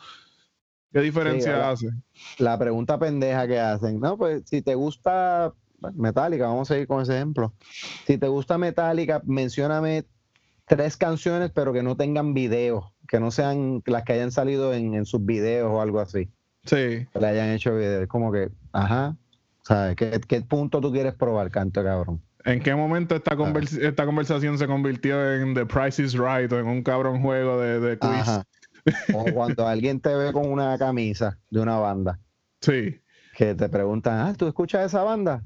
¿Qué 0.92 1.00
diferencia 1.00 1.70
hace? 1.70 1.88
La 2.38 2.58
pregunta 2.58 2.98
pendeja 2.98 3.48
que 3.48 3.58
hacen, 3.58 4.00
no, 4.00 4.16
pues 4.16 4.42
si 4.46 4.62
te 4.62 4.74
gusta 4.74 5.52
Metallica, 5.94 6.46
vamos 6.46 6.70
a 6.70 6.74
seguir 6.74 6.86
con 6.86 7.02
ese 7.02 7.16
ejemplo. 7.16 7.54
Si 8.06 8.18
te 8.18 8.28
gusta 8.28 8.58
Metallica, 8.58 9.22
mencióname 9.24 10.04
tres 10.66 10.96
canciones, 10.96 11.50
pero 11.52 11.72
que 11.72 11.82
no 11.82 11.96
tengan 11.96 12.32
video, 12.32 12.93
que 13.08 13.20
no 13.20 13.30
sean 13.30 13.82
las 13.86 14.04
que 14.04 14.14
hayan 14.14 14.32
salido 14.32 14.72
en, 14.72 15.04
sus 15.06 15.24
videos 15.24 15.70
o 15.70 15.80
algo 15.80 16.00
así. 16.00 16.28
Sí. 16.64 17.06
Que 17.12 17.20
le 17.20 17.26
hayan 17.26 17.50
hecho 17.50 17.76
video. 17.76 18.06
como 18.08 18.32
que, 18.32 18.50
ajá, 18.72 19.16
¿sabes? 19.62 19.96
¿Qué, 19.96 20.20
¿Qué, 20.26 20.40
punto 20.42 20.80
tú 20.80 20.92
quieres 20.92 21.14
probar, 21.14 21.50
canto 21.50 21.82
cabrón? 21.82 22.20
¿En 22.44 22.60
qué 22.60 22.74
momento 22.74 23.16
esta, 23.16 23.36
esta 23.80 24.06
conversación 24.06 24.58
se 24.58 24.66
convirtió 24.66 25.34
en 25.34 25.54
The 25.54 25.64
Price 25.64 26.02
is 26.02 26.12
Right 26.12 26.52
o 26.52 26.58
en 26.58 26.66
un 26.66 26.82
cabrón 26.82 27.22
juego 27.22 27.60
de, 27.60 27.80
de 27.80 27.98
quiz? 27.98 29.14
O 29.14 29.24
cuando 29.32 29.66
alguien 29.66 29.98
te 30.00 30.14
ve 30.14 30.32
con 30.32 30.50
una 30.50 30.76
camisa 30.76 31.38
de 31.50 31.60
una 31.60 31.78
banda. 31.78 32.20
Sí. 32.60 33.00
Que 33.34 33.54
te 33.54 33.68
preguntan, 33.68 34.26
ah, 34.26 34.34
¿tú 34.36 34.46
escuchas 34.46 34.86
esa 34.86 35.02
banda? 35.02 35.42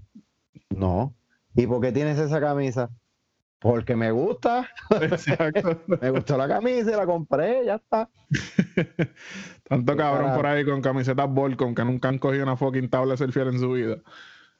No. 0.70 1.14
¿Y 1.54 1.66
por 1.66 1.80
qué 1.80 1.92
tienes 1.92 2.18
esa 2.18 2.40
camisa? 2.40 2.90
Porque 3.58 3.96
me 3.96 4.10
gusta. 4.10 4.68
Exacto. 5.00 5.82
me 6.00 6.10
gustó 6.10 6.36
la 6.36 6.48
camisa 6.48 6.90
y 6.92 6.96
la 6.96 7.06
compré, 7.06 7.64
ya 7.64 7.76
está. 7.76 8.08
Tanto 9.68 9.96
cabrón 9.96 10.34
por 10.34 10.46
ahí 10.46 10.64
con 10.64 10.80
camisetas 10.80 11.28
Volcom 11.28 11.74
que 11.74 11.84
nunca 11.84 12.08
han 12.08 12.18
cogido 12.18 12.44
una 12.44 12.56
fucking 12.56 12.88
tabla 12.88 13.16
selfie 13.16 13.42
en 13.42 13.58
su 13.58 13.72
vida. 13.72 13.96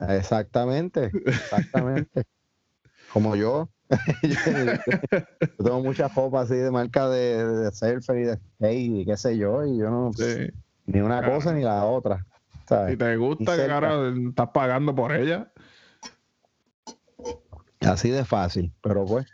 Exactamente, 0.01 1.11
exactamente. 1.27 2.25
Como 3.13 3.37
yo. 3.37 3.71
yo 4.23 5.65
tengo 5.65 5.81
muchas 5.83 6.13
copas 6.13 6.45
así 6.51 6.57
de 6.57 6.71
marca 6.71 7.09
de, 7.09 7.43
de 7.43 7.73
surfer 7.73 8.19
y 8.19 8.23
de 8.25 8.37
skate 8.37 9.01
y 9.01 9.05
qué 9.07 9.17
sé 9.17 9.39
yo, 9.39 9.65
y 9.65 9.79
yo 9.79 9.89
no. 9.89 10.11
Ni 10.85 11.01
una 11.01 11.25
cosa 11.25 11.55
ni 11.55 11.63
la 11.63 11.85
otra. 11.85 12.27
Si 12.89 12.97
te 12.97 13.17
gusta, 13.17 13.57
que 13.57 13.67
cara 13.67 14.13
estás 14.29 14.49
pagando 14.51 14.95
por 14.95 15.13
ella. 15.13 15.51
Así 17.81 18.11
de 18.11 18.25
fácil, 18.25 18.73
pero 18.83 19.05
pues. 19.05 19.27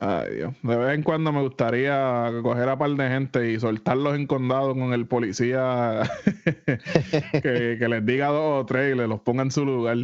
Ay, 0.00 0.36
Dios. 0.36 0.54
De 0.62 0.76
vez 0.76 0.94
en 0.94 1.02
cuando 1.02 1.32
me 1.32 1.42
gustaría 1.42 2.30
coger 2.42 2.68
a 2.68 2.78
par 2.78 2.90
de 2.90 3.08
gente 3.08 3.50
y 3.50 3.58
soltarlos 3.58 4.14
en 4.14 4.28
condado 4.28 4.72
con 4.74 4.92
el 4.92 5.08
policía 5.08 6.08
que, 7.42 7.78
les 7.80 8.06
diga 8.06 8.28
dos 8.28 8.62
o 8.62 8.66
tres 8.66 8.94
y 8.94 8.96
le 8.96 9.08
los 9.08 9.20
ponga 9.20 9.42
en 9.42 9.50
su 9.50 9.64
lugar. 9.64 9.96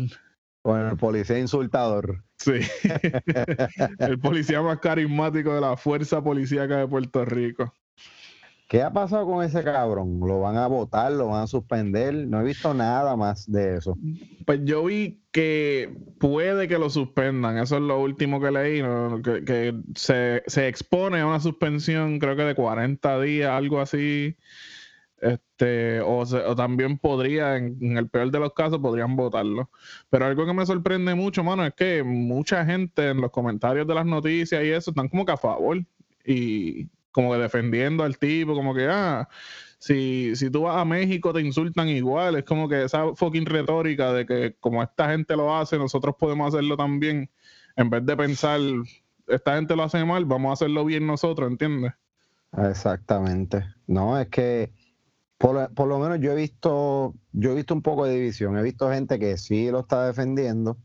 Con 0.62 0.80
el 0.80 0.96
policía 0.96 1.38
insultador. 1.38 2.24
Sí. 2.38 2.54
el 3.98 4.18
policía 4.18 4.62
más 4.62 4.80
carismático 4.80 5.54
de 5.54 5.60
la 5.60 5.76
fuerza 5.76 6.24
policíaca 6.24 6.78
de 6.78 6.88
Puerto 6.88 7.24
Rico. 7.24 7.72
¿Qué 8.68 8.82
ha 8.82 8.92
pasado 8.92 9.26
con 9.26 9.44
ese 9.44 9.62
cabrón? 9.62 10.20
¿Lo 10.20 10.40
van 10.40 10.56
a 10.56 10.66
votar? 10.66 11.12
¿Lo 11.12 11.28
van 11.28 11.42
a 11.42 11.46
suspender? 11.46 12.14
No 12.14 12.40
he 12.40 12.44
visto 12.44 12.72
nada 12.72 13.14
más 13.14 13.50
de 13.50 13.76
eso. 13.76 13.96
Pues 14.46 14.60
yo 14.64 14.84
vi 14.84 15.22
que 15.32 15.94
puede 16.18 16.66
que 16.66 16.78
lo 16.78 16.88
suspendan. 16.88 17.58
Eso 17.58 17.76
es 17.76 17.82
lo 17.82 18.00
último 18.00 18.40
que 18.40 18.50
leí. 18.50 18.82
Que, 19.22 19.74
se, 19.94 20.68
expone 20.68 21.20
a 21.20 21.26
una 21.26 21.40
suspensión, 21.40 22.18
creo 22.18 22.36
que 22.36 22.44
de 22.44 22.54
40 22.54 23.20
días, 23.20 23.50
algo 23.50 23.80
así. 23.80 24.36
Este, 25.20 26.00
o, 26.00 26.24
también 26.56 26.98
podría, 26.98 27.56
en, 27.56 27.76
en, 27.80 27.98
el 27.98 28.08
peor 28.08 28.30
de 28.30 28.40
los 28.40 28.54
casos, 28.54 28.78
podrían 28.78 29.14
votarlo. 29.14 29.70
Pero 30.08 30.24
algo 30.24 30.46
que 30.46 30.54
me 30.54 30.64
sorprende 30.64 31.14
mucho, 31.14 31.44
mano, 31.44 31.66
es 31.66 31.74
que 31.74 32.02
mucha 32.02 32.64
gente 32.64 33.10
en 33.10 33.20
los 33.20 33.30
comentarios 33.30 33.86
de 33.86 33.94
las 33.94 34.06
noticias 34.06 34.64
y 34.64 34.68
eso 34.70 34.90
están 34.90 35.08
como 35.08 35.26
que 35.26 35.32
a 35.32 35.36
favor. 35.36 35.84
Y 36.24 36.88
como 37.14 37.32
que 37.32 37.38
defendiendo 37.38 38.02
al 38.02 38.18
tipo, 38.18 38.54
como 38.54 38.74
que, 38.74 38.88
ah, 38.90 39.28
si, 39.78 40.34
si 40.34 40.50
tú 40.50 40.62
vas 40.62 40.76
a 40.76 40.84
México 40.84 41.32
te 41.32 41.40
insultan 41.40 41.88
igual, 41.88 42.34
es 42.34 42.44
como 42.44 42.68
que 42.68 42.82
esa 42.82 43.14
fucking 43.14 43.46
retórica 43.46 44.12
de 44.12 44.26
que 44.26 44.56
como 44.58 44.82
esta 44.82 45.10
gente 45.10 45.36
lo 45.36 45.56
hace, 45.56 45.78
nosotros 45.78 46.16
podemos 46.18 46.52
hacerlo 46.52 46.76
también, 46.76 47.30
en 47.76 47.88
vez 47.88 48.04
de 48.04 48.16
pensar, 48.16 48.58
esta 49.28 49.54
gente 49.54 49.76
lo 49.76 49.84
hace 49.84 50.04
mal, 50.04 50.24
vamos 50.24 50.50
a 50.50 50.52
hacerlo 50.54 50.84
bien 50.84 51.06
nosotros, 51.06 51.48
¿entiendes? 51.48 51.92
Exactamente. 52.68 53.64
No, 53.86 54.18
es 54.18 54.28
que 54.28 54.72
por, 55.38 55.72
por, 55.72 55.86
lo 55.86 56.00
menos 56.00 56.18
yo 56.18 56.32
he 56.32 56.36
visto, 56.36 57.14
yo 57.30 57.52
he 57.52 57.54
visto 57.54 57.74
un 57.74 57.82
poco 57.82 58.06
de 58.06 58.14
división, 58.14 58.58
he 58.58 58.62
visto 58.62 58.90
gente 58.90 59.20
que 59.20 59.36
sí 59.36 59.70
lo 59.70 59.80
está 59.80 60.04
defendiendo 60.04 60.78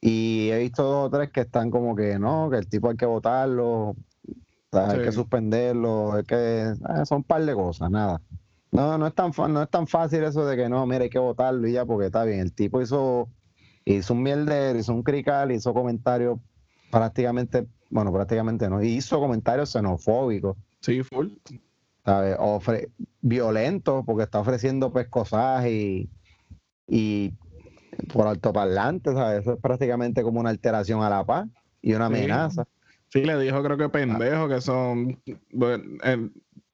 y 0.00 0.48
he 0.50 0.58
visto 0.60 0.82
dos 0.82 1.08
o 1.08 1.10
tres 1.10 1.30
que 1.30 1.42
están 1.42 1.70
como 1.70 1.94
que 1.94 2.18
no, 2.18 2.48
que 2.50 2.56
el 2.56 2.68
tipo 2.68 2.88
hay 2.88 2.96
que 2.96 3.06
votarlo, 3.06 3.96
hay 4.72 5.02
que 5.02 5.12
suspenderlo, 5.12 6.18
es 6.18 6.26
que 6.26 6.74
ah, 6.84 7.04
son 7.04 7.18
un 7.18 7.24
par 7.24 7.44
de 7.44 7.54
cosas, 7.54 7.90
nada. 7.90 8.20
No, 8.72 8.98
no 8.98 9.06
es 9.06 9.14
tan 9.14 9.32
no 9.48 9.62
es 9.62 9.70
tan 9.70 9.86
fácil 9.86 10.24
eso 10.24 10.44
de 10.44 10.56
que 10.56 10.68
no, 10.68 10.84
mira, 10.86 11.04
hay 11.04 11.10
que 11.10 11.18
votarlo 11.18 11.66
y 11.66 11.72
ya, 11.72 11.86
porque 11.86 12.06
está 12.06 12.24
bien. 12.24 12.40
El 12.40 12.52
tipo 12.52 12.82
hizo, 12.82 13.28
hizo 13.84 14.14
un 14.14 14.22
mierder, 14.22 14.76
hizo 14.76 14.92
un 14.92 15.02
crical, 15.02 15.52
hizo 15.52 15.72
comentarios 15.72 16.38
prácticamente, 16.90 17.66
bueno, 17.90 18.12
prácticamente 18.12 18.68
no, 18.68 18.82
hizo 18.82 19.18
comentarios 19.18 19.72
xenofóbicos. 19.72 20.56
Sí, 20.80 21.02
full. 21.02 21.28
¿sabes? 22.06 22.36
Ofre, 22.38 22.90
violento, 23.20 24.04
porque 24.06 24.22
está 24.22 24.38
ofreciendo 24.38 24.92
pescosaje 24.92 25.72
y, 25.72 26.10
y 26.86 27.34
por 28.12 28.28
altoparlante, 28.28 29.12
¿sabes? 29.12 29.40
Eso 29.40 29.54
es 29.54 29.60
prácticamente 29.60 30.22
como 30.22 30.38
una 30.38 30.50
alteración 30.50 31.02
a 31.02 31.10
la 31.10 31.24
paz 31.24 31.48
y 31.82 31.94
una 31.94 32.06
amenaza. 32.06 32.66
Sí, 33.08 33.24
le 33.24 33.38
dijo 33.38 33.62
creo 33.62 33.76
que 33.76 33.88
pendejo, 33.88 34.48
que 34.48 34.60
son... 34.60 35.20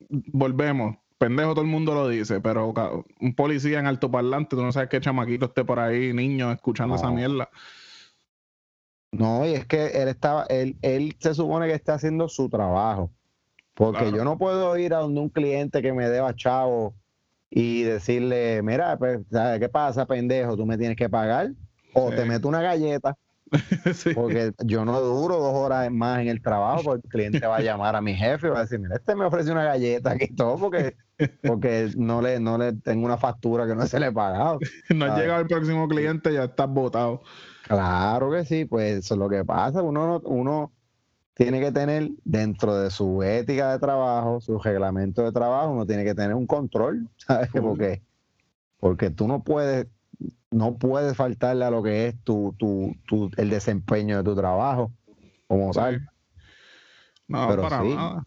volvemos, 0.08 0.96
pendejo 1.18 1.52
todo 1.52 1.64
el 1.64 1.70
mundo 1.70 1.94
lo 1.94 2.08
dice, 2.08 2.40
pero 2.40 2.74
un 3.20 3.34
policía 3.34 3.78
en 3.78 3.86
altoparlante, 3.86 4.56
tú 4.56 4.62
no 4.62 4.72
sabes 4.72 4.88
qué 4.88 5.00
chamaquito 5.00 5.46
esté 5.46 5.64
por 5.64 5.78
ahí, 5.78 6.12
niño, 6.12 6.50
escuchando 6.50 6.96
esa 6.96 7.10
mierda. 7.10 7.48
No, 9.12 9.46
y 9.46 9.52
es 9.52 9.66
que 9.66 9.88
él 9.88 10.08
estaba, 10.08 10.44
él, 10.48 10.76
él 10.80 11.14
se 11.20 11.34
supone 11.34 11.66
que 11.66 11.74
está 11.74 11.94
haciendo 11.94 12.28
su 12.28 12.48
trabajo. 12.48 13.10
Porque 13.74 14.10
yo 14.10 14.24
no 14.24 14.38
puedo 14.38 14.76
ir 14.76 14.94
a 14.94 14.98
donde 14.98 15.20
un 15.20 15.28
cliente 15.28 15.80
que 15.80 15.92
me 15.92 16.08
deba 16.08 16.34
chavo 16.34 16.94
y 17.50 17.82
decirle, 17.82 18.62
mira, 18.62 18.98
pues, 18.98 19.20
¿qué 19.30 19.68
pasa, 19.68 20.06
pendejo? 20.06 20.56
Tú 20.56 20.66
me 20.66 20.78
tienes 20.78 20.96
que 20.96 21.08
pagar. 21.08 21.52
O 21.94 22.10
te 22.10 22.24
meto 22.24 22.48
una 22.48 22.62
galleta 22.62 23.16
Sí. 23.94 24.14
Porque 24.14 24.52
yo 24.64 24.84
no 24.84 25.00
duro 25.00 25.36
dos 25.38 25.54
horas 25.54 25.90
más 25.90 26.20
en 26.20 26.28
el 26.28 26.40
trabajo 26.42 26.82
porque 26.84 27.02
el 27.06 27.10
cliente 27.10 27.46
va 27.46 27.56
a 27.56 27.60
llamar 27.60 27.94
a 27.96 28.00
mi 28.00 28.14
jefe 28.14 28.46
y 28.48 28.50
va 28.50 28.58
a 28.58 28.62
decir, 28.62 28.78
mira, 28.78 28.96
este 28.96 29.14
me 29.14 29.24
ofrece 29.24 29.52
una 29.52 29.64
galleta 29.64 30.16
y 30.18 30.34
todo 30.34 30.56
porque, 30.58 30.96
porque 31.42 31.90
no, 31.96 32.22
le, 32.22 32.40
no 32.40 32.58
le 32.58 32.72
tengo 32.72 33.04
una 33.04 33.18
factura 33.18 33.66
que 33.66 33.74
no 33.74 33.86
se 33.86 34.00
le 34.00 34.06
he 34.08 34.12
pagado. 34.12 34.58
No 34.94 35.04
has 35.06 35.12
Ay. 35.12 35.20
llegado 35.22 35.40
el 35.42 35.46
próximo 35.46 35.86
cliente, 35.88 36.32
ya 36.32 36.44
estás 36.44 36.68
botado. 36.68 37.22
Claro 37.66 38.30
que 38.30 38.44
sí, 38.44 38.64
pues 38.64 38.98
eso 39.04 39.14
es 39.14 39.18
lo 39.20 39.28
que 39.28 39.44
pasa. 39.44 39.82
Uno, 39.82 40.06
no- 40.06 40.20
uno 40.28 40.72
tiene 41.34 41.60
que 41.60 41.72
tener 41.72 42.10
dentro 42.24 42.74
de 42.76 42.90
su 42.90 43.22
ética 43.22 43.72
de 43.72 43.78
trabajo, 43.78 44.40
su 44.40 44.58
reglamento 44.58 45.22
de 45.22 45.32
trabajo, 45.32 45.70
uno 45.72 45.86
tiene 45.86 46.04
que 46.04 46.14
tener 46.14 46.34
un 46.34 46.46
control, 46.46 47.08
¿sabes? 47.16 47.48
Porque, 47.52 48.02
porque 48.78 49.10
tú 49.10 49.26
no 49.28 49.42
puedes, 49.42 49.86
no 50.50 50.76
puedes 50.76 51.16
faltarle 51.16 51.64
a 51.64 51.70
lo 51.70 51.82
que 51.82 52.08
es 52.08 52.14
tu, 52.24 52.54
tu, 52.58 52.94
tu- 53.06 53.30
el 53.36 53.50
desempeño 53.50 54.18
de 54.18 54.24
tu 54.24 54.34
trabajo, 54.34 54.92
como 55.46 55.72
Sí. 55.72 55.78
tal. 55.80 56.08
No, 57.28 57.48
Pero 57.48 57.62
para 57.62 57.82
sí. 57.82 57.88
nada. 57.94 58.26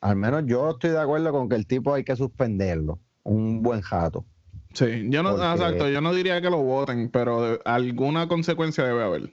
Al 0.00 0.16
menos 0.16 0.44
yo 0.46 0.70
estoy 0.70 0.90
de 0.90 1.00
acuerdo 1.00 1.32
con 1.32 1.48
que 1.48 1.56
el 1.56 1.66
tipo 1.66 1.92
hay 1.94 2.04
que 2.04 2.16
suspenderlo, 2.16 2.98
un 3.24 3.62
buen 3.62 3.80
jato. 3.80 4.24
Sí, 4.74 5.06
yo 5.08 5.22
no, 5.22 5.30
Porque- 5.36 5.46
exacto, 5.52 5.88
yo 5.88 6.00
no 6.00 6.12
diría 6.14 6.40
que 6.40 6.50
lo 6.50 6.62
voten, 6.62 7.10
pero 7.10 7.58
alguna 7.64 8.28
consecuencia 8.28 8.84
debe 8.84 9.02
haber. 9.02 9.32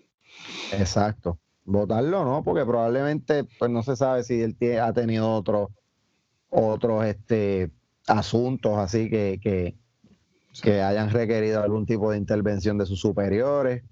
Exacto. 0.72 1.38
Votarlo 1.66 2.26
no, 2.26 2.44
porque 2.44 2.66
probablemente, 2.66 3.46
pues 3.60 3.72
no 3.72 3.84
se 3.84 3.96
sabe 3.96 4.24
si 4.24 4.42
él 4.42 4.58
tie- 4.58 4.80
ha 4.82 4.92
tenido 4.94 5.32
otros 5.32 5.70
otros 6.50 7.06
este 7.06 7.72
asuntos 8.08 8.78
así 8.78 9.10
que, 9.10 9.40
que, 9.42 9.76
que 10.62 10.82
hayan 10.82 11.10
requerido 11.10 11.62
algún 11.64 11.86
tipo 11.86 12.12
de 12.12 12.18
intervención 12.18 12.78
de 12.78 12.86
sus 12.86 13.00
superiores. 13.00 13.84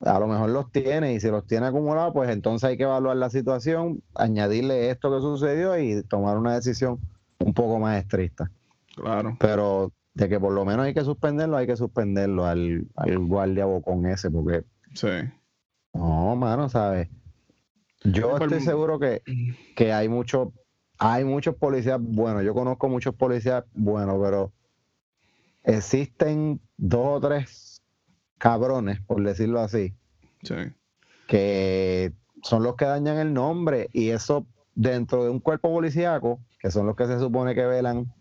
A 0.00 0.18
lo 0.18 0.26
mejor 0.26 0.50
los 0.50 0.70
tiene 0.70 1.14
y 1.14 1.20
si 1.20 1.28
los 1.30 1.46
tiene 1.46 1.66
acumulados, 1.66 2.12
pues 2.12 2.28
entonces 2.28 2.68
hay 2.68 2.76
que 2.76 2.82
evaluar 2.82 3.16
la 3.16 3.30
situación, 3.30 4.02
añadirle 4.14 4.90
esto 4.90 5.10
que 5.10 5.20
sucedió 5.20 5.78
y 5.78 6.02
tomar 6.02 6.36
una 6.36 6.54
decisión 6.54 7.00
un 7.38 7.54
poco 7.54 7.78
más 7.78 7.98
estricta. 7.98 8.50
Claro. 8.94 9.36
Pero 9.40 9.92
de 10.12 10.28
que 10.28 10.38
por 10.38 10.52
lo 10.52 10.64
menos 10.64 10.84
hay 10.84 10.92
que 10.94 11.04
suspenderlo, 11.04 11.56
hay 11.56 11.66
que 11.66 11.76
suspenderlo 11.76 12.44
al, 12.44 12.86
al 12.94 13.18
guardia 13.20 13.64
bocón 13.64 14.06
ese, 14.06 14.30
porque 14.30 14.64
Sí. 14.92 15.08
no, 15.94 16.36
mano, 16.36 16.68
¿sabes? 16.68 17.08
Yo 18.04 18.36
estoy 18.36 18.60
seguro 18.60 18.98
que, 18.98 19.22
que 19.74 19.92
hay 19.92 20.08
muchos, 20.08 20.48
hay 20.98 21.24
muchos 21.24 21.54
policías 21.56 22.00
buenos. 22.00 22.44
Yo 22.44 22.54
conozco 22.54 22.88
muchos 22.88 23.14
policías 23.14 23.64
buenos, 23.74 24.18
pero 24.22 24.52
existen 25.66 26.60
dos 26.78 27.18
o 27.18 27.20
tres 27.20 27.82
cabrones, 28.38 29.00
por 29.02 29.22
decirlo 29.22 29.60
así, 29.60 29.94
Sí. 30.42 30.54
que 31.28 32.12
son 32.42 32.62
los 32.62 32.76
que 32.76 32.84
dañan 32.84 33.18
el 33.18 33.34
nombre 33.34 33.88
y 33.92 34.10
eso 34.10 34.46
dentro 34.74 35.24
de 35.24 35.30
un 35.30 35.40
cuerpo 35.40 35.70
policíaco, 35.72 36.40
que 36.60 36.70
son 36.70 36.86
los 36.86 36.96
que 36.96 37.06
se 37.06 37.18
supone 37.18 37.54
que 37.54 37.66
velan 37.66 38.12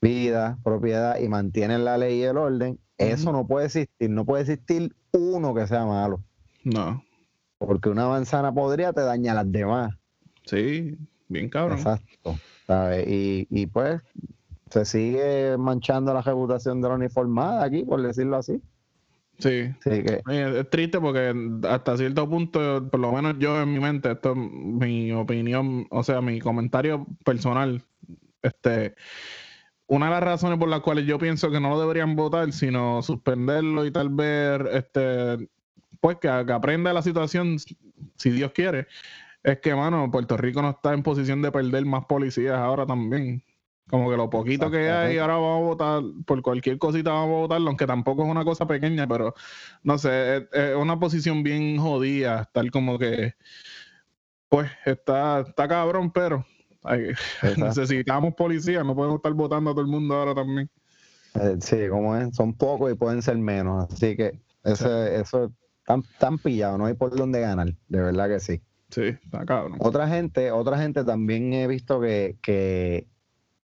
vida, 0.00 0.58
propiedad 0.62 1.18
y 1.18 1.28
mantienen 1.28 1.84
la 1.84 1.98
ley 1.98 2.18
y 2.20 2.22
el 2.22 2.36
orden, 2.36 2.78
eso 2.98 3.32
no 3.32 3.46
puede 3.46 3.66
existir, 3.66 4.10
no 4.10 4.24
puede 4.24 4.42
existir 4.42 4.94
uno 5.12 5.54
que 5.54 5.66
sea 5.66 5.84
malo. 5.84 6.22
No. 6.64 7.02
Porque 7.58 7.88
una 7.88 8.06
manzana 8.06 8.52
podrida 8.52 8.92
te 8.92 9.00
daña 9.00 9.32
a 9.32 9.36
las 9.36 9.50
demás. 9.50 9.94
Sí, 10.44 10.96
bien 11.28 11.48
cabrón. 11.48 11.78
Exacto. 11.78 12.38
¿sabes? 12.66 13.08
Y, 13.08 13.46
y 13.50 13.66
pues 13.66 14.00
se 14.70 14.84
sigue 14.84 15.56
manchando 15.58 16.12
la 16.14 16.22
reputación 16.22 16.80
de 16.80 16.88
la 16.88 16.94
uniformada 16.94 17.64
aquí, 17.64 17.82
por 17.84 18.02
decirlo 18.02 18.36
así. 18.36 18.60
Sí. 19.38 19.72
Así 19.86 20.02
que, 20.02 20.22
Es 20.28 20.70
triste 20.70 21.00
porque 21.00 21.32
hasta 21.68 21.96
cierto 21.96 22.28
punto, 22.28 22.88
por 22.90 23.00
lo 23.00 23.12
menos 23.12 23.36
yo 23.38 23.60
en 23.60 23.72
mi 23.72 23.78
mente, 23.78 24.10
esto 24.10 24.32
es 24.32 24.36
mi 24.36 25.12
opinión, 25.12 25.86
o 25.90 26.02
sea, 26.02 26.20
mi 26.20 26.40
comentario 26.40 27.06
personal, 27.24 27.82
este, 28.42 28.94
una 29.86 30.06
de 30.06 30.12
las 30.12 30.22
razones 30.22 30.58
por 30.58 30.68
las 30.68 30.80
cuales 30.80 31.06
yo 31.06 31.18
pienso 31.18 31.50
que 31.50 31.60
no 31.60 31.70
lo 31.70 31.80
deberían 31.80 32.16
votar, 32.16 32.52
sino 32.52 33.00
suspenderlo 33.02 33.86
y 33.86 33.92
tal 33.92 34.10
vez, 34.10 34.60
este, 34.72 35.48
pues 36.00 36.16
que, 36.16 36.28
que 36.46 36.52
aprenda 36.52 36.92
la 36.92 37.02
situación, 37.02 37.58
si 37.58 38.30
Dios 38.30 38.50
quiere, 38.52 38.88
es 39.42 39.60
que, 39.60 39.74
mano, 39.74 40.10
Puerto 40.10 40.36
Rico 40.36 40.62
no 40.62 40.70
está 40.70 40.92
en 40.92 41.02
posición 41.02 41.42
de 41.42 41.52
perder 41.52 41.86
más 41.86 42.04
policías 42.06 42.56
ahora 42.56 42.86
también. 42.86 43.42
Como 43.88 44.10
que 44.10 44.16
lo 44.16 44.28
poquito 44.28 44.70
que 44.70 44.90
hay, 44.90 45.16
ahora 45.16 45.34
vamos 45.34 45.56
a 45.56 45.64
votar, 45.64 46.02
por 46.26 46.42
cualquier 46.42 46.78
cosita 46.78 47.10
vamos 47.10 47.36
a 47.36 47.40
votarlo, 47.40 47.68
aunque 47.68 47.86
tampoco 47.86 48.24
es 48.24 48.30
una 48.30 48.44
cosa 48.44 48.66
pequeña, 48.66 49.06
pero 49.06 49.34
no 49.82 49.96
sé, 49.96 50.36
es, 50.36 50.42
es 50.52 50.76
una 50.76 50.98
posición 51.00 51.42
bien 51.42 51.78
jodida, 51.78 52.42
estar 52.42 52.70
como 52.70 52.98
que, 52.98 53.34
pues, 54.48 54.70
está, 54.84 55.40
está 55.40 55.66
cabrón, 55.66 56.10
pero 56.10 56.44
necesitamos 57.56 58.34
policía, 58.34 58.84
no 58.84 58.94
podemos 58.94 59.16
estar 59.16 59.32
votando 59.32 59.70
a 59.70 59.72
todo 59.72 59.82
el 59.82 59.88
mundo 59.88 60.14
ahora 60.14 60.34
también. 60.34 60.70
eh, 61.34 61.56
sí, 61.60 61.88
como 61.88 62.16
es, 62.16 62.34
son 62.34 62.54
pocos 62.54 62.92
y 62.92 62.94
pueden 62.94 63.22
ser 63.22 63.38
menos. 63.38 63.86
Así 63.90 64.16
que 64.16 64.38
ese, 64.64 65.20
eso 65.20 65.52
están, 65.80 66.00
están 66.12 66.38
pillados, 66.38 66.78
no 66.78 66.86
hay 66.86 66.94
por 66.94 67.14
dónde 67.16 67.40
ganar, 67.40 67.74
de 67.88 68.00
verdad 68.00 68.28
que 68.28 68.40
sí. 68.40 68.60
Sí, 68.90 69.02
está 69.02 69.44
cabrón. 69.44 69.76
Otra 69.80 70.08
gente, 70.08 70.50
otra 70.50 70.78
gente 70.78 71.04
también 71.04 71.52
he 71.52 71.66
visto 71.66 72.00
que, 72.00 72.38
que, 72.40 73.06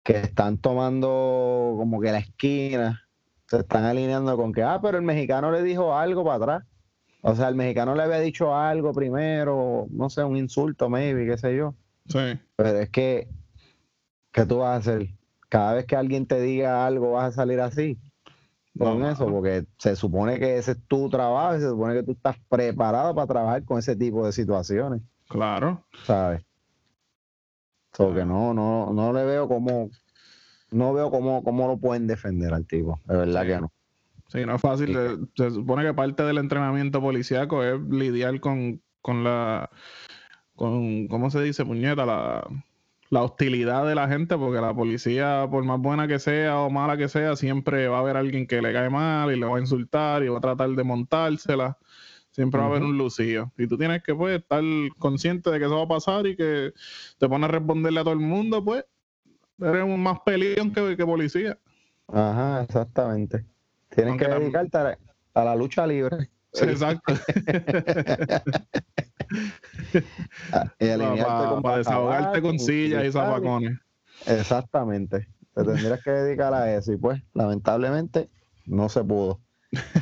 que 0.02 0.18
están 0.18 0.58
tomando 0.58 1.74
como 1.76 2.00
que 2.00 2.12
la 2.12 2.18
esquina, 2.18 3.02
se 3.46 3.58
están 3.60 3.84
alineando 3.84 4.36
con 4.36 4.52
que, 4.52 4.62
ah, 4.62 4.78
pero 4.82 4.98
el 4.98 5.04
mexicano 5.04 5.50
le 5.50 5.62
dijo 5.62 5.94
algo 5.96 6.24
para 6.24 6.36
atrás. 6.36 6.64
O 7.22 7.34
sea, 7.34 7.48
el 7.48 7.54
mexicano 7.54 7.94
le 7.94 8.02
había 8.02 8.20
dicho 8.20 8.54
algo 8.56 8.92
primero, 8.92 9.86
no 9.90 10.08
sé, 10.08 10.24
un 10.24 10.36
insulto, 10.36 10.88
maybe, 10.88 11.26
qué 11.26 11.36
sé 11.36 11.56
yo. 11.56 11.74
Sí, 12.06 12.38
Pero 12.56 12.68
es 12.78 12.90
que, 12.90 13.28
¿qué 14.32 14.46
tú 14.46 14.58
vas 14.58 14.70
a 14.74 14.76
hacer? 14.76 15.08
Cada 15.48 15.74
vez 15.74 15.86
que 15.86 15.96
alguien 15.96 16.26
te 16.26 16.40
diga 16.40 16.86
algo, 16.86 17.12
vas 17.12 17.26
a 17.28 17.32
salir 17.32 17.60
así 17.60 17.98
con 18.78 19.00
No, 19.00 19.10
eso, 19.10 19.26
porque 19.26 19.66
se 19.78 19.96
supone 19.96 20.38
que 20.38 20.56
ese 20.56 20.72
es 20.72 20.78
tu 20.86 21.10
trabajo 21.10 21.56
y 21.56 21.60
se 21.60 21.68
supone 21.68 21.94
que 21.94 22.02
tú 22.04 22.12
estás 22.12 22.36
preparado 22.48 23.14
para 23.14 23.26
trabajar 23.26 23.64
con 23.64 23.78
ese 23.78 23.96
tipo 23.96 24.24
de 24.24 24.32
situaciones. 24.32 25.02
claro. 25.28 25.84
¿sabes? 26.04 26.42
So 27.92 28.14
que 28.14 28.24
no, 28.24 28.54
no, 28.54 28.92
no 28.92 29.12
le 29.12 29.24
veo 29.24 29.48
cómo, 29.48 29.90
no 30.70 30.92
veo 30.92 31.10
cómo, 31.10 31.42
cómo 31.42 31.66
lo 31.68 31.78
pueden 31.78 32.06
defender 32.06 32.54
al 32.54 32.66
tipo, 32.66 33.00
de 33.06 33.16
verdad 33.16 33.42
Sí. 33.42 33.48
que 33.48 33.60
no. 33.60 33.72
Sí, 34.28 34.46
no 34.46 34.54
es 34.54 34.60
fácil. 34.60 34.96
se 35.36 35.50
supone 35.50 35.82
que 35.84 35.92
parte 35.92 36.22
del 36.22 36.38
entrenamiento 36.38 37.00
policíaco 37.00 37.64
es 37.64 37.80
lidiar 37.80 38.38
con, 38.38 38.80
con 39.02 39.24
la, 39.24 39.68
con, 40.54 41.08
¿cómo 41.08 41.30
se 41.30 41.42
dice, 41.42 41.64
puñeta? 41.64 42.06
La, 42.06 42.46
la 43.10 43.22
hostilidad 43.24 43.84
de 43.88 43.96
la 43.96 44.06
gente, 44.06 44.38
porque 44.38 44.60
la 44.60 44.72
policía, 44.72 45.48
por 45.50 45.64
más 45.64 45.80
buena 45.80 46.06
que 46.06 46.20
sea 46.20 46.60
o 46.60 46.70
mala 46.70 46.96
que 46.96 47.08
sea, 47.08 47.34
siempre 47.34 47.88
va 47.88 47.96
a 47.96 48.00
haber 48.02 48.16
alguien 48.16 48.46
que 48.46 48.62
le 48.62 48.72
cae 48.72 48.88
mal 48.88 49.32
y 49.32 49.40
le 49.40 49.46
va 49.46 49.56
a 49.56 49.60
insultar 49.60 50.22
y 50.22 50.28
va 50.28 50.38
a 50.38 50.40
tratar 50.40 50.70
de 50.70 50.84
montársela. 50.84 51.76
Siempre 52.30 52.60
va 52.60 52.66
a 52.66 52.68
haber 52.70 52.82
un 52.84 52.96
lucillo. 52.96 53.50
Y 53.58 53.66
tú 53.66 53.76
tienes 53.76 54.02
que, 54.02 54.14
pues, 54.14 54.38
estar 54.40 54.62
consciente 54.98 55.50
de 55.50 55.58
que 55.58 55.64
eso 55.64 55.76
va 55.76 55.82
a 55.82 55.88
pasar 55.88 56.26
y 56.26 56.36
que 56.36 56.72
te 57.18 57.28
pones 57.28 57.48
a 57.48 57.52
responderle 57.52 58.00
a 58.00 58.04
todo 58.04 58.14
el 58.14 58.20
mundo, 58.20 58.64
pues, 58.64 58.84
eres 59.60 59.82
un 59.84 60.00
más 60.02 60.18
peleón 60.24 60.72
que, 60.72 60.96
que 60.96 61.04
policía. 61.04 61.58
Ajá, 62.08 62.62
exactamente. 62.62 63.44
Tienes 63.90 64.12
Aunque 64.12 64.26
que 64.26 64.34
dedicarte 64.34 64.78
a 64.78 64.84
la, 64.84 64.98
a 65.34 65.44
la 65.44 65.56
lucha 65.56 65.86
libre. 65.86 66.30
Exacto. 66.52 67.12
a- 70.52 70.72
y 70.78 70.88
alinearte 70.88 71.22
para 71.24 71.60
con 71.60 71.76
desahogarte 71.78 72.24
Bacalao, 72.26 72.42
con 72.42 72.58
sillas 72.58 73.04
y 73.04 73.12
zapacones. 73.12 73.78
Exactamente. 74.26 75.28
Te 75.54 75.64
tendrías 75.64 76.02
que 76.02 76.10
dedicar 76.10 76.54
a 76.54 76.74
eso 76.74 76.92
y 76.92 76.96
pues 76.96 77.22
lamentablemente 77.34 78.30
no 78.66 78.88
se 78.88 79.02
pudo. 79.04 79.40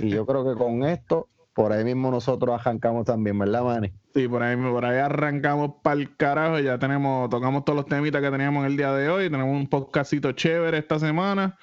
Y 0.01 0.11
yo 0.11 0.25
creo 0.27 0.45
que 0.49 0.55
con 0.59 0.83
esto, 0.85 1.29
por 1.59 1.73
ahí 1.73 1.83
mismo 1.83 2.09
nosotros 2.09 2.55
arrancamos 2.55 3.05
también, 3.05 3.37
¿verdad, 3.37 3.65
Manny? 3.65 3.93
Sí, 4.15 4.29
por 4.29 4.45
ahí, 4.45 4.57
por 4.57 4.85
ahí 4.85 4.99
arrancamos 4.99 5.73
para 5.83 6.01
el 6.01 6.17
carajo. 6.17 6.61
Ya 6.61 6.79
tenemos, 6.79 7.29
tocamos 7.31 7.65
todos 7.65 7.79
los 7.79 7.87
temitas 7.87 8.23
que 8.23 8.31
teníamos 8.31 8.65
el 8.65 8.77
día 8.77 8.93
de 8.93 9.09
hoy. 9.11 9.29
Tenemos 9.29 9.57
un 9.57 9.67
podcastito 9.67 10.31
chévere 10.31 10.79
esta 10.79 11.01
semana. 11.01 11.59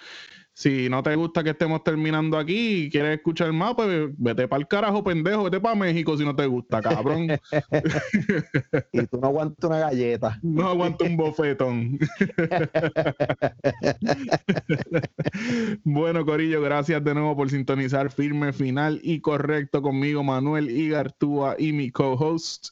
Si 0.57 0.87
no 0.87 1.03
te 1.03 1.13
gusta 1.17 1.43
que 1.43 1.49
estemos 1.49 1.83
terminando 1.83 2.37
aquí 2.37 2.85
y 2.85 2.89
quieres 2.89 3.17
escuchar 3.17 3.51
más, 3.51 3.75
pues 3.75 4.07
vete 4.17 4.47
para 4.47 4.61
el 4.61 4.67
carajo, 4.69 5.03
pendejo. 5.03 5.43
Vete 5.43 5.59
para 5.59 5.75
México 5.75 6.17
si 6.17 6.23
no 6.23 6.33
te 6.33 6.45
gusta, 6.45 6.81
cabrón. 6.81 7.27
Y 8.93 9.05
tú 9.07 9.19
no 9.19 9.27
aguantas 9.27 9.69
una 9.69 9.79
galleta. 9.79 10.39
No 10.41 10.69
aguanto 10.69 11.03
un 11.03 11.17
bofetón. 11.17 11.99
bueno, 15.83 16.25
Corillo, 16.25 16.61
gracias 16.61 17.03
de 17.03 17.13
nuevo 17.13 17.35
por 17.35 17.49
sintonizar 17.49 18.09
firme, 18.09 18.53
final 18.53 19.01
y 19.03 19.19
correcto 19.19 19.81
conmigo, 19.81 20.23
Manuel 20.23 20.71
Igartúa 20.71 21.57
y 21.59 21.73
mi 21.73 21.91
co-host. 21.91 22.69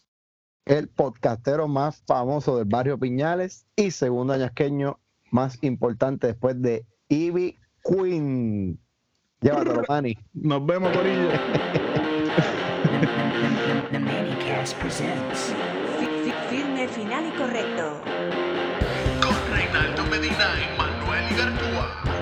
el 0.63 0.87
podcastero 0.87 1.67
más 1.67 2.01
famoso 2.07 2.57
del 2.57 2.65
barrio 2.65 2.97
Piñales 2.97 3.65
y 3.75 3.91
segundo 3.91 4.31
añasqueño 4.31 5.01
más 5.31 5.61
importante 5.61 6.27
después 6.27 6.61
de 6.61 6.85
Ivy 7.09 7.59
Queen. 7.83 8.79
Llévatelo, 9.41 9.83
Manny. 9.89 10.17
Nos 10.33 10.65
vemos, 10.65 10.95
Corillo. 10.95 11.29
The 13.91 13.99
Manicast 13.99 14.75
presents 14.79 15.53
Fi- 15.99 16.07
fi- 16.23 16.33
Filme 16.49 16.87
final 16.87 17.25
y 17.27 17.31
correcto. 17.37 18.01
Con 19.21 19.35
Reinaldo 19.53 20.03
Medina 20.05 20.47
y 20.59 20.77
Manuel 20.77 21.31
Igartúa. 21.31 22.12